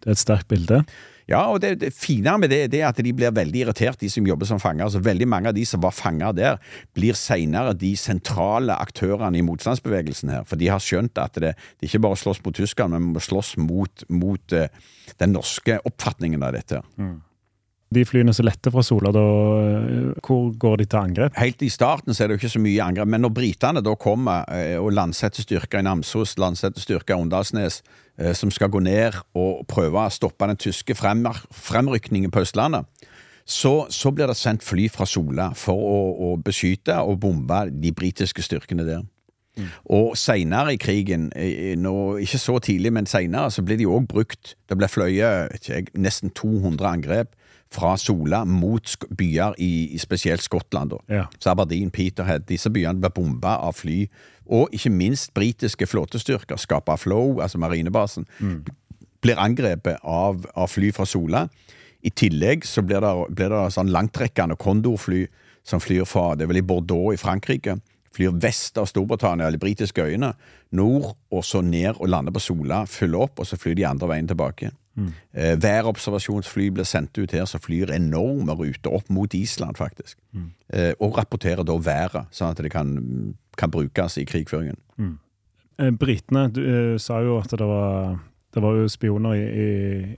Det 0.04 0.12
er 0.12 0.16
et 0.18 0.20
sterkt 0.20 0.48
bilde. 0.52 0.84
Ja, 1.24 1.46
og 1.48 1.62
det, 1.64 1.78
det 1.80 1.94
fine 1.96 2.34
med 2.36 2.52
det, 2.52 2.66
det 2.74 2.82
er 2.82 2.90
at 2.90 3.00
de 3.00 3.12
blir 3.16 3.32
veldig 3.32 3.62
irritert, 3.62 3.96
de 4.00 4.10
som 4.12 4.26
jobber 4.28 4.48
som 4.48 4.60
fanger. 4.60 4.84
Altså, 4.84 5.00
veldig 5.00 5.28
mange 5.32 5.48
av 5.48 5.56
de 5.56 5.64
som 5.64 5.80
var 5.80 5.94
fanger 5.96 6.36
der, 6.36 6.58
blir 6.96 7.16
senere 7.16 7.72
de 7.80 7.94
sentrale 7.96 8.76
aktørene 8.76 9.40
i 9.40 9.44
motstandsbevegelsen 9.46 10.34
her. 10.34 10.44
For 10.48 10.60
de 10.60 10.68
har 10.68 10.84
skjønt 10.84 11.20
at 11.20 11.40
det, 11.40 11.54
det 11.80 11.88
ikke 11.88 12.02
bare 12.04 12.20
slåss 12.20 12.42
mot 12.44 12.56
tyskerne, 12.56 13.00
men 13.00 13.16
må 13.16 13.24
slåss 13.24 13.54
mot, 13.62 14.04
mot 14.12 14.56
uh, 14.56 14.68
den 15.22 15.32
norske 15.32 15.80
oppfatningen 15.88 16.44
av 16.44 16.58
dette. 16.58 16.84
De 17.92 18.02
flyene 18.06 18.32
som 18.34 18.46
letter 18.46 18.72
fra 18.74 18.82
Sola, 18.82 19.12
da, 19.14 19.22
eh, 19.60 20.14
hvor 20.24 20.48
går 20.58 20.80
de 20.80 20.86
til 20.88 20.98
angrep? 20.98 21.36
Helt 21.38 21.62
i 21.62 21.70
starten 21.70 22.14
så 22.14 22.24
er 22.24 22.28
det 22.28 22.36
jo 22.36 22.42
ikke 22.42 22.54
så 22.56 22.62
mye 22.62 22.82
angrep, 22.82 23.10
men 23.12 23.22
når 23.22 23.34
britene 23.36 23.82
da 23.84 23.94
kommer 24.00 24.48
eh, 24.50 24.78
og 24.80 24.94
landsetter 24.96 25.44
styrker 25.44 25.82
i 25.82 25.86
Namsos, 25.86 26.36
landsetter 26.40 26.82
styrker 26.82 27.14
i 27.14 27.20
Åndalsnes, 27.20 27.82
eh, 28.18 28.32
som 28.34 28.50
skal 28.50 28.72
gå 28.72 28.82
ned 28.82 29.20
og 29.38 29.66
prøve 29.70 30.00
å 30.00 30.14
stoppe 30.14 30.48
den 30.50 30.60
tyske 30.60 30.96
fremrykningen 30.96 32.34
på 32.34 32.42
Østlandet, 32.42 32.88
så, 33.44 33.84
så 33.92 34.10
blir 34.10 34.30
det 34.30 34.38
sendt 34.40 34.64
fly 34.64 34.88
fra 34.88 35.04
Sola 35.06 35.50
for 35.54 35.76
å, 35.76 35.98
å 36.32 36.36
beskytte 36.40 36.96
og 37.04 37.20
bombe 37.20 37.66
de 37.68 37.92
britiske 37.92 38.42
styrkene 38.42 38.86
der. 38.88 39.04
Og 39.94 40.16
seinere 40.18 40.72
i 40.74 40.78
krigen, 40.80 41.28
nå, 41.78 41.92
ikke 42.24 42.40
så 42.42 42.56
tidlig, 42.58 42.90
men 42.96 43.06
seinere, 43.06 43.52
så 43.54 43.62
ble 43.62 43.76
de 43.78 43.86
òg 43.86 44.08
brukt. 44.10 44.56
Det 44.66 44.74
ble 44.80 44.88
fløyet 44.90 45.68
nesten 45.94 46.32
200 46.34 46.88
angrep 46.88 47.36
fra 47.74 47.96
Sola 48.00 48.44
mot 48.48 48.94
byer 49.18 49.58
i, 49.58 49.72
i 49.94 49.98
spesielt 50.02 50.44
Skottland. 50.44 50.94
Ja. 51.10 51.26
Så 51.38 51.50
Aberdeen, 51.52 51.90
Peterhead, 51.94 52.46
disse 52.48 52.70
byene 52.72 53.02
ble 53.02 53.10
bomba 53.14 53.58
av 53.66 53.76
fly. 53.80 54.04
Og 54.44 54.72
ikke 54.76 54.92
minst 54.92 55.32
britiske 55.34 55.88
flåtestyrker, 55.88 56.60
Skapa 56.60 56.96
Flow, 57.00 57.40
altså 57.40 57.58
marinebasen, 57.58 58.26
blir 59.24 59.40
angrepet 59.40 60.02
av, 60.04 60.44
av 60.54 60.68
fly 60.68 60.92
fra 60.92 61.06
Sola. 61.08 61.46
I 62.04 62.12
tillegg 62.12 62.66
så 62.68 62.84
blir 62.84 63.00
det, 63.00 63.14
blir 63.32 63.52
det 63.54 63.64
sånn 63.72 63.92
langtrekkende 63.92 64.58
kondorfly 64.60 65.24
som 65.64 65.80
flyr 65.80 66.04
fra 66.04 66.34
Det 66.36 66.44
er 66.44 66.50
vel 66.52 66.60
i 66.60 66.66
Bordeaux 66.66 67.14
i 67.14 67.20
Frankrike. 67.20 67.78
Flyr 68.14 68.36
vest 68.38 68.76
av 68.78 68.86
Storbritannia, 68.86 69.48
eller 69.48 69.58
britiske 69.58 70.04
øyene, 70.04 70.34
nord, 70.76 71.14
og 71.32 71.42
så 71.42 71.64
ned 71.64 71.96
og 71.96 72.10
lander 72.12 72.34
på 72.34 72.42
Sola, 72.44 72.84
fyller 72.86 73.24
opp, 73.24 73.40
og 73.40 73.48
så 73.48 73.58
flyr 73.58 73.78
de 73.80 73.86
andre 73.88 74.10
veien 74.12 74.28
tilbake. 74.28 74.70
Mm. 74.94 75.12
Eh, 75.32 75.62
værobservasjonsfly 75.62 76.68
blir 76.74 76.86
sendt 76.86 77.18
ut 77.18 77.32
her, 77.34 77.46
som 77.50 77.62
flyr 77.62 77.90
enorme 77.94 78.54
ruter 78.58 78.94
opp 78.94 79.10
mot 79.10 79.34
Island, 79.34 79.76
faktisk. 79.76 80.18
Mm. 80.32 80.50
Eh, 80.72 80.92
og 81.00 81.18
rapporterer 81.18 81.66
da 81.66 81.76
været, 81.78 82.28
sånn 82.34 82.54
at 82.54 82.62
det 82.62 82.72
kan, 82.74 82.94
kan 83.58 83.72
brukes 83.74 84.18
i 84.18 84.26
krigføringen. 84.28 84.78
Mm. 84.96 85.16
Eh, 85.82 85.90
Britene, 85.98 86.46
du 86.54 86.62
sa 87.02 87.20
jo 87.24 87.40
at 87.42 87.50
det 87.50 87.66
var 87.66 88.16
det 88.54 88.62
var 88.62 88.76
jo 88.78 88.86
spioner 88.86 89.32
i, 89.34 89.46
i, 89.50 89.70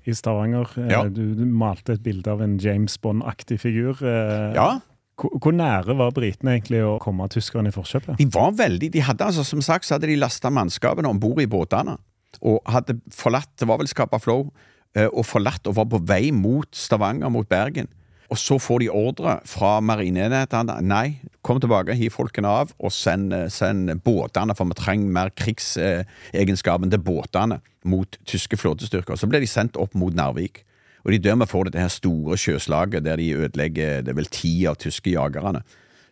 i 0.04 0.12
Stavanger. 0.12 0.68
Ja. 0.90 1.06
Du, 1.08 1.22
du, 1.32 1.46
malte 1.48 1.94
et 1.96 2.02
bilde 2.04 2.28
av 2.28 2.42
en 2.44 2.58
James 2.60 2.98
Bond-aktig 3.00 3.56
figur. 3.62 4.02
Ja. 4.04 4.74
Hvor, 5.16 5.38
hvor, 5.40 5.54
nære 5.56 5.96
var 5.96 6.12
britene 6.12 6.58
egentlig 6.58 6.82
å 6.84 6.98
komme 7.00 7.24
tyskerne 7.32 7.72
i 7.72 7.72
forkjøpet? 7.72 8.18
De 8.20 8.26
var 8.34 8.52
veldig, 8.58 8.90
de 8.92 9.00
hadde 9.06 9.24
altså, 9.24 9.46
Som 9.48 9.64
sagt 9.64 9.88
så 9.88 9.96
hadde 9.96 10.10
de 10.10 10.18
lasta 10.20 10.52
mannskapene 10.52 11.08
om 11.08 11.20
bord 11.20 11.40
i 11.40 11.48
båtene. 11.48 11.96
Og 12.42 12.60
hadde 12.68 12.98
forlatt 13.14 13.52
Det 13.58 13.68
var 13.68 13.78
vel 13.80 13.88
Skapa 13.90 14.20
Flow. 14.22 14.50
Og 14.96 15.24
forlatt 15.28 15.66
og 15.68 15.76
var 15.76 15.88
på 15.92 16.00
vei 16.08 16.30
mot 16.32 16.68
Stavanger, 16.72 17.28
mot 17.28 17.48
Bergen. 17.48 17.88
Og 18.32 18.38
så 18.40 18.58
får 18.58 18.82
de 18.82 18.90
ordre 18.90 19.36
fra 19.46 19.76
marineenhetene. 19.84 20.80
Nei, 20.82 21.20
kom 21.46 21.60
tilbake, 21.62 21.94
hiv 21.94 22.14
folkene 22.16 22.50
av, 22.50 22.72
og 22.82 22.94
send, 22.94 23.34
send 23.54 23.92
båtene, 24.06 24.56
for 24.58 24.66
vi 24.66 24.78
trenger 24.78 25.12
mer 25.14 25.30
krigsegenskapen 25.38 26.90
til 26.90 27.02
båtene 27.06 27.60
mot 27.86 28.18
tyske 28.26 28.58
flåtestyrker. 28.58 29.18
Så 29.18 29.30
ble 29.30 29.42
de 29.42 29.50
sendt 29.50 29.78
opp 29.78 29.94
mot 29.98 30.14
Narvik. 30.16 30.64
Og 31.06 31.14
de 31.14 31.22
der 31.22 31.38
vi 31.38 31.46
får 31.46 31.68
dette 31.68 31.82
her 31.84 31.92
store 31.92 32.38
sjøslaget 32.40 33.04
der 33.06 33.20
de 33.20 33.30
ødelegger 33.36 34.02
det 34.02 34.10
er 34.10 34.18
vel 34.18 34.30
ti 34.32 34.56
av 34.66 34.80
tyske 34.82 35.12
jagerne. 35.12 35.62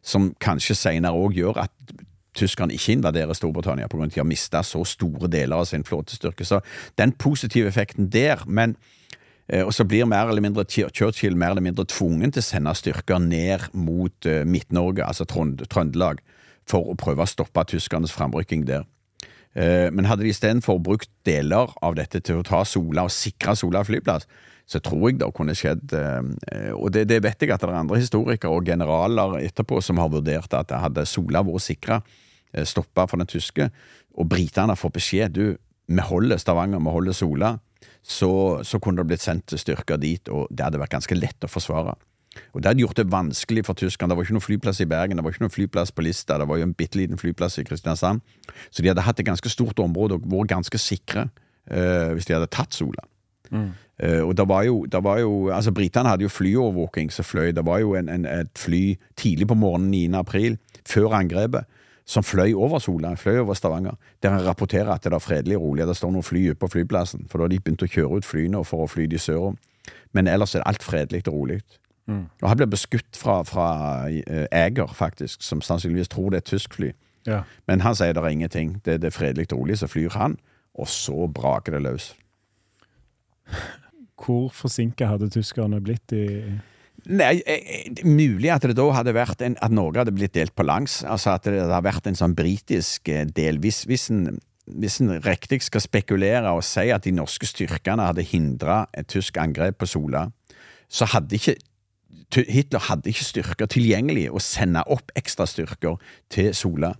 Som 0.07 0.35
kanskje 0.39 0.77
senere 0.79 1.19
òg 1.19 1.35
gjør 1.35 1.65
at 1.65 1.73
tyskerne 2.35 2.75
ikke 2.75 2.97
invaderer 2.99 3.37
Storbritannia 3.37 3.89
pga. 3.89 4.05
at 4.05 4.15
de 4.15 4.21
har 4.21 4.29
mista 4.29 4.63
så 4.63 4.85
store 4.85 5.31
deler 5.31 5.57
av 5.57 5.65
sin 5.71 5.85
flåtestyrke. 5.85 6.45
Så 6.45 6.61
den 6.99 7.13
positive 7.13 7.69
effekten 7.69 8.11
der. 8.11 8.45
men 8.47 8.77
Eh, 9.49 9.65
og 9.65 9.75
så 9.77 9.85
blir 9.85 10.09
mer 10.09 10.31
eller 10.31 10.43
mindre 10.45 10.65
Churchill 10.65 11.37
mer 11.37 11.53
eller 11.53 11.65
mindre 11.65 11.85
tvungen 11.85 12.33
til 12.33 12.41
å 12.41 12.47
sende 12.47 12.73
styrker 12.77 13.21
ned 13.21 13.69
mot 13.77 14.29
uh, 14.29 14.41
Midt-Norge, 14.49 15.05
altså 15.05 15.27
Trøndelag, 15.29 16.23
for 16.69 16.89
å 16.89 16.97
prøve 16.97 17.25
å 17.25 17.29
stoppe 17.29 17.67
tyskernes 17.69 18.15
framrykking 18.15 18.65
der. 18.69 18.87
Uh, 19.55 19.93
men 19.93 20.09
hadde 20.09 20.25
de 20.25 20.33
istedenfor 20.33 20.81
brukt 20.81 21.13
deler 21.29 21.75
av 21.85 21.99
dette 21.99 22.23
til 22.25 22.41
å 22.41 22.47
ta 22.47 22.65
Sola 22.65 23.05
og 23.05 23.13
sikre 23.13 23.57
Sola 23.59 23.85
flyplass, 23.85 24.25
så 24.65 24.81
tror 24.81 25.11
jeg 25.11 25.19
det 25.21 25.27
kunne 25.37 25.53
skjedd 25.53 25.93
Og 26.73 26.87
det, 26.89 27.03
det, 27.11 27.19
vet 27.21 27.43
jeg 27.43 27.51
at 27.53 27.61
det 27.61 27.69
er 27.69 27.75
andre 27.77 27.99
historikere 28.01 28.49
og 28.49 28.65
generaler 28.65 29.35
etterpå 29.43 29.77
som 29.85 29.99
har 30.01 30.09
vurdert 30.09 30.57
at 30.57 30.73
hadde 30.73 31.05
Sola 31.05 31.43
vært 31.45 31.67
sikra, 31.67 31.99
stoppa 32.63 33.09
for 33.11 33.19
den 33.21 33.31
tyske, 33.31 33.69
og 34.15 34.29
britene 34.31 34.77
får 34.79 34.93
beskjed 34.95 35.35
du, 35.35 35.47
vi 35.91 36.05
holder 36.07 36.39
Stavanger, 36.41 36.81
vi 36.81 36.93
holder 36.95 37.17
Sola 37.17 37.57
så, 38.05 38.61
så, 38.63 38.79
kunne 38.79 39.01
det 39.01 39.09
blitt 39.09 39.25
sendt 39.25 39.55
styrker 39.61 40.01
dit, 40.01 40.29
og 40.29 40.49
det 40.53 40.67
hadde 40.67 40.81
vært 40.81 40.93
ganske 40.93 41.17
lett 41.17 41.47
å 41.47 41.51
forsvare. 41.51 41.95
Og 42.53 42.61
Det 42.61 42.69
hadde 42.69 42.83
gjort 42.83 42.99
det 42.99 43.07
vanskelig 43.13 43.63
for 43.65 43.79
tyskerne. 43.79 44.11
Det 44.11 44.19
var 44.19 44.27
ikke 44.27 44.37
noen 44.37 44.45
flyplass 44.45 44.81
i 44.83 44.89
Bergen, 44.91 45.17
det 45.17 45.25
var 45.25 45.33
ikke 45.33 45.45
noen 45.45 45.55
flyplass 45.55 45.95
på 45.95 46.05
Lista, 46.05 46.37
det 46.39 46.49
var 46.51 46.59
jo 46.59 46.67
en 46.67 46.75
bitte 46.77 46.99
liten 46.99 47.21
flyplass 47.21 47.61
i 47.63 47.65
Kristiansand. 47.65 48.21
Så 48.71 48.83
de 48.83 48.91
hadde 48.91 49.05
hatt 49.07 49.23
et 49.23 49.29
ganske 49.29 49.53
stort 49.53 49.81
område 49.81 50.19
og 50.19 50.27
vært 50.29 50.53
ganske 50.53 50.81
sikre 50.83 51.29
uh, 51.71 52.11
hvis 52.13 52.29
de 52.29 52.37
hadde 52.37 52.51
tatt 52.53 52.77
Sola. 52.77 53.07
Mm. 53.55 53.71
Uh, 54.03 54.23
og 54.27 54.35
det 54.37 54.49
var 54.51 54.67
jo, 54.67 54.83
det 54.91 55.01
var 55.05 55.23
jo 55.23 55.49
altså 55.55 55.73
Britene 55.73 56.11
hadde 56.11 56.27
jo 56.27 56.33
flyovervåking 56.33 57.13
som 57.15 57.25
fløy. 57.25 57.55
Det 57.55 57.65
var 57.65 57.81
jo 57.81 57.95
en, 57.95 58.11
en, 58.11 58.27
et 58.27 58.53
fly 58.59 58.99
tidlig 59.17 59.49
på 59.49 59.57
morgenen 59.57 59.95
9. 59.95 60.19
april, 60.19 60.59
før 60.85 61.15
angrepet 61.23 61.71
som 62.07 62.25
fløy 62.25 62.53
over 62.53 62.79
Sola, 62.79 63.15
fløy 63.17 63.39
over 63.41 63.55
Stavanger, 63.55 63.95
der 64.23 64.31
han 64.31 64.45
rapporterer 64.47 64.93
at 64.93 65.05
det 65.05 65.13
er 65.13 65.19
fredelig 65.19 65.57
og 65.57 65.63
rolig, 65.63 65.87
det 65.87 65.97
står 65.97 66.13
noen 66.13 66.27
fly 66.27 66.43
ute 66.51 66.61
på 66.61 66.69
flyplassen, 66.69 67.25
for 67.29 67.39
da 67.39 67.47
har 67.47 67.55
de 67.55 67.61
begynt 67.61 67.85
å 67.87 67.89
kjøre 67.89 68.21
ut 68.21 68.29
flyene 68.29 68.61
for 68.69 68.85
å 68.85 68.91
fly 68.91 69.07
de 69.09 69.19
sørom. 69.19 69.57
Men 70.13 70.29
ellers 70.29 70.55
er 70.55 70.61
det 70.63 70.69
alt 70.69 70.85
fredelig 70.85 71.25
og 71.27 71.35
rolig. 71.35 71.63
Mm. 72.07 72.27
Og 72.43 72.49
han 72.49 72.61
blir 72.61 72.69
beskutt 72.69 73.17
fra, 73.17 73.39
fra 73.49 73.69
uh, 74.09 74.45
Eger, 74.53 74.93
faktisk, 74.93 75.43
som 75.43 75.63
sannsynligvis 75.65 76.13
tror 76.13 76.31
det 76.31 76.43
er 76.43 76.45
et 76.45 76.53
tysk 76.53 76.77
fly. 76.77 76.93
Ja. 77.27 77.41
Men 77.67 77.81
han 77.81 77.97
sier 77.97 78.13
det 78.13 78.21
er 78.21 78.37
ingenting, 78.37 78.77
det, 78.85 79.01
det 79.01 79.09
er 79.09 79.17
fredelig 79.17 79.49
og 79.53 79.63
rolig, 79.63 79.79
så 79.81 79.89
flyr 79.89 80.13
han, 80.19 80.37
og 80.75 80.89
så 80.93 81.27
braker 81.33 81.79
det 81.79 81.83
løs. 81.87 82.13
Hvor 84.21 84.51
forsinka 84.53 85.09
hadde 85.09 85.33
tyskerne 85.33 85.81
blitt 85.85 86.13
i 86.13 86.27
Nei, 87.05 87.43
eh, 87.45 87.61
eh, 87.87 88.05
Mulig 88.05 88.49
at 88.49 88.65
det 88.65 88.77
da 88.79 88.87
hadde 88.97 89.13
vært 89.17 89.43
en, 89.45 89.59
at 89.61 89.73
Norge 89.75 90.01
hadde 90.01 90.15
blitt 90.17 90.35
delt 90.37 90.55
på 90.57 90.65
langs. 90.65 91.03
Altså 91.05 91.35
at 91.35 91.45
det 91.45 91.61
hadde 91.61 91.83
vært 91.85 92.09
en 92.09 92.17
sånn 92.17 92.37
britisk 92.37 93.11
eh, 93.13 93.27
del. 93.29 93.61
Hvis, 93.61 93.83
hvis, 93.91 94.09
en, 94.15 94.39
hvis 94.81 95.01
en 95.05 95.19
riktig 95.25 95.61
skal 95.67 95.85
spekulere 95.85 96.55
og 96.57 96.65
si 96.65 96.89
at 96.95 97.05
de 97.05 97.13
norske 97.13 97.49
styrkene 97.49 98.09
hadde 98.09 98.25
hindra 98.25 98.87
et 98.97 99.11
tysk 99.13 99.37
angrep 99.41 99.83
på 99.83 99.91
Sola, 99.91 100.31
så 100.89 101.09
hadde 101.13 101.41
ikke 101.41 101.59
Hitler 102.35 102.83
hadde 102.89 103.13
ikke 103.13 103.27
styrker 103.29 103.69
tilgjengelig 103.71 104.25
å 104.33 104.41
sende 104.43 104.81
opp 104.91 105.13
ekstra 105.15 105.45
styrker 105.47 106.01
til 106.33 106.49
Sola. 106.57 106.95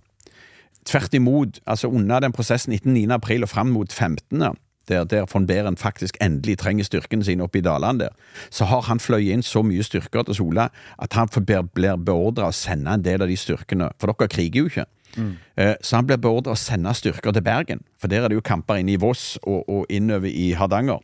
Tvert 0.87 1.17
imot, 1.17 1.57
altså 1.67 1.89
under 1.89 2.21
den 2.23 2.31
prosessen 2.31 2.71
etter 2.71 2.93
9. 2.93 3.09
april 3.17 3.43
og 3.43 3.51
fram 3.51 3.73
mot 3.73 3.91
15 3.91 4.55
der, 4.89 5.05
der 5.09 5.27
von 5.31 5.47
Behren 5.47 5.77
faktisk 5.77 6.17
endelig 6.21 6.57
trenger 6.61 6.87
styrkene 6.87 7.25
sine 7.25 7.45
oppe 7.45 7.59
i 7.59 7.65
dalene 7.65 8.05
der, 8.05 8.17
så 8.49 8.67
har 8.69 8.85
han 8.89 9.01
fløyet 9.01 9.33
inn 9.33 9.45
så 9.45 9.63
mye 9.65 9.85
styrker 9.85 10.27
til 10.27 10.37
Sola 10.39 10.69
at 11.01 11.17
han 11.17 11.31
blir 11.35 11.97
beordra 11.97 12.49
å 12.51 12.55
sende 12.55 12.93
en 12.93 13.05
del 13.05 13.25
av 13.25 13.31
de 13.31 13.37
styrkene, 13.39 13.89
for 13.99 14.11
dere 14.11 14.31
kriger 14.31 14.61
jo 14.61 14.71
ikke. 14.71 14.87
Mm. 15.15 15.31
Eh, 15.55 15.75
så 15.81 15.99
han 15.99 16.07
blir 16.07 16.19
beordra 16.21 16.55
å 16.55 16.59
sende 16.59 16.93
styrker 16.95 17.35
til 17.35 17.45
Bergen, 17.45 17.83
for 18.01 18.11
der 18.11 18.25
er 18.25 18.31
det 18.31 18.39
jo 18.39 18.45
kamper 18.45 18.81
inne 18.81 18.95
i 18.95 19.01
Voss 19.01 19.35
og, 19.43 19.63
og 19.69 19.85
innover 19.89 20.29
i 20.29 20.51
Hardanger. 20.57 21.01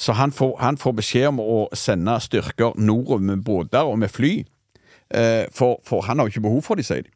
Så 0.00 0.14
han 0.16 0.32
får, 0.32 0.54
han 0.62 0.78
får, 0.80 0.94
beskjed 0.96 1.28
om 1.28 1.42
å 1.44 1.58
sende 1.76 2.14
styrker 2.24 2.78
nordover 2.80 3.24
med 3.32 3.42
båter 3.44 3.84
og 3.84 3.98
med 4.00 4.12
fly, 4.12 4.38
eh, 5.12 5.44
for, 5.52 5.82
for, 5.84 6.06
han 6.06 6.18
har 6.18 6.28
jo 6.28 6.36
ikke 6.36 6.46
behov 6.46 6.62
for 6.64 6.80
de, 6.80 6.86
sier 6.86 7.04
de. 7.04 7.12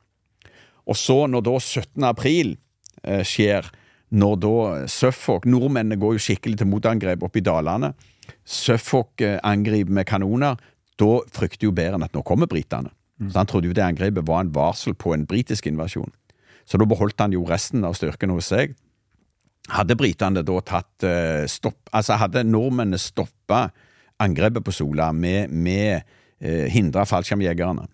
Og 0.85 0.99
så, 1.01 1.23
når 1.31 1.47
da 1.47 1.55
17. 1.63 2.05
april 2.05 2.57
eh, 3.03 3.23
skjer, 3.25 3.71
når 4.15 4.37
da 4.43 4.57
Suffolk 4.91 5.47
Nordmennene 5.49 5.99
går 6.01 6.17
jo 6.17 6.23
skikkelig 6.23 6.61
til 6.61 6.71
motangrep 6.71 7.25
oppe 7.27 7.41
i 7.41 7.45
dalene. 7.45 7.93
Suffolk 8.47 9.23
eh, 9.25 9.41
angriper 9.43 9.93
med 9.95 10.07
kanoner. 10.09 10.61
Da 11.01 11.11
frykter 11.35 11.69
jo 11.69 11.75
Bæren 11.75 12.05
at 12.07 12.15
nå 12.15 12.23
kommer 12.27 12.51
britene. 12.51 12.93
Mm. 13.19 13.31
Så 13.31 13.39
Han 13.39 13.51
trodde 13.51 13.71
jo 13.71 13.77
det 13.77 13.85
angrepet 13.85 14.27
var 14.27 14.45
en 14.45 14.55
varsel 14.55 14.95
på 14.95 15.15
en 15.15 15.27
britisk 15.27 15.67
invasjon. 15.67 16.13
Så 16.65 16.79
da 16.79 16.87
beholdt 16.89 17.21
han 17.21 17.35
jo 17.35 17.45
resten 17.49 17.85
av 17.85 17.97
styrken 17.99 18.33
hos 18.33 18.53
seg. 18.53 18.77
Hadde 19.75 19.97
britene 19.97 20.45
da 20.45 20.61
tatt 20.61 21.07
uh, 21.09 21.45
stopp 21.49 21.89
Altså, 21.95 22.19
hadde 22.21 22.43
nordmennene 22.45 23.01
stoppa 23.01 23.71
angrepet 24.21 24.65
på 24.65 24.73
Sola 24.75 25.09
med, 25.13 25.51
med 25.51 26.03
hindra 26.45 27.07
fallskjermjegerne, 27.09 27.87
Eh, 27.87 27.94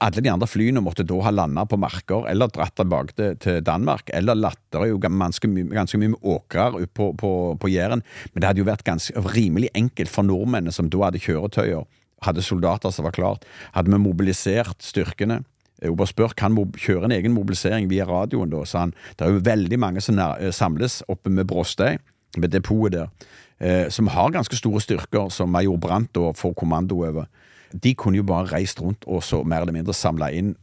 alle 0.00 0.22
de 0.24 0.30
andre 0.32 0.48
flyene 0.48 0.82
måtte 0.82 1.04
da 1.06 1.18
ha 1.22 1.30
landa 1.30 1.66
på 1.68 1.78
marker 1.78 2.26
eller 2.30 2.50
dratt 2.52 2.74
tilbake 2.78 3.28
til 3.42 3.60
Danmark. 3.64 4.10
Eller 4.14 4.38
latter 4.38 4.86
jo 4.90 4.98
ganske, 5.02 5.48
ganske 5.70 6.00
mye 6.00 6.14
med 6.14 6.24
åkrer 6.26 6.78
på, 6.94 7.12
på, 7.18 7.30
på 7.60 7.70
Jæren. 7.70 8.02
Men 8.32 8.40
det 8.40 8.50
hadde 8.50 8.62
jo 8.64 8.70
vært 8.70 8.86
ganske, 8.86 9.14
rimelig 9.36 9.70
enkelt 9.78 10.12
for 10.12 10.26
nordmennene 10.26 10.74
som 10.74 10.90
da 10.90 11.04
hadde 11.06 11.22
kjøretøyer, 11.22 11.86
hadde 12.26 12.44
soldater 12.44 12.94
som 12.94 13.06
var 13.06 13.14
klart. 13.16 13.46
Hadde 13.76 13.92
vi 13.92 14.00
mobilisert 14.02 14.82
styrkene 14.84 15.42
eh, 15.82 15.92
Oberst 15.92 16.16
Børk 16.18 16.36
kan 16.40 16.56
kjøre 16.56 17.10
en 17.10 17.16
egen 17.16 17.36
mobilisering 17.36 17.90
via 17.92 18.08
radioen, 18.08 18.50
da, 18.52 18.64
sa 18.66 18.86
han. 18.86 18.94
Det 19.16 19.26
er 19.26 19.34
jo 19.34 19.46
veldig 19.46 19.80
mange 19.82 20.04
som 20.04 20.18
eh, 20.18 20.52
samles 20.54 21.02
oppe 21.12 21.32
med 21.32 21.48
Brostøy, 21.50 21.98
med 22.36 22.52
depotet 22.52 22.96
der, 22.96 23.34
eh, 23.60 23.88
som 23.92 24.10
har 24.12 24.34
ganske 24.34 24.58
store 24.58 24.82
styrker, 24.84 25.30
som 25.32 25.52
major 25.52 25.78
Brandt 25.80 26.18
får 26.36 26.56
kommando 26.58 27.04
over 27.06 27.28
de 27.82 27.94
kunne 27.98 28.20
jo 28.20 28.26
bare 28.26 28.50
reist 28.52 28.80
rundt 28.82 29.04
og 29.06 29.22
så 29.24 29.42
mer 29.42 29.64
eller 29.64 29.74
mindre 29.74 29.94
samla 29.94 30.30
inn, 30.34 30.54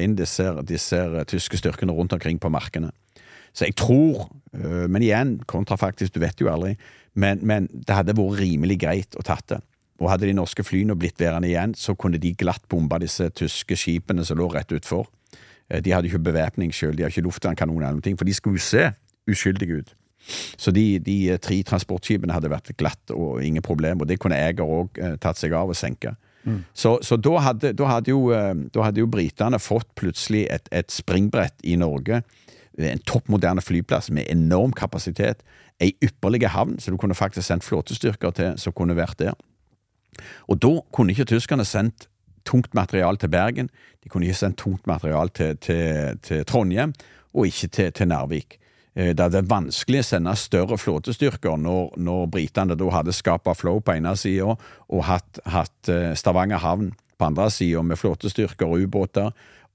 inn, 0.00 0.16
disse, 0.18 0.46
disse 0.66 1.00
tyske 1.30 1.60
styrkene 1.60 1.92
rundt 1.92 2.12
omkring 2.16 2.40
på 2.40 2.50
markene. 2.52 2.90
Så 3.56 3.64
jeg 3.64 3.76
tror, 3.76 4.28
øh, 4.54 4.90
men 4.90 5.02
igjen, 5.02 5.40
kontrafaktisk, 5.46 6.14
du 6.14 6.20
vet 6.20 6.40
jo 6.40 6.50
aldri, 6.52 6.74
men, 7.14 7.40
men 7.42 7.68
det 7.72 7.96
hadde 7.96 8.16
vært 8.16 8.40
rimelig 8.40 8.80
greit 8.82 9.16
å 9.16 9.24
tatt 9.24 9.48
det. 9.54 9.60
Og 9.96 10.10
hadde 10.12 10.28
de 10.28 10.36
norske 10.36 10.64
flyene 10.64 10.96
blitt 10.98 11.20
værende 11.20 11.48
igjen, 11.48 11.72
så 11.74 11.94
kunne 11.96 12.20
de 12.20 12.34
glatt 12.36 12.66
bomba 12.68 12.98
disse 13.00 13.30
tyske 13.32 13.78
skipene 13.80 14.24
som 14.28 14.36
lå 14.36 14.50
rett 14.52 14.74
utfor. 14.76 15.06
Eh, 15.70 15.80
de 15.80 15.94
hadde 15.94 16.10
ikke 16.10 16.26
bevæpning 16.28 16.74
sjøl, 16.74 16.96
de 16.96 17.06
hadde 17.06 17.16
ikke 17.16 17.28
luftvernkanon 17.28 17.80
eller 17.80 17.96
noe, 18.00 18.18
for 18.18 18.28
de 18.28 18.36
skulle 18.36 18.60
jo 18.60 18.66
se 18.66 18.90
uskyldige 19.30 19.80
ut. 19.80 19.96
Så 20.58 20.72
de, 20.74 20.98
de, 20.98 21.36
tre 21.42 21.60
transportskipene 21.66 22.34
hadde 22.34 22.50
vært 22.50 22.72
glatt 22.78 23.12
og 23.14 23.42
ingen 23.46 23.62
problem, 23.62 24.02
og 24.02 24.10
det 24.10 24.18
kunne 24.20 24.38
Eger 24.38 24.66
òg 24.66 25.00
eh, 25.00 25.16
tatt 25.22 25.38
seg 25.40 25.54
av 25.56 25.70
og 25.70 25.78
senke. 25.78 26.16
Så, 26.72 26.98
så 27.02 27.18
da, 27.18 27.36
hadde, 27.42 27.72
da, 27.76 27.88
hadde 27.90 28.12
jo, 28.12 28.30
eh, 28.34 28.54
da, 28.74 28.86
hadde, 28.86 29.02
jo, 29.02 29.10
britene 29.10 29.58
fått 29.62 29.88
plutselig 29.98 30.46
et, 30.52 30.68
et 30.70 30.92
springbrett 30.92 31.56
i 31.66 31.76
Norge. 31.80 32.22
En 32.78 33.02
topp 33.08 33.30
moderne 33.32 33.64
flyplass 33.64 34.10
med 34.14 34.28
enorm 34.30 34.74
kapasitet. 34.76 35.42
Ei 35.82 35.92
ypperlig 36.04 36.46
havn, 36.52 36.78
så 36.80 36.92
du 36.92 36.98
kunne 37.00 37.16
faktisk 37.16 37.46
sendt 37.48 37.66
flåtestyrker 37.66 38.34
til 38.36 38.60
som 38.60 38.74
kunne 38.76 38.96
vært 38.96 39.18
der. 39.20 39.34
Og 40.48 40.60
da 40.62 40.72
kunne 40.94 41.12
ikke 41.12 41.28
tyskerne 41.28 41.66
sendt 41.68 42.08
tungt 42.46 42.74
material 42.74 43.18
til 43.18 43.28
Bergen, 43.28 43.70
de 44.04 44.08
kunne 44.08 44.28
ikke 44.28 44.38
sendt 44.38 44.60
tungt 44.62 44.86
material 44.86 45.32
til, 45.34 45.56
til, 45.58 46.18
til 46.22 46.44
Trondheim, 46.46 46.94
og 47.34 47.48
ikke 47.50 47.68
til, 47.68 47.92
til 47.92 48.08
Narvik. 48.08 48.58
Eh, 48.96 49.12
det 49.16 49.26
er 49.28 49.48
vanskelig 49.48 50.00
å 50.00 50.08
sende 50.10 50.32
større 50.40 50.78
flåtestyrker 50.80 51.58
når, 51.60 51.96
når 52.00 52.30
britene 52.32 52.76
da 52.78 52.92
hadde 52.94 53.14
skapa 53.16 53.54
Flow 53.54 53.82
på 53.84 53.96
ene 53.98 54.14
sida 54.16 54.54
og 54.56 55.02
hatt, 55.04 55.42
hatt, 55.44 55.76
eh, 55.92 56.14
Stavanger 56.16 56.62
havn 56.64 56.94
på 57.16 57.28
andre 57.28 57.50
sida 57.52 57.82
med 57.84 58.00
flåtestyrker 58.00 58.68
og 58.68 58.86
ubåter, 58.88 59.30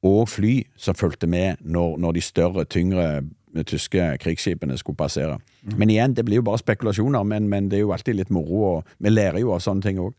og 0.06 0.28
fly 0.30 0.64
som 0.78 0.98
fulgte 0.98 1.30
med 1.30 1.62
når, 1.62 1.98
når 2.02 2.18
de 2.18 2.22
større, 2.26 2.66
tyngre 2.66 3.22
tyske 3.68 4.18
krigsskipene 4.22 4.78
skulle 4.80 4.98
passere. 4.98 5.38
Mm. 5.62 5.78
Men 5.78 5.90
igjen, 5.94 6.14
det 6.18 6.26
blir 6.26 6.40
jo 6.40 6.46
bare 6.48 6.62
spekulasjoner, 6.62 7.24
men, 7.28 7.50
men, 7.50 7.70
det 7.70 7.78
er 7.78 7.84
jo 7.86 7.94
alltid 7.94 8.18
litt 8.18 8.34
moro, 8.34 8.62
og 8.70 8.94
vi 8.98 9.12
lærer 9.12 9.42
jo 9.44 9.54
av 9.54 9.62
sånne 9.62 9.86
ting 9.86 10.00
òg. 10.02 10.14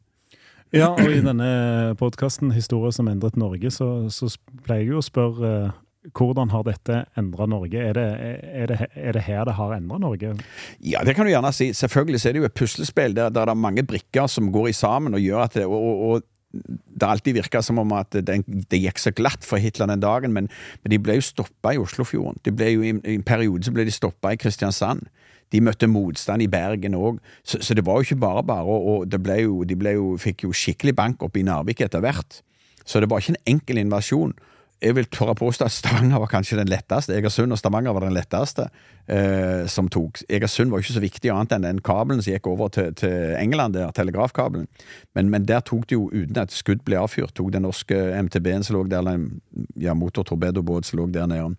Ja, 0.73 0.93
og 0.93 1.11
i 1.11 1.21
denne 1.21 1.95
podkasten 2.01 2.53
'Historie 2.53 2.93
som 2.93 3.09
endret 3.09 3.37
Norge', 3.37 3.71
så, 3.71 4.09
så 4.09 4.31
pleier 4.65 4.87
jeg 4.87 4.95
jo 4.95 5.01
å 5.03 5.05
spørre 5.05 5.51
eh, 5.53 5.73
hvordan 6.11 6.51
har 6.51 6.65
dette 6.67 6.99
endra 7.19 7.47
Norge? 7.47 7.79
Er 7.79 7.95
det, 7.95 8.07
er, 8.19 8.67
det, 8.67 8.87
er 8.99 9.15
det, 9.15 9.23
her 9.29 9.47
det 9.47 9.55
har 9.55 9.75
endra 9.77 10.01
Norge? 10.03 10.35
Ja, 10.83 11.05
det 11.07 11.15
kan 11.15 11.27
du 11.27 11.31
gjerne 11.31 11.53
si. 11.55 11.71
Selvfølgelig 11.77 12.21
så 12.21 12.29
er 12.29 12.35
det 12.35 12.43
jo 12.43 12.49
et 12.49 12.59
puslespill 12.59 13.15
der, 13.15 13.31
der 13.31 13.47
det 13.47 13.55
er 13.55 13.63
mange 13.69 13.87
brikker 13.87 14.27
som 14.27 14.51
går 14.53 14.73
i 14.73 14.77
sammen 14.77 15.15
og 15.15 15.23
gjør 15.23 15.47
at 15.47 15.59
det, 15.61 15.67
og, 15.71 16.05
og, 16.11 16.29
det 16.53 17.09
alltid 17.09 17.39
virka 17.39 17.63
som 17.65 17.79
om 17.81 17.95
at 17.97 18.13
det, 18.13 18.43
det, 18.45 18.81
gikk 18.83 18.99
så 19.01 19.13
glatt 19.17 19.47
for 19.47 19.63
Hitler 19.63 19.89
den 19.89 20.03
dagen, 20.03 20.35
men, 20.37 20.51
men 20.83 20.93
de 20.93 20.99
ble 21.01 21.17
jo 21.17 21.25
stoppa 21.25 21.73
i 21.73 21.81
Oslofjorden. 21.81 22.43
De 22.45 22.53
ble 22.53 22.75
jo, 22.75 22.83
I, 22.85 22.93
i 23.09 23.17
en 23.17 23.25
periode 23.25 23.65
så 23.65 23.73
ble 23.73 23.87
de 23.89 23.95
stoppa 23.95 24.35
i 24.35 24.41
Kristiansand. 24.41 25.07
De 25.53 25.63
møtte 25.65 25.89
motstand 25.89 26.45
i 26.45 26.51
Bergen 26.53 26.97
òg, 26.97 27.23
så, 27.45 27.61
så, 27.61 27.77
det 27.77 27.85
var 27.87 28.01
jo 28.01 28.09
ikke 28.09 28.21
bare 28.21 28.45
bare. 28.49 28.69
Og, 28.69 29.07
det 29.09 29.21
ble 29.23 29.43
jo, 29.45 29.63
de 29.69 29.77
ble 29.79 29.95
jo, 29.97 30.15
fikk 30.21 30.45
jo 30.45 30.53
skikkelig 30.57 30.97
bank 30.99 31.25
opp 31.25 31.37
i 31.37 31.45
Narvik 31.47 31.85
etter 31.85 32.05
hvert. 32.05 32.43
Så 32.85 33.01
det 33.01 33.09
var 33.09 33.23
ikke 33.23 33.37
en 33.37 33.55
enkel 33.55 33.81
invasjon 33.85 34.33
jeg 34.83 34.97
vil 34.97 35.07
tørre 35.15 35.35
påstå 35.39 35.67
at 35.69 35.75
Stavanger 35.75 36.19
var 36.19 36.31
kanskje 36.31 36.59
den 36.59 36.71
letteste. 36.71 37.15
Egersund 37.15 37.55
og 37.55 37.59
Stavanger 37.61 37.95
var 37.95 38.03
den 38.03 38.17
letteste 38.17 38.67
eh, 39.07 39.63
som 39.71 39.89
tok. 39.93 40.25
Egersund 40.27 40.73
var 40.73 40.83
ikke 40.83 40.97
så 40.97 41.03
viktig 41.05 41.31
annet 41.31 41.55
enn 41.55 41.67
den 41.69 41.83
kabelen 41.87 42.23
som 42.23 42.35
gikk 42.35 42.49
over 42.51 42.73
til, 42.75 42.91
til 42.99 43.37
England, 43.39 43.77
der, 43.79 43.93
telegrafkabelen. 43.95 44.67
Men, 45.15 45.31
men, 45.31 45.47
der 45.47 45.63
tok 45.67 45.87
det 45.87 45.99
jo, 45.99 46.09
uten 46.11 46.41
at 46.43 46.55
skudd 46.55 46.83
ble 46.87 46.99
avfyrt, 46.99 47.35
tok 47.39 47.53
den 47.55 47.67
norske 47.67 47.99
MTB-en 48.27 48.67
som 48.67 48.79
lå 48.79 48.87
der, 48.91 49.05
eller 49.05 49.29
ja, 49.79 49.95
motortorpedobåt 49.95 50.91
som 50.91 51.03
lå 51.03 51.07
der 51.15 51.31
nede. 51.31 51.53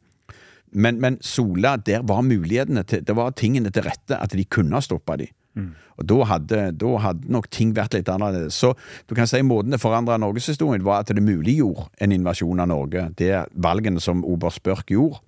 Men, 0.74 1.00
men 1.00 1.20
Sola, 1.22 1.78
der 1.78 2.04
var 2.04 2.26
mulighetene 2.26 2.84
til 2.84 3.04
Det 3.06 3.16
var 3.16 3.36
tingene 3.38 3.70
til 3.72 3.86
rette, 3.86 4.18
at 4.18 4.34
de 4.34 4.44
kunne 4.44 4.76
ha 4.76 4.84
stoppa 4.84 5.16
de. 5.22 5.30
Mm. 5.54 5.74
Og 6.02 6.08
da 6.10 6.18
hadde, 6.26 6.62
da 6.82 6.94
hadde, 7.04 7.30
nok 7.32 7.50
ting 7.54 7.76
vært 7.78 7.94
litt 7.98 8.10
annerledes. 8.10 8.58
Så 8.58 8.74
du 9.10 9.14
kan 9.18 9.30
si 9.30 9.42
måten 9.46 9.76
det 9.76 9.82
forandra 9.82 10.18
norgeshistorien 10.22 10.86
var 10.86 11.04
at 11.04 11.14
det 11.14 11.24
muliggjorde 11.24 11.88
en 12.02 12.16
invasjon 12.16 12.64
av 12.64 12.72
Norge. 12.72 13.10
Det 13.20 13.46
valgene 13.54 14.02
som 14.02 14.26
oberst 14.26 14.64
Børk 14.66 14.90
gjorde. 14.94 15.22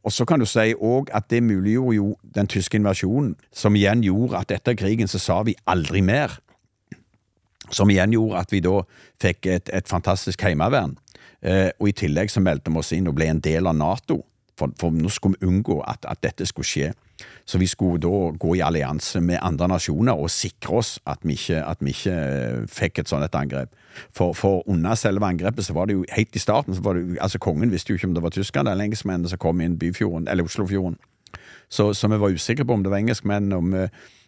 Og 0.00 0.12
så 0.16 0.24
kan 0.24 0.40
du 0.40 0.46
si 0.48 0.72
òg 0.72 1.10
at 1.12 1.28
det 1.28 1.42
muliggjorde 1.44 1.96
jo 1.98 2.14
den 2.34 2.48
tyske 2.48 2.78
invasjonen, 2.80 3.34
som 3.52 3.76
igjen 3.76 4.04
gjorde 4.06 4.38
at 4.38 4.54
etter 4.56 4.78
krigen 4.78 5.10
så 5.10 5.20
sa 5.20 5.42
vi 5.44 5.54
aldri 5.68 6.00
mer. 6.00 6.38
Som 7.70 7.92
igjen 7.92 8.16
gjorde 8.16 8.40
at 8.40 8.52
vi 8.52 8.62
da 8.64 8.80
fikk 9.20 9.46
et, 9.46 9.68
et 9.68 9.88
fantastisk 9.88 10.40
heimevern. 10.42 10.96
Eh, 11.44 11.68
og 11.78 11.90
i 11.90 11.96
tillegg 11.96 12.32
så 12.32 12.40
meldte 12.40 12.72
vi 12.72 12.80
oss 12.80 12.94
inn 12.96 13.08
og 13.08 13.16
ble 13.16 13.28
en 13.28 13.44
del 13.44 13.68
av 13.68 13.76
Nato. 13.76 14.22
For, 14.56 14.72
for 14.80 14.92
nå 14.92 15.12
skulle 15.12 15.36
vi 15.40 15.48
unngå 15.48 15.78
at, 15.88 16.08
at 16.08 16.20
dette 16.24 16.48
skulle 16.48 16.68
skje. 16.68 16.90
Så 17.50 17.58
vi 17.58 17.66
skulle 17.66 17.98
da 17.98 18.30
gå 18.38 18.54
i 18.54 18.62
allianse 18.62 19.18
med 19.20 19.40
andre 19.42 19.66
nasjoner 19.72 20.14
og 20.14 20.30
sikre 20.30 20.76
oss 20.78 20.92
at 21.10 21.24
vi 21.26 21.34
ikke, 21.34 21.64
at 21.66 21.80
vi 21.82 21.90
ikke 21.90 22.14
eh, 22.14 22.60
fikk 22.70 23.02
et 23.02 23.10
sånt 23.10 23.26
et 23.26 23.34
angrep. 23.34 23.72
For, 24.14 24.36
for, 24.38 24.62
under 24.70 24.94
selve 24.94 25.26
angrepet 25.26 25.66
så 25.66 25.74
var 25.74 25.90
det 25.90 25.96
jo 25.98 26.04
helt 26.14 26.36
i 26.36 26.42
starten 26.42 26.76
så 26.76 26.84
var 26.84 26.94
det, 26.94 27.18
altså 27.18 27.40
Kongen 27.42 27.72
visste 27.72 27.90
jo 27.90 27.98
ikke 27.98 28.06
om 28.06 28.14
det 28.14 28.22
var 28.22 28.34
tyskerne 28.36 28.70
eller 28.70 28.86
engelskmennene 28.86 29.32
som 29.32 29.42
kom 29.42 29.60
inn 29.64 29.78
Byfjorden, 29.80 30.28
eller 30.30 30.46
Oslofjorden. 30.46 31.00
Så, 31.70 31.92
så, 31.94 32.08
vi 32.10 32.20
var 32.22 32.30
usikre 32.34 32.66
på 32.66 32.74
om 32.74 32.86
det 32.86 32.90
var 32.92 33.02
engelskmenn. 33.02 33.52
og 33.52 33.66
vi, 33.72 33.84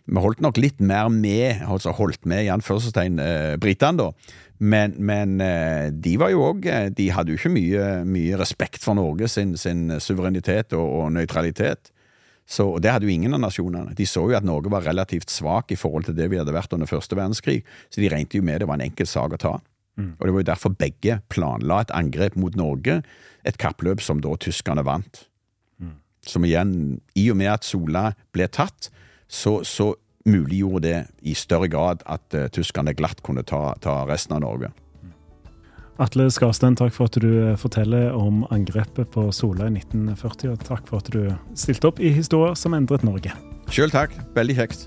vi 0.06 0.22
holdt 0.26 0.42
nok 0.42 0.58
litt 0.58 0.82
mer 0.82 1.08
med, 1.14 1.62
altså 1.62 1.94
holdt 1.94 2.26
med 2.26 2.46
i 2.46 2.50
anførselstegn, 2.50 3.22
eh, 3.22 3.54
britene, 3.62 4.02
da. 4.02 4.34
Men, 4.58 4.94
men, 4.98 5.40
eh, 5.42 5.90
de 5.90 6.18
var 6.18 6.30
jo 6.30 6.44
òg 6.52 6.66
eh, 6.70 6.84
De 6.94 7.08
hadde 7.10 7.32
jo 7.32 7.38
ikke 7.38 7.50
mye, 7.50 7.86
mye 8.06 8.38
respekt 8.38 8.84
for 8.84 8.94
Norge 8.94 9.26
sin, 9.30 9.56
sin 9.58 9.88
suverenitet 10.02 10.74
og, 10.78 10.86
og 11.00 11.12
nøytralitet. 11.14 11.90
Så, 12.46 12.66
og 12.74 12.82
Det 12.82 12.90
hadde 12.90 13.06
jo 13.06 13.14
ingen 13.14 13.34
av 13.36 13.40
nasjonene. 13.44 13.94
De 13.96 14.06
så 14.08 14.24
jo 14.28 14.36
at 14.36 14.46
Norge 14.46 14.70
var 14.72 14.84
relativt 14.84 15.30
svak 15.30 15.72
i 15.72 15.78
forhold 15.78 16.08
til 16.08 16.16
det 16.18 16.28
vi 16.32 16.40
hadde 16.40 16.54
vært 16.54 16.72
under 16.74 16.90
første 16.90 17.16
verdenskrig, 17.16 17.62
så 17.88 18.02
de 18.02 18.10
regnet 18.12 18.34
jo 18.34 18.42
med 18.44 18.60
det 18.60 18.68
var 18.68 18.80
en 18.80 18.88
enkel 18.88 19.08
sak 19.08 19.36
å 19.36 19.40
ta. 19.40 19.54
Mm. 19.96 20.14
Og 20.18 20.26
Det 20.26 20.32
var 20.32 20.40
jo 20.40 20.50
derfor 20.50 20.74
begge 20.76 21.20
planla 21.32 21.80
et 21.80 21.94
angrep 21.94 22.36
mot 22.36 22.56
Norge, 22.56 23.02
et 23.44 23.58
kappløp 23.58 24.02
som 24.02 24.20
da 24.20 24.34
tyskerne 24.36 24.84
vant. 24.84 25.26
Mm. 25.78 25.96
Som 26.26 26.44
igjen, 26.44 27.00
i 27.14 27.30
og 27.30 27.38
med 27.40 27.52
at 27.54 27.64
Sola 27.64 28.12
ble 28.32 28.48
tatt, 28.48 28.90
så, 29.28 29.62
så 29.64 29.94
muliggjorde 30.28 30.82
det 30.86 30.98
i 31.26 31.34
større 31.34 31.68
grad 31.68 32.04
at 32.06 32.36
uh, 32.36 32.46
tyskerne 32.52 32.94
glatt 32.94 33.22
kunne 33.26 33.42
ta, 33.42 33.72
ta 33.82 34.02
resten 34.08 34.36
av 34.36 34.44
Norge. 34.44 34.70
Atle 36.00 36.30
Skarstein, 36.32 36.76
takk 36.78 36.94
for 36.96 37.10
at 37.10 37.18
du 37.20 37.28
eh, 37.42 37.56
forteller 37.60 38.14
om 38.16 38.46
angrepet 38.54 39.10
på 39.12 39.26
Sola 39.34 39.68
i 39.68 39.74
1940, 39.76 40.54
og 40.54 40.64
takk 40.64 40.88
for 40.88 41.02
at 41.02 41.12
du 41.12 41.28
stilte 41.58 41.90
opp 41.90 42.00
i 42.00 42.14
historier 42.16 42.56
som 42.56 42.76
endret 42.78 43.04
Norge. 43.04 43.34
Sjøl 43.72 43.92
takk. 43.92 44.16
Veldig 44.36 44.56
kjekt. 44.62 44.86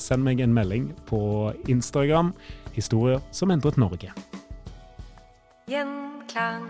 send 0.01 0.25
meg 0.25 0.41
en 0.41 0.53
melding 0.53 0.91
på 1.09 1.53
Instagram. 1.71 2.33
Historier 2.75 3.21
som 3.31 3.51
endret 3.51 3.77
Norge. 3.77 4.11
Gjenklang. 5.69 6.65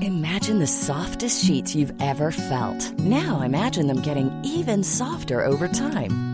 Imagine 0.00 0.58
the 0.58 0.66
softest 0.66 1.44
sheets 1.44 1.74
you've 1.74 1.92
ever 2.00 2.30
felt. 2.30 2.98
Now 2.98 3.42
imagine 3.42 3.86
them 3.86 4.00
getting 4.02 4.30
even 4.44 4.82
softer 4.82 5.44
over 5.44 5.68
time. 5.68 6.33